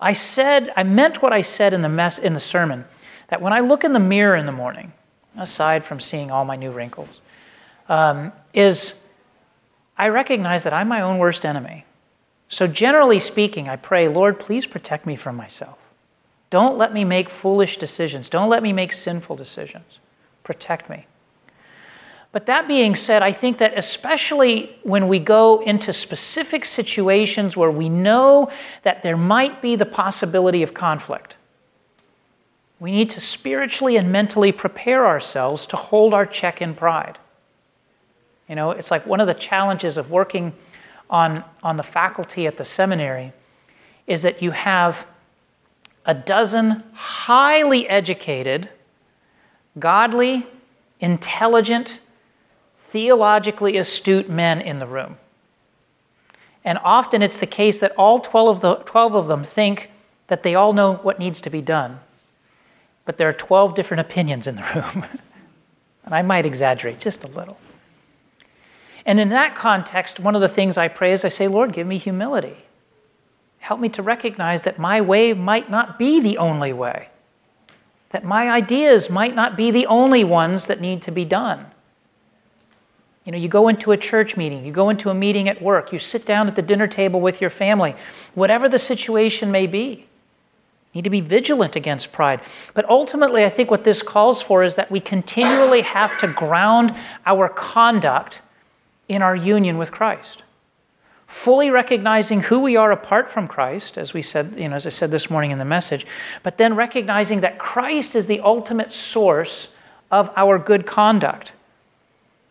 I 0.00 0.12
said, 0.12 0.72
I 0.76 0.82
meant 0.82 1.22
what 1.22 1.32
I 1.32 1.42
said 1.42 1.72
in 1.72 1.82
the, 1.82 1.88
mess, 1.88 2.18
in 2.18 2.34
the 2.34 2.40
sermon, 2.40 2.84
that 3.28 3.40
when 3.40 3.52
I 3.52 3.60
look 3.60 3.84
in 3.84 3.92
the 3.92 4.00
mirror 4.00 4.36
in 4.36 4.46
the 4.46 4.52
morning, 4.52 4.92
aside 5.36 5.84
from 5.84 6.00
seeing 6.00 6.30
all 6.30 6.44
my 6.44 6.56
new 6.56 6.70
wrinkles, 6.70 7.20
um, 7.88 8.32
is 8.52 8.92
I 9.96 10.08
recognize 10.08 10.64
that 10.64 10.72
I'm 10.72 10.88
my 10.88 11.00
own 11.00 11.18
worst 11.18 11.44
enemy. 11.44 11.84
So, 12.48 12.66
generally 12.66 13.20
speaking, 13.20 13.68
I 13.68 13.76
pray, 13.76 14.08
Lord, 14.08 14.40
please 14.40 14.66
protect 14.66 15.06
me 15.06 15.16
from 15.16 15.36
myself. 15.36 15.77
Don't 16.50 16.78
let 16.78 16.92
me 16.94 17.04
make 17.04 17.28
foolish 17.28 17.78
decisions. 17.78 18.28
Don't 18.28 18.48
let 18.48 18.62
me 18.62 18.72
make 18.72 18.92
sinful 18.92 19.36
decisions. 19.36 19.98
Protect 20.44 20.88
me. 20.88 21.06
But 22.30 22.46
that 22.46 22.68
being 22.68 22.94
said, 22.94 23.22
I 23.22 23.32
think 23.32 23.58
that 23.58 23.76
especially 23.76 24.76
when 24.82 25.08
we 25.08 25.18
go 25.18 25.62
into 25.62 25.92
specific 25.92 26.64
situations 26.64 27.56
where 27.56 27.70
we 27.70 27.88
know 27.88 28.50
that 28.82 29.02
there 29.02 29.16
might 29.16 29.62
be 29.62 29.76
the 29.76 29.86
possibility 29.86 30.62
of 30.62 30.74
conflict, 30.74 31.36
we 32.80 32.92
need 32.92 33.10
to 33.10 33.20
spiritually 33.20 33.96
and 33.96 34.12
mentally 34.12 34.52
prepare 34.52 35.06
ourselves 35.06 35.66
to 35.66 35.76
hold 35.76 36.14
our 36.14 36.26
check 36.26 36.62
in 36.62 36.74
pride. 36.74 37.18
You 38.48 38.54
know, 38.54 38.70
it's 38.70 38.90
like 38.90 39.06
one 39.06 39.20
of 39.20 39.26
the 39.26 39.34
challenges 39.34 39.96
of 39.96 40.10
working 40.10 40.52
on, 41.10 41.44
on 41.62 41.76
the 41.76 41.82
faculty 41.82 42.46
at 42.46 42.56
the 42.56 42.64
seminary 42.64 43.32
is 44.06 44.22
that 44.22 44.42
you 44.42 44.52
have 44.52 44.96
a 46.08 46.14
dozen 46.14 46.82
highly 46.94 47.86
educated, 47.86 48.70
godly, 49.78 50.46
intelligent, 51.00 51.98
theologically 52.90 53.76
astute 53.76 54.28
men 54.28 54.62
in 54.62 54.78
the 54.78 54.86
room. 54.86 55.18
And 56.64 56.78
often 56.82 57.20
it's 57.20 57.36
the 57.36 57.46
case 57.46 57.78
that 57.78 57.92
all 57.96 58.20
12 58.20 58.56
of, 58.56 58.62
the, 58.62 58.74
12 58.86 59.14
of 59.14 59.28
them 59.28 59.44
think 59.44 59.90
that 60.28 60.42
they 60.42 60.54
all 60.54 60.72
know 60.72 60.94
what 60.94 61.18
needs 61.18 61.42
to 61.42 61.50
be 61.50 61.60
done. 61.60 62.00
But 63.04 63.18
there 63.18 63.28
are 63.28 63.34
12 63.34 63.74
different 63.74 64.00
opinions 64.00 64.46
in 64.46 64.56
the 64.56 64.64
room. 64.74 65.04
and 66.04 66.14
I 66.14 66.22
might 66.22 66.46
exaggerate 66.46 67.00
just 67.00 67.22
a 67.22 67.28
little. 67.28 67.58
And 69.04 69.20
in 69.20 69.28
that 69.28 69.56
context, 69.56 70.18
one 70.18 70.34
of 70.34 70.40
the 70.40 70.48
things 70.48 70.78
I 70.78 70.88
pray 70.88 71.12
is 71.12 71.22
I 71.22 71.28
say, 71.28 71.48
Lord, 71.48 71.74
give 71.74 71.86
me 71.86 71.98
humility. 71.98 72.56
Help 73.58 73.80
me 73.80 73.88
to 73.90 74.02
recognize 74.02 74.62
that 74.62 74.78
my 74.78 75.00
way 75.00 75.32
might 75.32 75.70
not 75.70 75.98
be 75.98 76.20
the 76.20 76.38
only 76.38 76.72
way, 76.72 77.08
that 78.10 78.24
my 78.24 78.48
ideas 78.48 79.10
might 79.10 79.34
not 79.34 79.56
be 79.56 79.70
the 79.70 79.86
only 79.86 80.24
ones 80.24 80.66
that 80.66 80.80
need 80.80 81.02
to 81.02 81.10
be 81.10 81.24
done. 81.24 81.66
You 83.24 83.32
know, 83.32 83.38
you 83.38 83.48
go 83.48 83.68
into 83.68 83.92
a 83.92 83.96
church 83.98 84.38
meeting, 84.38 84.64
you 84.64 84.72
go 84.72 84.88
into 84.88 85.10
a 85.10 85.14
meeting 85.14 85.48
at 85.48 85.60
work, 85.60 85.92
you 85.92 85.98
sit 85.98 86.24
down 86.24 86.48
at 86.48 86.56
the 86.56 86.62
dinner 86.62 86.86
table 86.86 87.20
with 87.20 87.42
your 87.42 87.50
family, 87.50 87.94
whatever 88.34 88.70
the 88.70 88.78
situation 88.78 89.50
may 89.50 89.66
be. 89.66 90.06
You 90.92 91.00
need 91.00 91.04
to 91.04 91.10
be 91.10 91.20
vigilant 91.20 91.76
against 91.76 92.10
pride. 92.10 92.40
But 92.72 92.88
ultimately, 92.88 93.44
I 93.44 93.50
think 93.50 93.70
what 93.70 93.84
this 93.84 94.00
calls 94.00 94.40
for 94.40 94.64
is 94.64 94.76
that 94.76 94.90
we 94.90 95.00
continually 95.00 95.82
have 95.82 96.18
to 96.20 96.28
ground 96.28 96.96
our 97.26 97.50
conduct 97.50 98.38
in 99.08 99.20
our 99.20 99.36
union 99.36 99.76
with 99.76 99.90
Christ 99.90 100.42
fully 101.28 101.68
recognizing 101.68 102.40
who 102.40 102.58
we 102.58 102.76
are 102.76 102.90
apart 102.90 103.30
from 103.30 103.46
Christ, 103.46 103.98
as 103.98 104.14
we 104.14 104.22
said, 104.22 104.54
you 104.56 104.68
know, 104.68 104.76
as 104.76 104.86
I 104.86 104.90
said 104.90 105.10
this 105.10 105.28
morning 105.28 105.50
in 105.50 105.58
the 105.58 105.64
message, 105.64 106.06
but 106.42 106.56
then 106.56 106.74
recognizing 106.74 107.42
that 107.42 107.58
Christ 107.58 108.16
is 108.16 108.26
the 108.26 108.40
ultimate 108.40 108.92
source 108.92 109.68
of 110.10 110.30
our 110.36 110.58
good 110.58 110.86
conduct. 110.86 111.52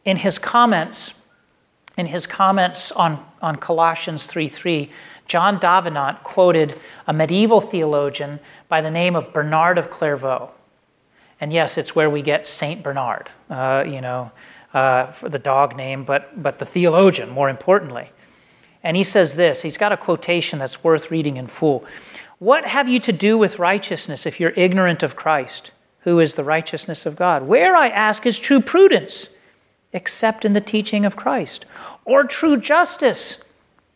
In 0.05 0.17
his 0.17 0.37
comments, 0.37 1.11
in 1.97 2.05
his 2.05 2.27
comments 2.27 2.91
on, 2.91 3.25
on 3.41 3.55
Colossians 3.55 4.25
3 4.25 4.47
3, 4.47 4.91
John 5.27 5.59
Davenant 5.59 6.23
quoted 6.23 6.79
a 7.07 7.13
medieval 7.13 7.59
theologian 7.59 8.39
by 8.69 8.81
the 8.81 8.91
name 8.91 9.15
of 9.15 9.33
Bernard 9.33 9.77
of 9.77 9.89
Clairvaux. 9.89 10.51
And 11.41 11.51
yes, 11.51 11.77
it's 11.77 11.95
where 11.95 12.09
we 12.09 12.21
get 12.21 12.47
Saint 12.47 12.83
Bernard, 12.83 13.29
uh, 13.49 13.83
you 13.85 14.01
know, 14.01 14.31
uh, 14.73 15.11
for 15.13 15.29
the 15.29 15.39
dog 15.39 15.75
name, 15.75 16.05
but, 16.05 16.41
but 16.41 16.59
the 16.59 16.65
theologian, 16.65 17.29
more 17.29 17.49
importantly. 17.49 18.11
And 18.83 18.95
he 18.95 19.03
says 19.03 19.35
this 19.35 19.61
he's 19.61 19.77
got 19.77 19.91
a 19.91 19.97
quotation 19.97 20.59
that's 20.59 20.83
worth 20.83 21.11
reading 21.11 21.37
in 21.37 21.47
full. 21.47 21.85
What 22.39 22.67
have 22.67 22.87
you 22.87 22.99
to 23.01 23.11
do 23.11 23.37
with 23.37 23.59
righteousness 23.59 24.25
if 24.25 24.39
you're 24.39 24.51
ignorant 24.51 25.01
of 25.01 25.15
Christ, 25.15 25.71
who 26.01 26.19
is 26.19 26.35
the 26.35 26.43
righteousness 26.43 27.05
of 27.05 27.15
God? 27.15 27.43
Where, 27.43 27.75
I 27.75 27.89
ask, 27.89 28.25
is 28.25 28.37
true 28.37 28.61
prudence, 28.61 29.29
except 29.91 30.45
in 30.45 30.53
the 30.53 30.61
teaching 30.61 31.03
of 31.03 31.15
Christ? 31.15 31.65
Or 32.05 32.23
true 32.23 32.55
justice, 32.57 33.37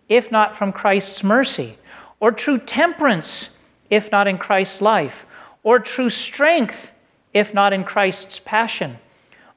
if 0.10 0.32
not 0.32 0.58
from 0.58 0.74
Christ's 0.74 1.24
mercy? 1.24 1.78
Or 2.20 2.32
true 2.32 2.58
temperance, 2.58 3.50
if 3.90 4.12
not 4.12 4.28
in 4.28 4.40
Christ's 4.40 4.82
life? 4.82 5.26
Or 5.64 5.80
true 5.80 6.10
strength, 6.10 6.92
if 7.34 7.54
not 7.54 7.74
in 7.74 7.84
Christ's 7.84 8.42
passion? 8.44 8.98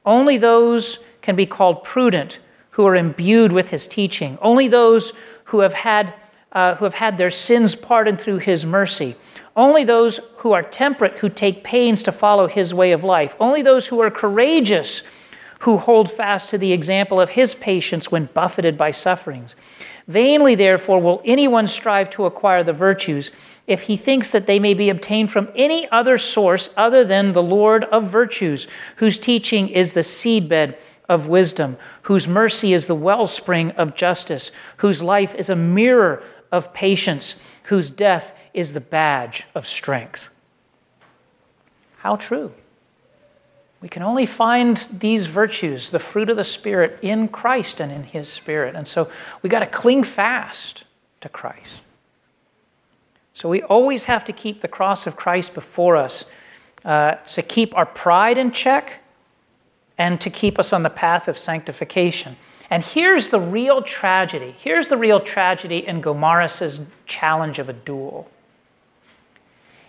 Only 0.05 0.37
those 0.37 0.99
can 1.23 1.37
be 1.37 1.47
called 1.47 1.85
prudent 1.85 2.39
who 2.75 2.85
are 2.85 2.97
imbued 2.97 3.53
with 3.53 3.69
his 3.69 3.87
teaching, 3.87 4.37
only 4.43 4.67
those 4.67 5.13
who 5.45 5.61
have 5.61 5.73
had, 5.73 6.13
uh, 6.51 6.75
who 6.75 6.85
have 6.85 6.95
had 6.95 7.17
their 7.17 7.31
sins 7.31 7.77
pardoned 7.77 8.21
through 8.21 8.39
his 8.39 8.65
mercy, 8.65 9.17
only 9.55 9.85
those 9.85 10.19
who 10.39 10.51
are 10.51 10.63
temperate, 10.63 11.13
who 11.19 11.29
take 11.29 11.63
pains 11.63 12.03
to 12.03 12.11
follow 12.11 12.49
his 12.49 12.75
way 12.75 12.91
of 12.91 13.05
life, 13.05 13.33
only 13.39 13.63
those 13.63 13.87
who 13.87 14.01
are 14.01 14.11
courageous, 14.11 15.03
who 15.61 15.79
hold 15.79 16.11
fast 16.11 16.49
to 16.49 16.59
the 16.59 16.73
example 16.73 17.21
of 17.21 17.31
his 17.31 17.55
patience 17.55 18.11
when 18.11 18.29
buffeted 18.35 18.77
by 18.77 18.91
sufferings. 18.91 19.55
Vainly, 20.09 20.57
therefore, 20.57 21.01
will 21.01 21.23
anyone 21.25 21.69
strive 21.69 22.11
to 22.11 22.27
acquire 22.27 22.65
the 22.65 22.73
virtues 22.73 23.31
if 23.69 23.83
he 23.83 23.97
thinks 23.97 24.31
that 24.31 24.49
they 24.49 24.59
may 24.59 24.75
be 24.75 24.91
obtained 24.91 25.31
from 25.31 25.49
any 25.55 25.89
other 25.91 26.19
source 26.19 26.71
other 26.77 27.05
than 27.05 27.33
the 27.33 27.43
Lord 27.43 27.85
of 27.85 28.11
virtues, 28.11 28.67
whose 28.97 29.17
teaching 29.17 29.69
is 29.69 29.93
the 29.93 30.01
seedbed 30.01 30.75
of 31.09 31.27
wisdom, 31.27 31.77
whose 32.03 32.27
mercy 32.27 32.73
is 32.73 32.87
the 32.87 32.95
wellspring 32.95 33.71
of 33.73 33.95
justice, 33.95 34.51
whose 34.79 35.03
life 35.03 35.35
is 35.35 35.49
a 35.49 35.57
mirror 35.57 36.23
of 36.51 36.73
patience, 36.73 37.35
whose 37.65 37.91
death 37.91 38.33
is 38.53 38.73
the 38.73 38.81
badge 38.81 39.45
of 39.55 39.67
strength. 39.67 40.21
How 41.99 42.17
true. 42.17 42.53
We 43.81 43.89
can 43.89 44.03
only 44.03 44.25
find 44.25 44.87
these 44.91 45.27
virtues, 45.27 45.91
the 45.91 45.99
fruit 45.99 46.31
of 46.31 46.39
the 46.39 46.45
Spirit, 46.45 46.99
in 47.03 47.29
Christ 47.29 47.81
and 47.81 47.93
in 47.93 48.05
His 48.05 48.29
Spirit. 48.29 48.75
And 48.75 48.89
so 48.89 49.11
we 49.43 49.51
got 49.51 49.61
to 49.61 49.67
cling 49.67 50.05
fast 50.05 50.85
to 51.21 51.29
Christ. 51.29 51.83
So 53.35 53.49
we 53.49 53.63
always 53.63 54.05
have 54.05 54.25
to 54.25 54.33
keep 54.33 54.63
the 54.63 54.69
cross 54.69 55.07
of 55.07 55.17
Christ 55.17 55.53
before 55.53 55.97
us 55.97 56.25
uh, 56.85 57.17
to 57.27 57.43
keep 57.43 57.77
our 57.77 57.85
pride 57.85 58.39
in 58.39 58.53
check 58.53 59.04
and 59.99 60.21
to 60.21 60.31
keep 60.31 60.59
us 60.59 60.73
on 60.73 60.83
the 60.83 60.91
path 60.91 61.29
of 61.29 61.39
sanctification. 61.39 62.37
And 62.71 62.83
here's 62.83 63.31
the 63.31 63.41
real 63.41 63.83
tragedy. 63.83 64.55
Here's 64.59 64.89
the 64.89 64.97
real 64.97 65.21
tragedy 65.21 65.87
in 65.87 66.03
Gomarus' 66.03 66.85
challenge 67.07 67.59
of 67.59 67.69
a 67.69 67.73
duel. 67.73 68.29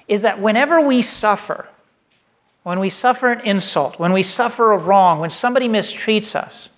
Is 0.07 0.21
that 0.21 0.41
whenever 0.41 0.79
we 0.79 1.01
suffer, 1.01 1.67
when 2.63 2.79
we 2.79 2.89
suffer 2.89 3.31
an 3.31 3.45
insult, 3.45 3.97
when 3.99 4.13
we 4.13 4.23
suffer 4.23 4.71
a 4.71 4.77
wrong, 4.77 5.19
when 5.19 5.31
somebody 5.31 5.67
mistreats 5.67 6.35
us, 6.35 6.69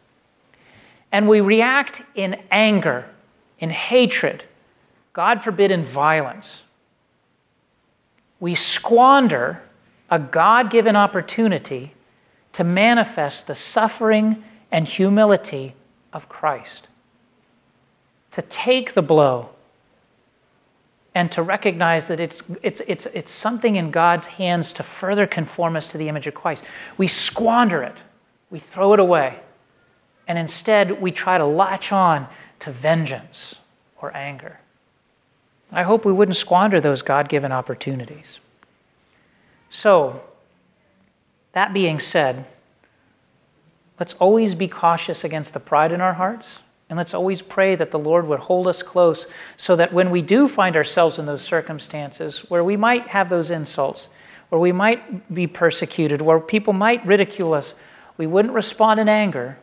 and 1.12 1.28
we 1.28 1.42
react 1.42 2.02
in 2.16 2.42
anger, 2.52 3.06
in 3.60 3.70
hatred, 3.70 4.44
God 5.14 5.44
forbid 5.44 5.72
in 5.72 5.84
violence, 5.84 6.62
we 8.40 8.56
squander 8.56 9.62
a 10.10 10.20
God 10.20 10.70
given 10.70 10.96
opportunity 10.96 11.94
to 12.58 12.64
manifest 12.64 13.46
the 13.46 13.54
suffering 13.54 14.44
and 14.72 14.88
humility 14.88 15.76
of 16.12 16.28
Christ. 16.28 16.88
To 18.32 18.42
take 18.42 18.96
the 18.96 19.04
blow 19.04 19.50
and 21.14 21.32
to 21.34 21.44
recognize 21.44 22.08
that 22.08 22.20
it's, 22.20 22.42
it's, 22.64 22.82
it's, 22.88 23.06
it's 23.14 23.32
something 23.32 23.76
in 23.76 23.92
God's 23.92 24.26
hands 24.26 24.72
to 24.72 24.82
further 24.82 25.28
conform 25.28 25.76
us 25.76 25.86
to 25.90 26.00
the 26.00 26.10
image 26.10 26.26
of 26.26 26.34
Christ. 26.34 26.64
We 26.98 27.08
squander 27.08 27.84
it, 27.84 27.98
we 28.50 28.60
throw 28.60 28.94
it 28.94 29.00
away, 29.00 29.40
and 30.28 30.40
instead 30.40 31.00
we 31.00 31.12
try 31.12 31.38
to 31.38 31.46
latch 31.46 31.92
on 31.92 32.28
to 32.62 32.72
vengeance 32.72 33.54
or 34.02 34.18
anger. 34.18 34.58
I 35.72 35.84
hope 35.84 36.06
we 36.06 36.14
wouldn't 36.14 36.38
squander 36.38 36.82
those 36.82 37.04
God 37.04 37.30
given 37.30 37.52
opportunities. 37.52 38.40
So, 39.70 40.24
that 41.54 41.74
being 41.74 42.00
said, 42.00 42.46
let's 44.00 44.14
always 44.16 44.56
be 44.56 44.68
cautious 44.68 45.24
against 45.24 45.54
the 45.54 45.60
pride 45.60 45.92
in 45.92 46.02
our 46.02 46.14
hearts, 46.14 46.46
and 46.90 46.98
let's 46.98 47.14
always 47.14 47.42
pray 47.42 47.76
that 47.76 47.92
the 47.92 48.00
Lord 48.00 48.28
would 48.28 48.40
hold 48.40 48.68
us 48.68 48.82
close 48.82 49.26
so 49.58 49.76
that 49.76 49.94
when 49.94 50.10
we 50.10 50.22
do 50.22 50.48
find 50.48 50.76
ourselves 50.76 51.18
in 51.18 51.26
those 51.26 51.42
circumstances 51.42 52.44
where 52.48 52.64
we 52.64 52.78
might 52.78 53.08
have 53.08 53.30
those 53.30 53.50
insults, 53.50 54.08
where 54.50 54.62
we 54.62 54.72
might 54.72 55.34
be 55.34 55.48
persecuted, 55.48 56.22
where 56.22 56.40
people 56.40 56.74
might 56.74 57.06
ridicule 57.06 57.54
us, 57.54 57.74
we 58.18 58.28
wouldn't 58.28 58.54
respond 58.54 59.00
in 59.00 59.10
anger, 59.10 59.58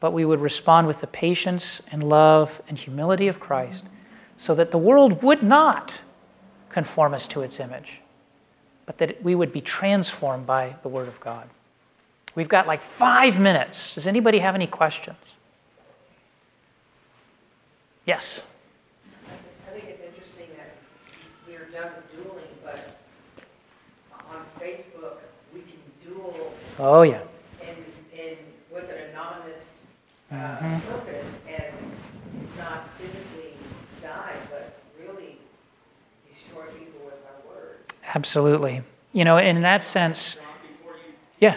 but 0.00 0.12
we 0.12 0.24
would 0.24 0.40
respond 0.40 0.86
with 0.86 1.00
the 1.00 1.06
patience 1.06 1.80
and 1.92 2.02
love 2.02 2.50
and 2.66 2.78
humility 2.78 3.28
of 3.28 3.38
Christ 3.38 3.84
so 4.38 4.54
that 4.54 4.70
the 4.70 4.78
world 4.78 5.22
would 5.22 5.42
not 5.42 5.92
conform 6.70 7.14
us 7.14 7.26
to 7.28 7.42
its 7.42 7.60
image, 7.60 8.00
but 8.90 8.98
that 8.98 9.22
we 9.22 9.36
would 9.36 9.52
be 9.52 9.60
transformed 9.60 10.44
by 10.48 10.74
the 10.82 10.88
Word 10.88 11.06
of 11.06 11.20
God. 11.20 11.48
We've 12.34 12.48
got 12.48 12.66
like 12.66 12.80
five 12.98 13.38
minutes. 13.38 13.94
Does 13.94 14.08
anybody 14.08 14.40
have 14.40 14.56
any 14.56 14.66
questions? 14.66 15.16
Yes. 18.04 18.40
I 19.68 19.70
think 19.70 19.84
it's 19.84 20.02
interesting 20.02 20.48
that 20.56 20.74
we 21.46 21.54
are 21.54 21.66
done 21.66 21.92
with 21.94 22.24
dueling, 22.24 22.48
but 22.64 22.98
on 24.28 24.44
Facebook, 24.60 25.18
we 25.54 25.60
can 25.60 25.78
duel 26.04 26.52
Oh, 26.80 27.02
yeah. 27.02 27.20
in, 27.62 27.76
in, 28.18 28.36
with 28.72 28.90
an 28.90 29.10
anonymous 29.10 29.62
uh, 30.32 30.34
Mhm. 30.34 30.82
purpose 30.88 31.26
and 31.46 31.74
not 32.58 32.88
physically 32.98 33.54
die, 34.02 34.34
but 34.50 34.80
really 34.98 35.38
destroy 36.28 36.64
people 36.76 37.04
with 37.04 37.14
our 37.26 37.54
words. 37.54 37.88
Absolutely. 38.14 38.82
You 39.12 39.24
know, 39.24 39.38
in 39.38 39.62
that 39.62 39.82
sense, 39.82 40.36
Yeah. 41.38 41.56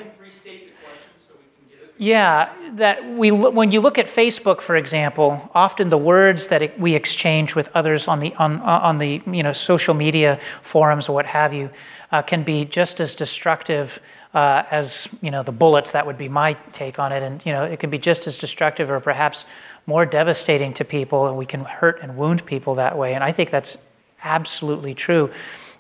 yeah, 1.97 2.49
that 2.75 3.07
we 3.17 3.31
when 3.31 3.71
you 3.71 3.79
look 3.79 3.97
at 3.97 4.07
Facebook, 4.07 4.61
for 4.61 4.75
example, 4.75 5.49
often 5.53 5.89
the 5.89 5.97
words 5.97 6.47
that 6.47 6.79
we 6.79 6.95
exchange 6.95 7.53
with 7.55 7.69
others 7.75 8.07
on 8.07 8.19
the 8.19 8.33
on 8.35 8.61
on 8.61 8.97
the 8.97 9.21
you 9.27 9.43
know 9.43 9.53
social 9.53 9.93
media 9.93 10.39
forums 10.63 11.07
or 11.07 11.13
what 11.13 11.25
have 11.25 11.53
you 11.53 11.69
uh, 12.11 12.21
can 12.21 12.43
be 12.43 12.65
just 12.65 12.99
as 12.99 13.13
destructive 13.13 13.99
uh, 14.33 14.63
as 14.71 15.07
you 15.21 15.31
know 15.31 15.43
the 15.43 15.51
bullets. 15.51 15.91
That 15.91 16.05
would 16.05 16.17
be 16.17 16.29
my 16.29 16.53
take 16.73 16.97
on 16.97 17.11
it, 17.11 17.21
and 17.23 17.41
you 17.45 17.51
know 17.51 17.63
it 17.63 17.79
can 17.79 17.89
be 17.89 17.99
just 17.99 18.25
as 18.27 18.37
destructive 18.37 18.89
or 18.89 18.99
perhaps 18.99 19.45
more 19.85 20.05
devastating 20.05 20.73
to 20.75 20.85
people, 20.85 21.27
and 21.27 21.37
we 21.37 21.45
can 21.45 21.63
hurt 21.63 21.99
and 22.01 22.17
wound 22.17 22.45
people 22.45 22.75
that 22.75 22.97
way. 22.97 23.13
And 23.13 23.23
I 23.23 23.31
think 23.31 23.51
that's 23.51 23.77
absolutely 24.23 24.95
true. 24.95 25.29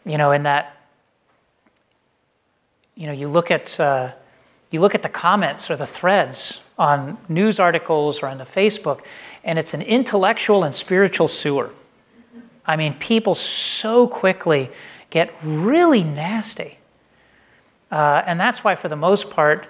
You 0.05 0.17
know, 0.17 0.31
in 0.31 0.43
that 0.43 0.77
you 2.95 3.07
know, 3.07 3.13
you 3.13 3.27
look 3.27 3.51
at 3.51 3.79
uh, 3.79 4.11
you 4.71 4.79
look 4.79 4.95
at 4.95 5.01
the 5.01 5.09
comments 5.09 5.69
or 5.69 5.75
the 5.75 5.87
threads 5.87 6.59
on 6.77 7.17
news 7.29 7.59
articles 7.59 8.21
or 8.21 8.27
on 8.27 8.37
the 8.37 8.45
Facebook, 8.45 9.01
and 9.43 9.57
it's 9.57 9.73
an 9.73 9.81
intellectual 9.81 10.63
and 10.63 10.75
spiritual 10.75 11.27
sewer. 11.27 11.71
I 12.65 12.75
mean, 12.75 12.93
people 12.95 13.35
so 13.35 14.07
quickly 14.07 14.69
get 15.09 15.33
really 15.43 16.03
nasty, 16.03 16.77
uh, 17.91 18.23
and 18.25 18.39
that's 18.39 18.63
why, 18.63 18.75
for 18.75 18.89
the 18.89 18.95
most 18.95 19.29
part, 19.29 19.67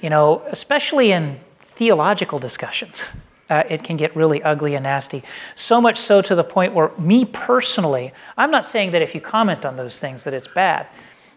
you 0.00 0.10
know, 0.10 0.42
especially 0.50 1.12
in 1.12 1.40
theological 1.76 2.38
discussions. 2.38 3.02
Uh, 3.50 3.62
it 3.68 3.84
can 3.84 3.98
get 3.98 4.16
really 4.16 4.42
ugly 4.42 4.74
and 4.74 4.84
nasty. 4.84 5.22
So 5.54 5.80
much 5.80 6.00
so 6.00 6.22
to 6.22 6.34
the 6.34 6.44
point 6.44 6.72
where, 6.72 6.90
me 6.98 7.26
personally, 7.26 8.12
I'm 8.38 8.50
not 8.50 8.68
saying 8.68 8.92
that 8.92 9.02
if 9.02 9.14
you 9.14 9.20
comment 9.20 9.66
on 9.66 9.76
those 9.76 9.98
things 9.98 10.24
that 10.24 10.32
it's 10.32 10.48
bad, 10.48 10.86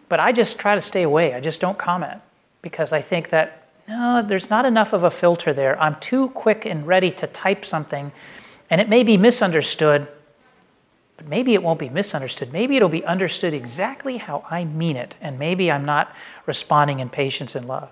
but 0.08 0.18
I 0.18 0.32
just 0.32 0.58
try 0.58 0.74
to 0.74 0.80
stay 0.80 1.02
away. 1.02 1.34
I 1.34 1.40
just 1.40 1.60
don't 1.60 1.78
comment 1.78 2.20
because 2.62 2.92
I 2.92 3.02
think 3.02 3.30
that 3.30 3.68
no, 3.88 4.22
there's 4.26 4.50
not 4.50 4.66
enough 4.66 4.92
of 4.92 5.04
a 5.04 5.10
filter 5.10 5.54
there. 5.54 5.80
I'm 5.80 5.98
too 5.98 6.28
quick 6.30 6.66
and 6.66 6.86
ready 6.86 7.10
to 7.12 7.26
type 7.26 7.64
something, 7.64 8.12
and 8.68 8.80
it 8.82 8.88
may 8.88 9.02
be 9.02 9.16
misunderstood, 9.16 10.06
but 11.16 11.26
maybe 11.26 11.54
it 11.54 11.62
won't 11.62 11.78
be 11.80 11.88
misunderstood. 11.88 12.52
Maybe 12.52 12.76
it'll 12.76 12.90
be 12.90 13.04
understood 13.04 13.54
exactly 13.54 14.18
how 14.18 14.44
I 14.50 14.64
mean 14.64 14.96
it, 14.96 15.14
and 15.22 15.38
maybe 15.38 15.70
I'm 15.70 15.86
not 15.86 16.14
responding 16.44 17.00
in 17.00 17.08
patience 17.08 17.54
and 17.54 17.66
love. 17.66 17.88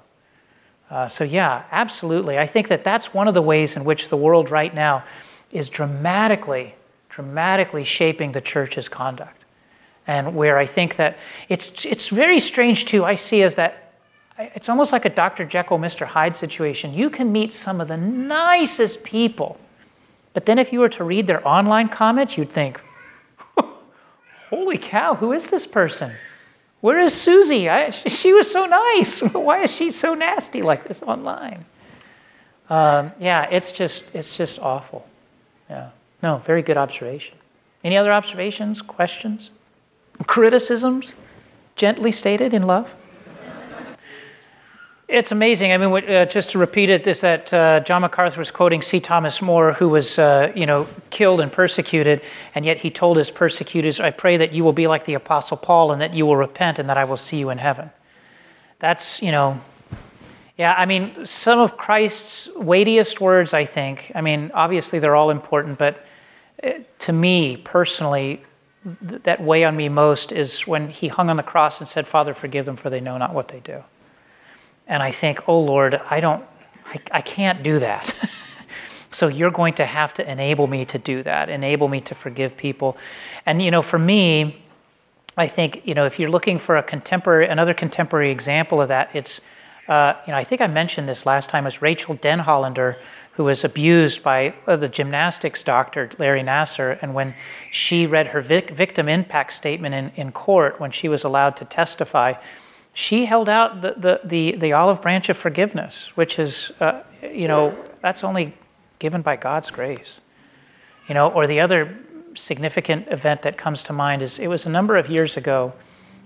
Uh, 0.91 1.09
so, 1.09 1.25
yeah, 1.25 1.65
absolutely. 1.73 2.39
I 2.39 2.47
think 2.47 2.69
that 2.69 2.85
that's 2.85 3.13
one 3.13 3.27
of 3.29 3.35
the 3.35 3.43
ways 3.43 3.75
in 3.77 3.85
which 3.85 4.09
the 4.09 4.17
world 4.17 4.51
right 4.51 4.75
now 4.75 5.05
is 5.51 5.69
dramatically, 5.69 6.75
dramatically 7.09 7.85
shaping 7.85 8.33
the 8.33 8.41
church's 8.41 8.89
conduct 8.89 9.45
and 10.07 10.35
where 10.35 10.59
I 10.59 10.67
think 10.67 10.97
that 10.97 11.19
it's 11.49 11.85
it's 11.85 12.09
very 12.09 12.41
strange 12.41 12.85
too. 12.85 13.05
I 13.05 13.15
see 13.17 13.43
as 13.43 13.57
that 13.57 13.93
it's 14.39 14.69
almost 14.69 14.93
like 14.93 15.05
a 15.05 15.11
Dr. 15.11 15.45
Jekyll, 15.45 15.79
Mr. 15.79 16.07
Hyde 16.07 16.37
situation. 16.37 16.93
You 16.93 17.11
can 17.11 17.33
meet 17.33 17.55
some 17.55 17.81
of 17.81 17.89
the 17.89 17.97
nicest 17.97 19.03
people, 19.03 19.59
but 20.35 20.47
then 20.47 20.59
if 20.59 20.73
you 20.73 20.81
were 20.81 20.91
to 20.91 21.05
read 21.05 21.27
their 21.27 21.47
online 21.47 21.89
comments, 21.89 22.37
you'd 22.37 22.53
think, 22.53 22.81
"Holy 24.51 24.79
cow, 24.79 25.15
who 25.15 25.33
is 25.33 25.47
this 25.47 25.67
person? 25.67 26.13
Where 26.81 27.01
is 27.01 27.15
Susie? 27.15 27.69
I, 27.69 27.91
she 27.91 28.33
was 28.33 28.51
so 28.51 28.67
nice. 28.67 29.19
Why 29.33 29.65
is 29.65 29.71
she 29.71 29.91
so 29.91 30.15
nasty 30.15 30.63
like 30.63 30.87
this 30.89 31.03
online?" 31.03 31.65
Um, 32.69 33.13
yeah, 33.19 33.49
it's 33.51 33.73
just 33.73 34.05
it's 34.13 34.37
just 34.37 34.59
awful. 34.59 35.07
Yeah, 35.71 35.91
no, 36.23 36.43
very 36.47 36.63
good 36.63 36.77
observation. 36.77 37.37
Any 37.85 37.97
other 37.97 38.13
observations, 38.13 38.83
questions? 38.83 39.51
criticisms, 40.27 41.15
gently 41.75 42.13
stated 42.13 42.55
in 42.55 42.63
love. 42.63 42.91
It's 45.09 45.31
amazing. 45.31 45.73
I 45.73 45.79
mean, 45.79 46.11
uh, 46.11 46.25
just 46.25 46.51
to 46.51 46.59
repeat 46.59 46.91
it, 46.91 47.07
is 47.07 47.21
that 47.21 47.53
uh, 47.55 47.79
John 47.81 48.03
MacArthur 48.03 48.41
was 48.41 48.51
quoting 48.51 48.83
C. 48.83 48.99
Thomas 48.99 49.41
More, 49.41 49.73
who 49.73 49.89
was, 49.89 50.19
uh, 50.19 50.51
you 50.57 50.67
know, 50.67 50.89
killed 51.11 51.41
and 51.41 51.53
persecuted, 51.53 52.23
and 52.57 52.65
yet 52.65 52.79
he 52.79 52.91
told 52.91 53.17
his 53.17 53.31
persecutors, 53.31 54.01
"I 54.01 54.11
pray 54.11 54.37
that 54.37 54.53
you 54.53 54.65
will 54.65 54.73
be 54.73 54.89
like 54.89 55.07
the 55.07 55.15
Apostle 55.15 55.59
Paul, 55.59 55.93
and 55.93 56.01
that 56.03 56.13
you 56.13 56.27
will 56.27 56.37
repent, 56.37 56.81
and 56.81 56.89
that 56.89 56.99
I 56.99 57.05
will 57.05 57.17
see 57.17 57.37
you 57.37 57.51
in 57.51 57.59
heaven." 57.59 57.91
That's, 58.81 59.23
you 59.23 59.31
know, 59.31 59.61
yeah. 60.59 60.75
I 60.77 60.87
mean, 60.87 61.25
some 61.25 61.61
of 61.61 61.77
Christ's 61.77 62.49
weightiest 62.57 63.21
words. 63.21 63.55
I 63.55 63.65
think. 63.65 64.11
I 64.13 64.21
mean, 64.23 64.51
obviously 64.55 64.99
they're 64.99 65.17
all 65.17 65.31
important, 65.31 65.79
but 65.79 66.05
uh, 66.65 66.71
to 66.99 67.13
me 67.13 67.57
personally, 67.59 68.43
th- 69.09 69.23
that 69.23 69.41
weigh 69.41 69.63
on 69.63 69.77
me 69.77 69.89
most 69.89 70.33
is 70.33 70.67
when 70.67 70.89
he 70.89 71.07
hung 71.07 71.31
on 71.31 71.37
the 71.37 71.45
cross 71.45 71.79
and 71.79 71.89
said, 71.89 72.09
Father, 72.09 72.35
forgive 72.35 72.67
them, 72.67 72.77
for 72.77 72.91
they 72.91 73.01
know 73.01 73.17
not 73.19 73.33
what 73.33 73.47
they 73.49 73.61
do. 73.61 73.85
And 74.87 75.03
I 75.03 75.13
think, 75.13 75.49
oh 75.49 75.61
Lord, 75.61 76.01
I 76.11 76.21
don't, 76.21 76.45
I, 76.87 77.01
I 77.13 77.21
can't 77.21 77.63
do 77.63 77.79
that. 77.81 78.15
so 79.11 79.29
you're 79.29 79.51
going 79.51 79.75
to 79.75 79.87
have 79.87 80.15
to 80.15 80.31
enable 80.31 80.67
me 80.67 80.85
to 80.87 80.99
do 80.99 81.23
that, 81.23 81.49
enable 81.49 81.89
me 81.89 82.01
to 82.03 82.15
forgive 82.15 82.57
people. 82.57 82.97
And, 83.45 83.63
you 83.63 83.71
know, 83.71 83.83
for 83.83 83.99
me, 83.99 84.63
I 85.37 85.49
think, 85.49 85.83
you 85.85 85.95
know, 85.95 86.07
if 86.07 86.19
you're 86.19 86.31
looking 86.31 86.59
for 86.59 86.77
a 86.77 86.83
contemporary, 86.83 87.47
another 87.47 87.75
contemporary 87.75 88.31
example 88.31 88.81
of 88.81 88.89
that, 88.89 89.15
it's, 89.15 89.41
uh, 89.89 90.15
you 90.27 90.33
know, 90.33 90.39
I 90.39 90.45
think 90.45 90.61
I 90.61 90.67
mentioned 90.67 91.09
this 91.09 91.27
last 91.27 91.51
time, 91.51 91.67
is 91.67 91.83
Rachel 91.83 92.17
Denhollander, 92.17 92.97
who 93.33 93.45
was 93.45 93.63
abused 93.63 94.23
by 94.23 94.55
uh, 94.67 94.77
the 94.77 94.89
gymnastics 94.89 95.63
doctor, 95.63 96.11
Larry 96.19 96.43
Nassar. 96.43 96.99
And 97.03 97.15
when 97.15 97.35
she 97.71 98.07
read 98.07 98.29
her 98.29 98.41
vic- 98.41 98.71
victim 98.71 99.09
impact 99.09 99.53
statement 99.53 99.95
in, 99.95 100.11
in 100.17 100.33
court, 100.33 100.81
when 100.81 100.91
she 100.91 101.09
was 101.09 101.23
allowed 101.23 101.57
to 101.59 101.67
testify, 101.67 102.33
she 102.97 103.27
held 103.27 103.47
out 103.47 103.83
the, 103.83 103.93
the, 103.99 104.21
the, 104.25 104.57
the 104.57 104.73
olive 104.73 105.03
branch 105.03 105.29
of 105.29 105.37
forgiveness, 105.37 105.95
which 106.15 106.39
is, 106.39 106.71
uh, 106.81 107.03
you 107.23 107.47
know, 107.47 107.77
that's 108.01 108.25
only 108.25 108.55
given 108.99 109.21
by 109.21 109.37
God's 109.37 109.69
grace. 109.69 110.15
You 111.07 111.15
know, 111.15 111.31
or 111.31 111.47
the 111.47 111.61
other 111.61 111.95
significant 112.35 113.09
event 113.09 113.43
that 113.43 113.59
comes 113.59 113.83
to 113.83 113.93
mind 113.93 114.23
is 114.23 114.39
it 114.39 114.47
was 114.47 114.65
a 114.65 114.71
number 114.71 114.97
of 114.97 115.11
years 115.11 115.37
ago, 115.37 115.75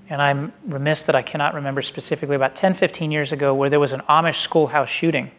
and 0.08 0.22
I'm 0.22 0.52
remiss 0.64 1.02
that 1.02 1.16
I 1.16 1.22
cannot 1.22 1.54
remember 1.54 1.82
specifically, 1.82 2.36
about 2.36 2.54
10, 2.54 2.76
15 2.76 3.10
years 3.10 3.32
ago, 3.32 3.52
where 3.52 3.68
there 3.68 3.80
was 3.80 3.90
an 3.90 4.02
Amish 4.08 4.40
schoolhouse 4.40 4.88
shooting. 4.88 5.32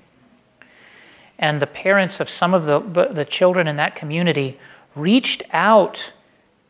And 1.40 1.62
the 1.62 1.68
parents 1.68 2.20
of 2.20 2.30
some 2.30 2.54
of 2.54 2.66
the, 2.66 3.08
the 3.14 3.24
children 3.24 3.70
in 3.70 3.78
that 3.78 3.96
community 3.96 4.60
reached 4.96 5.44
out 5.54 6.12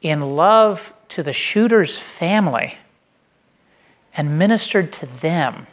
in 0.04 0.22
love 0.22 0.94
to 1.10 1.24
the 1.24 1.34
shooter's 1.34 1.98
family 1.98 2.78
and 4.16 4.38
ministered 4.38 4.92
to 4.94 5.08
them 5.22 5.68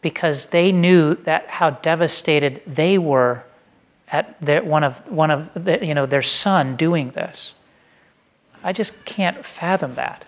because 0.00 0.46
they 0.46 0.72
knew 0.72 1.14
that 1.24 1.46
how 1.48 1.70
devastated 1.70 2.62
they 2.66 2.98
were 2.98 3.44
at 4.10 4.40
their, 4.40 4.62
one 4.62 4.84
of 4.84 4.94
one 5.08 5.30
of 5.30 5.48
the, 5.54 5.84
you 5.84 5.94
know 5.94 6.06
their 6.06 6.22
son 6.22 6.76
doing 6.76 7.10
this. 7.10 7.52
I 8.62 8.72
just 8.72 9.04
can't 9.04 9.44
fathom 9.44 9.94
that, 9.96 10.24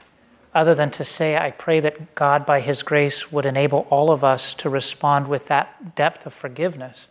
other 0.54 0.74
than 0.74 0.90
to 0.92 1.04
say 1.04 1.36
I 1.36 1.50
pray 1.50 1.80
that 1.80 2.14
God, 2.14 2.44
by 2.44 2.60
His 2.60 2.82
grace, 2.82 3.32
would 3.32 3.46
enable 3.46 3.86
all 3.90 4.10
of 4.10 4.22
us 4.22 4.54
to 4.54 4.68
respond 4.68 5.28
with 5.28 5.46
that 5.46 5.94
depth 5.96 6.26
of 6.26 6.34
forgiveness, 6.34 7.06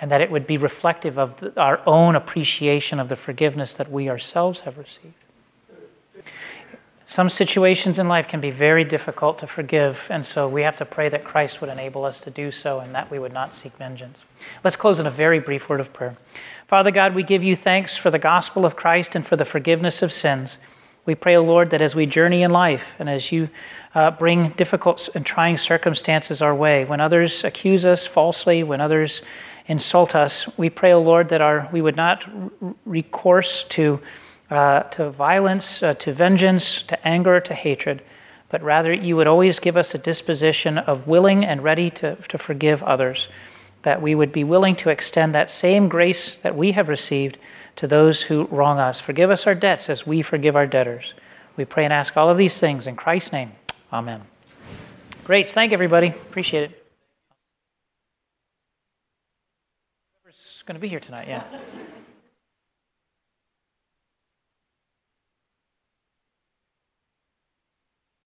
and 0.00 0.10
that 0.10 0.20
it 0.20 0.30
would 0.30 0.46
be 0.46 0.58
reflective 0.58 1.18
of 1.18 1.52
our 1.56 1.80
own 1.86 2.16
appreciation 2.16 3.00
of 3.00 3.08
the 3.08 3.16
forgiveness 3.16 3.74
that 3.74 3.90
we 3.90 4.08
ourselves 4.08 4.60
have 4.60 4.76
received. 4.76 5.14
Some 7.06 7.28
situations 7.28 7.98
in 7.98 8.08
life 8.08 8.28
can 8.28 8.40
be 8.40 8.50
very 8.50 8.82
difficult 8.82 9.38
to 9.40 9.46
forgive, 9.46 9.98
and 10.08 10.24
so 10.24 10.48
we 10.48 10.62
have 10.62 10.76
to 10.76 10.86
pray 10.86 11.10
that 11.10 11.22
Christ 11.22 11.60
would 11.60 11.68
enable 11.68 12.04
us 12.04 12.18
to 12.20 12.30
do 12.30 12.50
so 12.50 12.80
and 12.80 12.94
that 12.94 13.10
we 13.10 13.18
would 13.18 13.32
not 13.32 13.54
seek 13.54 13.76
vengeance. 13.76 14.20
Let's 14.64 14.76
close 14.76 14.98
in 14.98 15.06
a 15.06 15.10
very 15.10 15.38
brief 15.38 15.68
word 15.68 15.80
of 15.80 15.92
prayer. 15.92 16.16
Father 16.66 16.90
God, 16.90 17.14
we 17.14 17.22
give 17.22 17.42
you 17.42 17.56
thanks 17.56 17.96
for 17.96 18.10
the 18.10 18.18
gospel 18.18 18.64
of 18.64 18.74
Christ 18.74 19.14
and 19.14 19.26
for 19.26 19.36
the 19.36 19.44
forgiveness 19.44 20.00
of 20.00 20.14
sins. 20.14 20.56
We 21.04 21.14
pray, 21.14 21.36
O 21.36 21.42
Lord, 21.42 21.68
that 21.70 21.82
as 21.82 21.94
we 21.94 22.06
journey 22.06 22.42
in 22.42 22.50
life 22.50 22.84
and 22.98 23.10
as 23.10 23.30
you 23.30 23.50
uh, 23.94 24.10
bring 24.12 24.50
difficult 24.56 25.10
and 25.14 25.26
trying 25.26 25.58
circumstances 25.58 26.40
our 26.40 26.54
way, 26.54 26.86
when 26.86 27.00
others 27.00 27.44
accuse 27.44 27.84
us 27.84 28.06
falsely, 28.06 28.62
when 28.62 28.80
others 28.80 29.20
insult 29.66 30.14
us, 30.14 30.46
we 30.56 30.70
pray, 30.70 30.92
O 30.92 31.02
Lord, 31.02 31.28
that 31.28 31.42
our, 31.42 31.68
we 31.70 31.82
would 31.82 31.96
not 31.96 32.24
recourse 32.86 33.66
to 33.70 34.00
uh, 34.54 34.84
to 34.90 35.10
violence, 35.10 35.82
uh, 35.82 35.94
to 35.94 36.12
vengeance, 36.12 36.82
to 36.88 37.06
anger, 37.06 37.40
to 37.40 37.54
hatred, 37.54 38.02
but 38.50 38.62
rather 38.62 38.92
you 38.92 39.16
would 39.16 39.26
always 39.26 39.58
give 39.58 39.76
us 39.76 39.94
a 39.94 39.98
disposition 39.98 40.78
of 40.78 41.06
willing 41.06 41.44
and 41.44 41.64
ready 41.64 41.90
to, 41.90 42.16
to 42.28 42.38
forgive 42.38 42.82
others, 42.82 43.28
that 43.82 44.00
we 44.00 44.14
would 44.14 44.32
be 44.32 44.44
willing 44.44 44.76
to 44.76 44.90
extend 44.90 45.34
that 45.34 45.50
same 45.50 45.88
grace 45.88 46.36
that 46.42 46.56
we 46.56 46.72
have 46.72 46.88
received 46.88 47.36
to 47.76 47.86
those 47.86 48.22
who 48.22 48.46
wrong 48.46 48.78
us. 48.78 49.00
Forgive 49.00 49.30
us 49.30 49.46
our 49.46 49.54
debts 49.54 49.90
as 49.90 50.06
we 50.06 50.22
forgive 50.22 50.56
our 50.56 50.66
debtors. 50.66 51.14
We 51.56 51.64
pray 51.64 51.84
and 51.84 51.92
ask 51.92 52.16
all 52.16 52.30
of 52.30 52.38
these 52.38 52.58
things 52.58 52.86
in 52.86 52.96
Christ's 52.96 53.32
name. 53.32 53.52
Amen. 53.92 54.22
Great. 55.24 55.48
Thank 55.48 55.70
you 55.70 55.74
everybody. 55.74 56.08
Appreciate 56.08 56.64
it. 56.64 56.86
Whoever's 60.22 60.62
going 60.66 60.74
to 60.74 60.80
be 60.80 60.88
here 60.88 61.00
tonight, 61.00 61.28
yeah. 61.28 61.44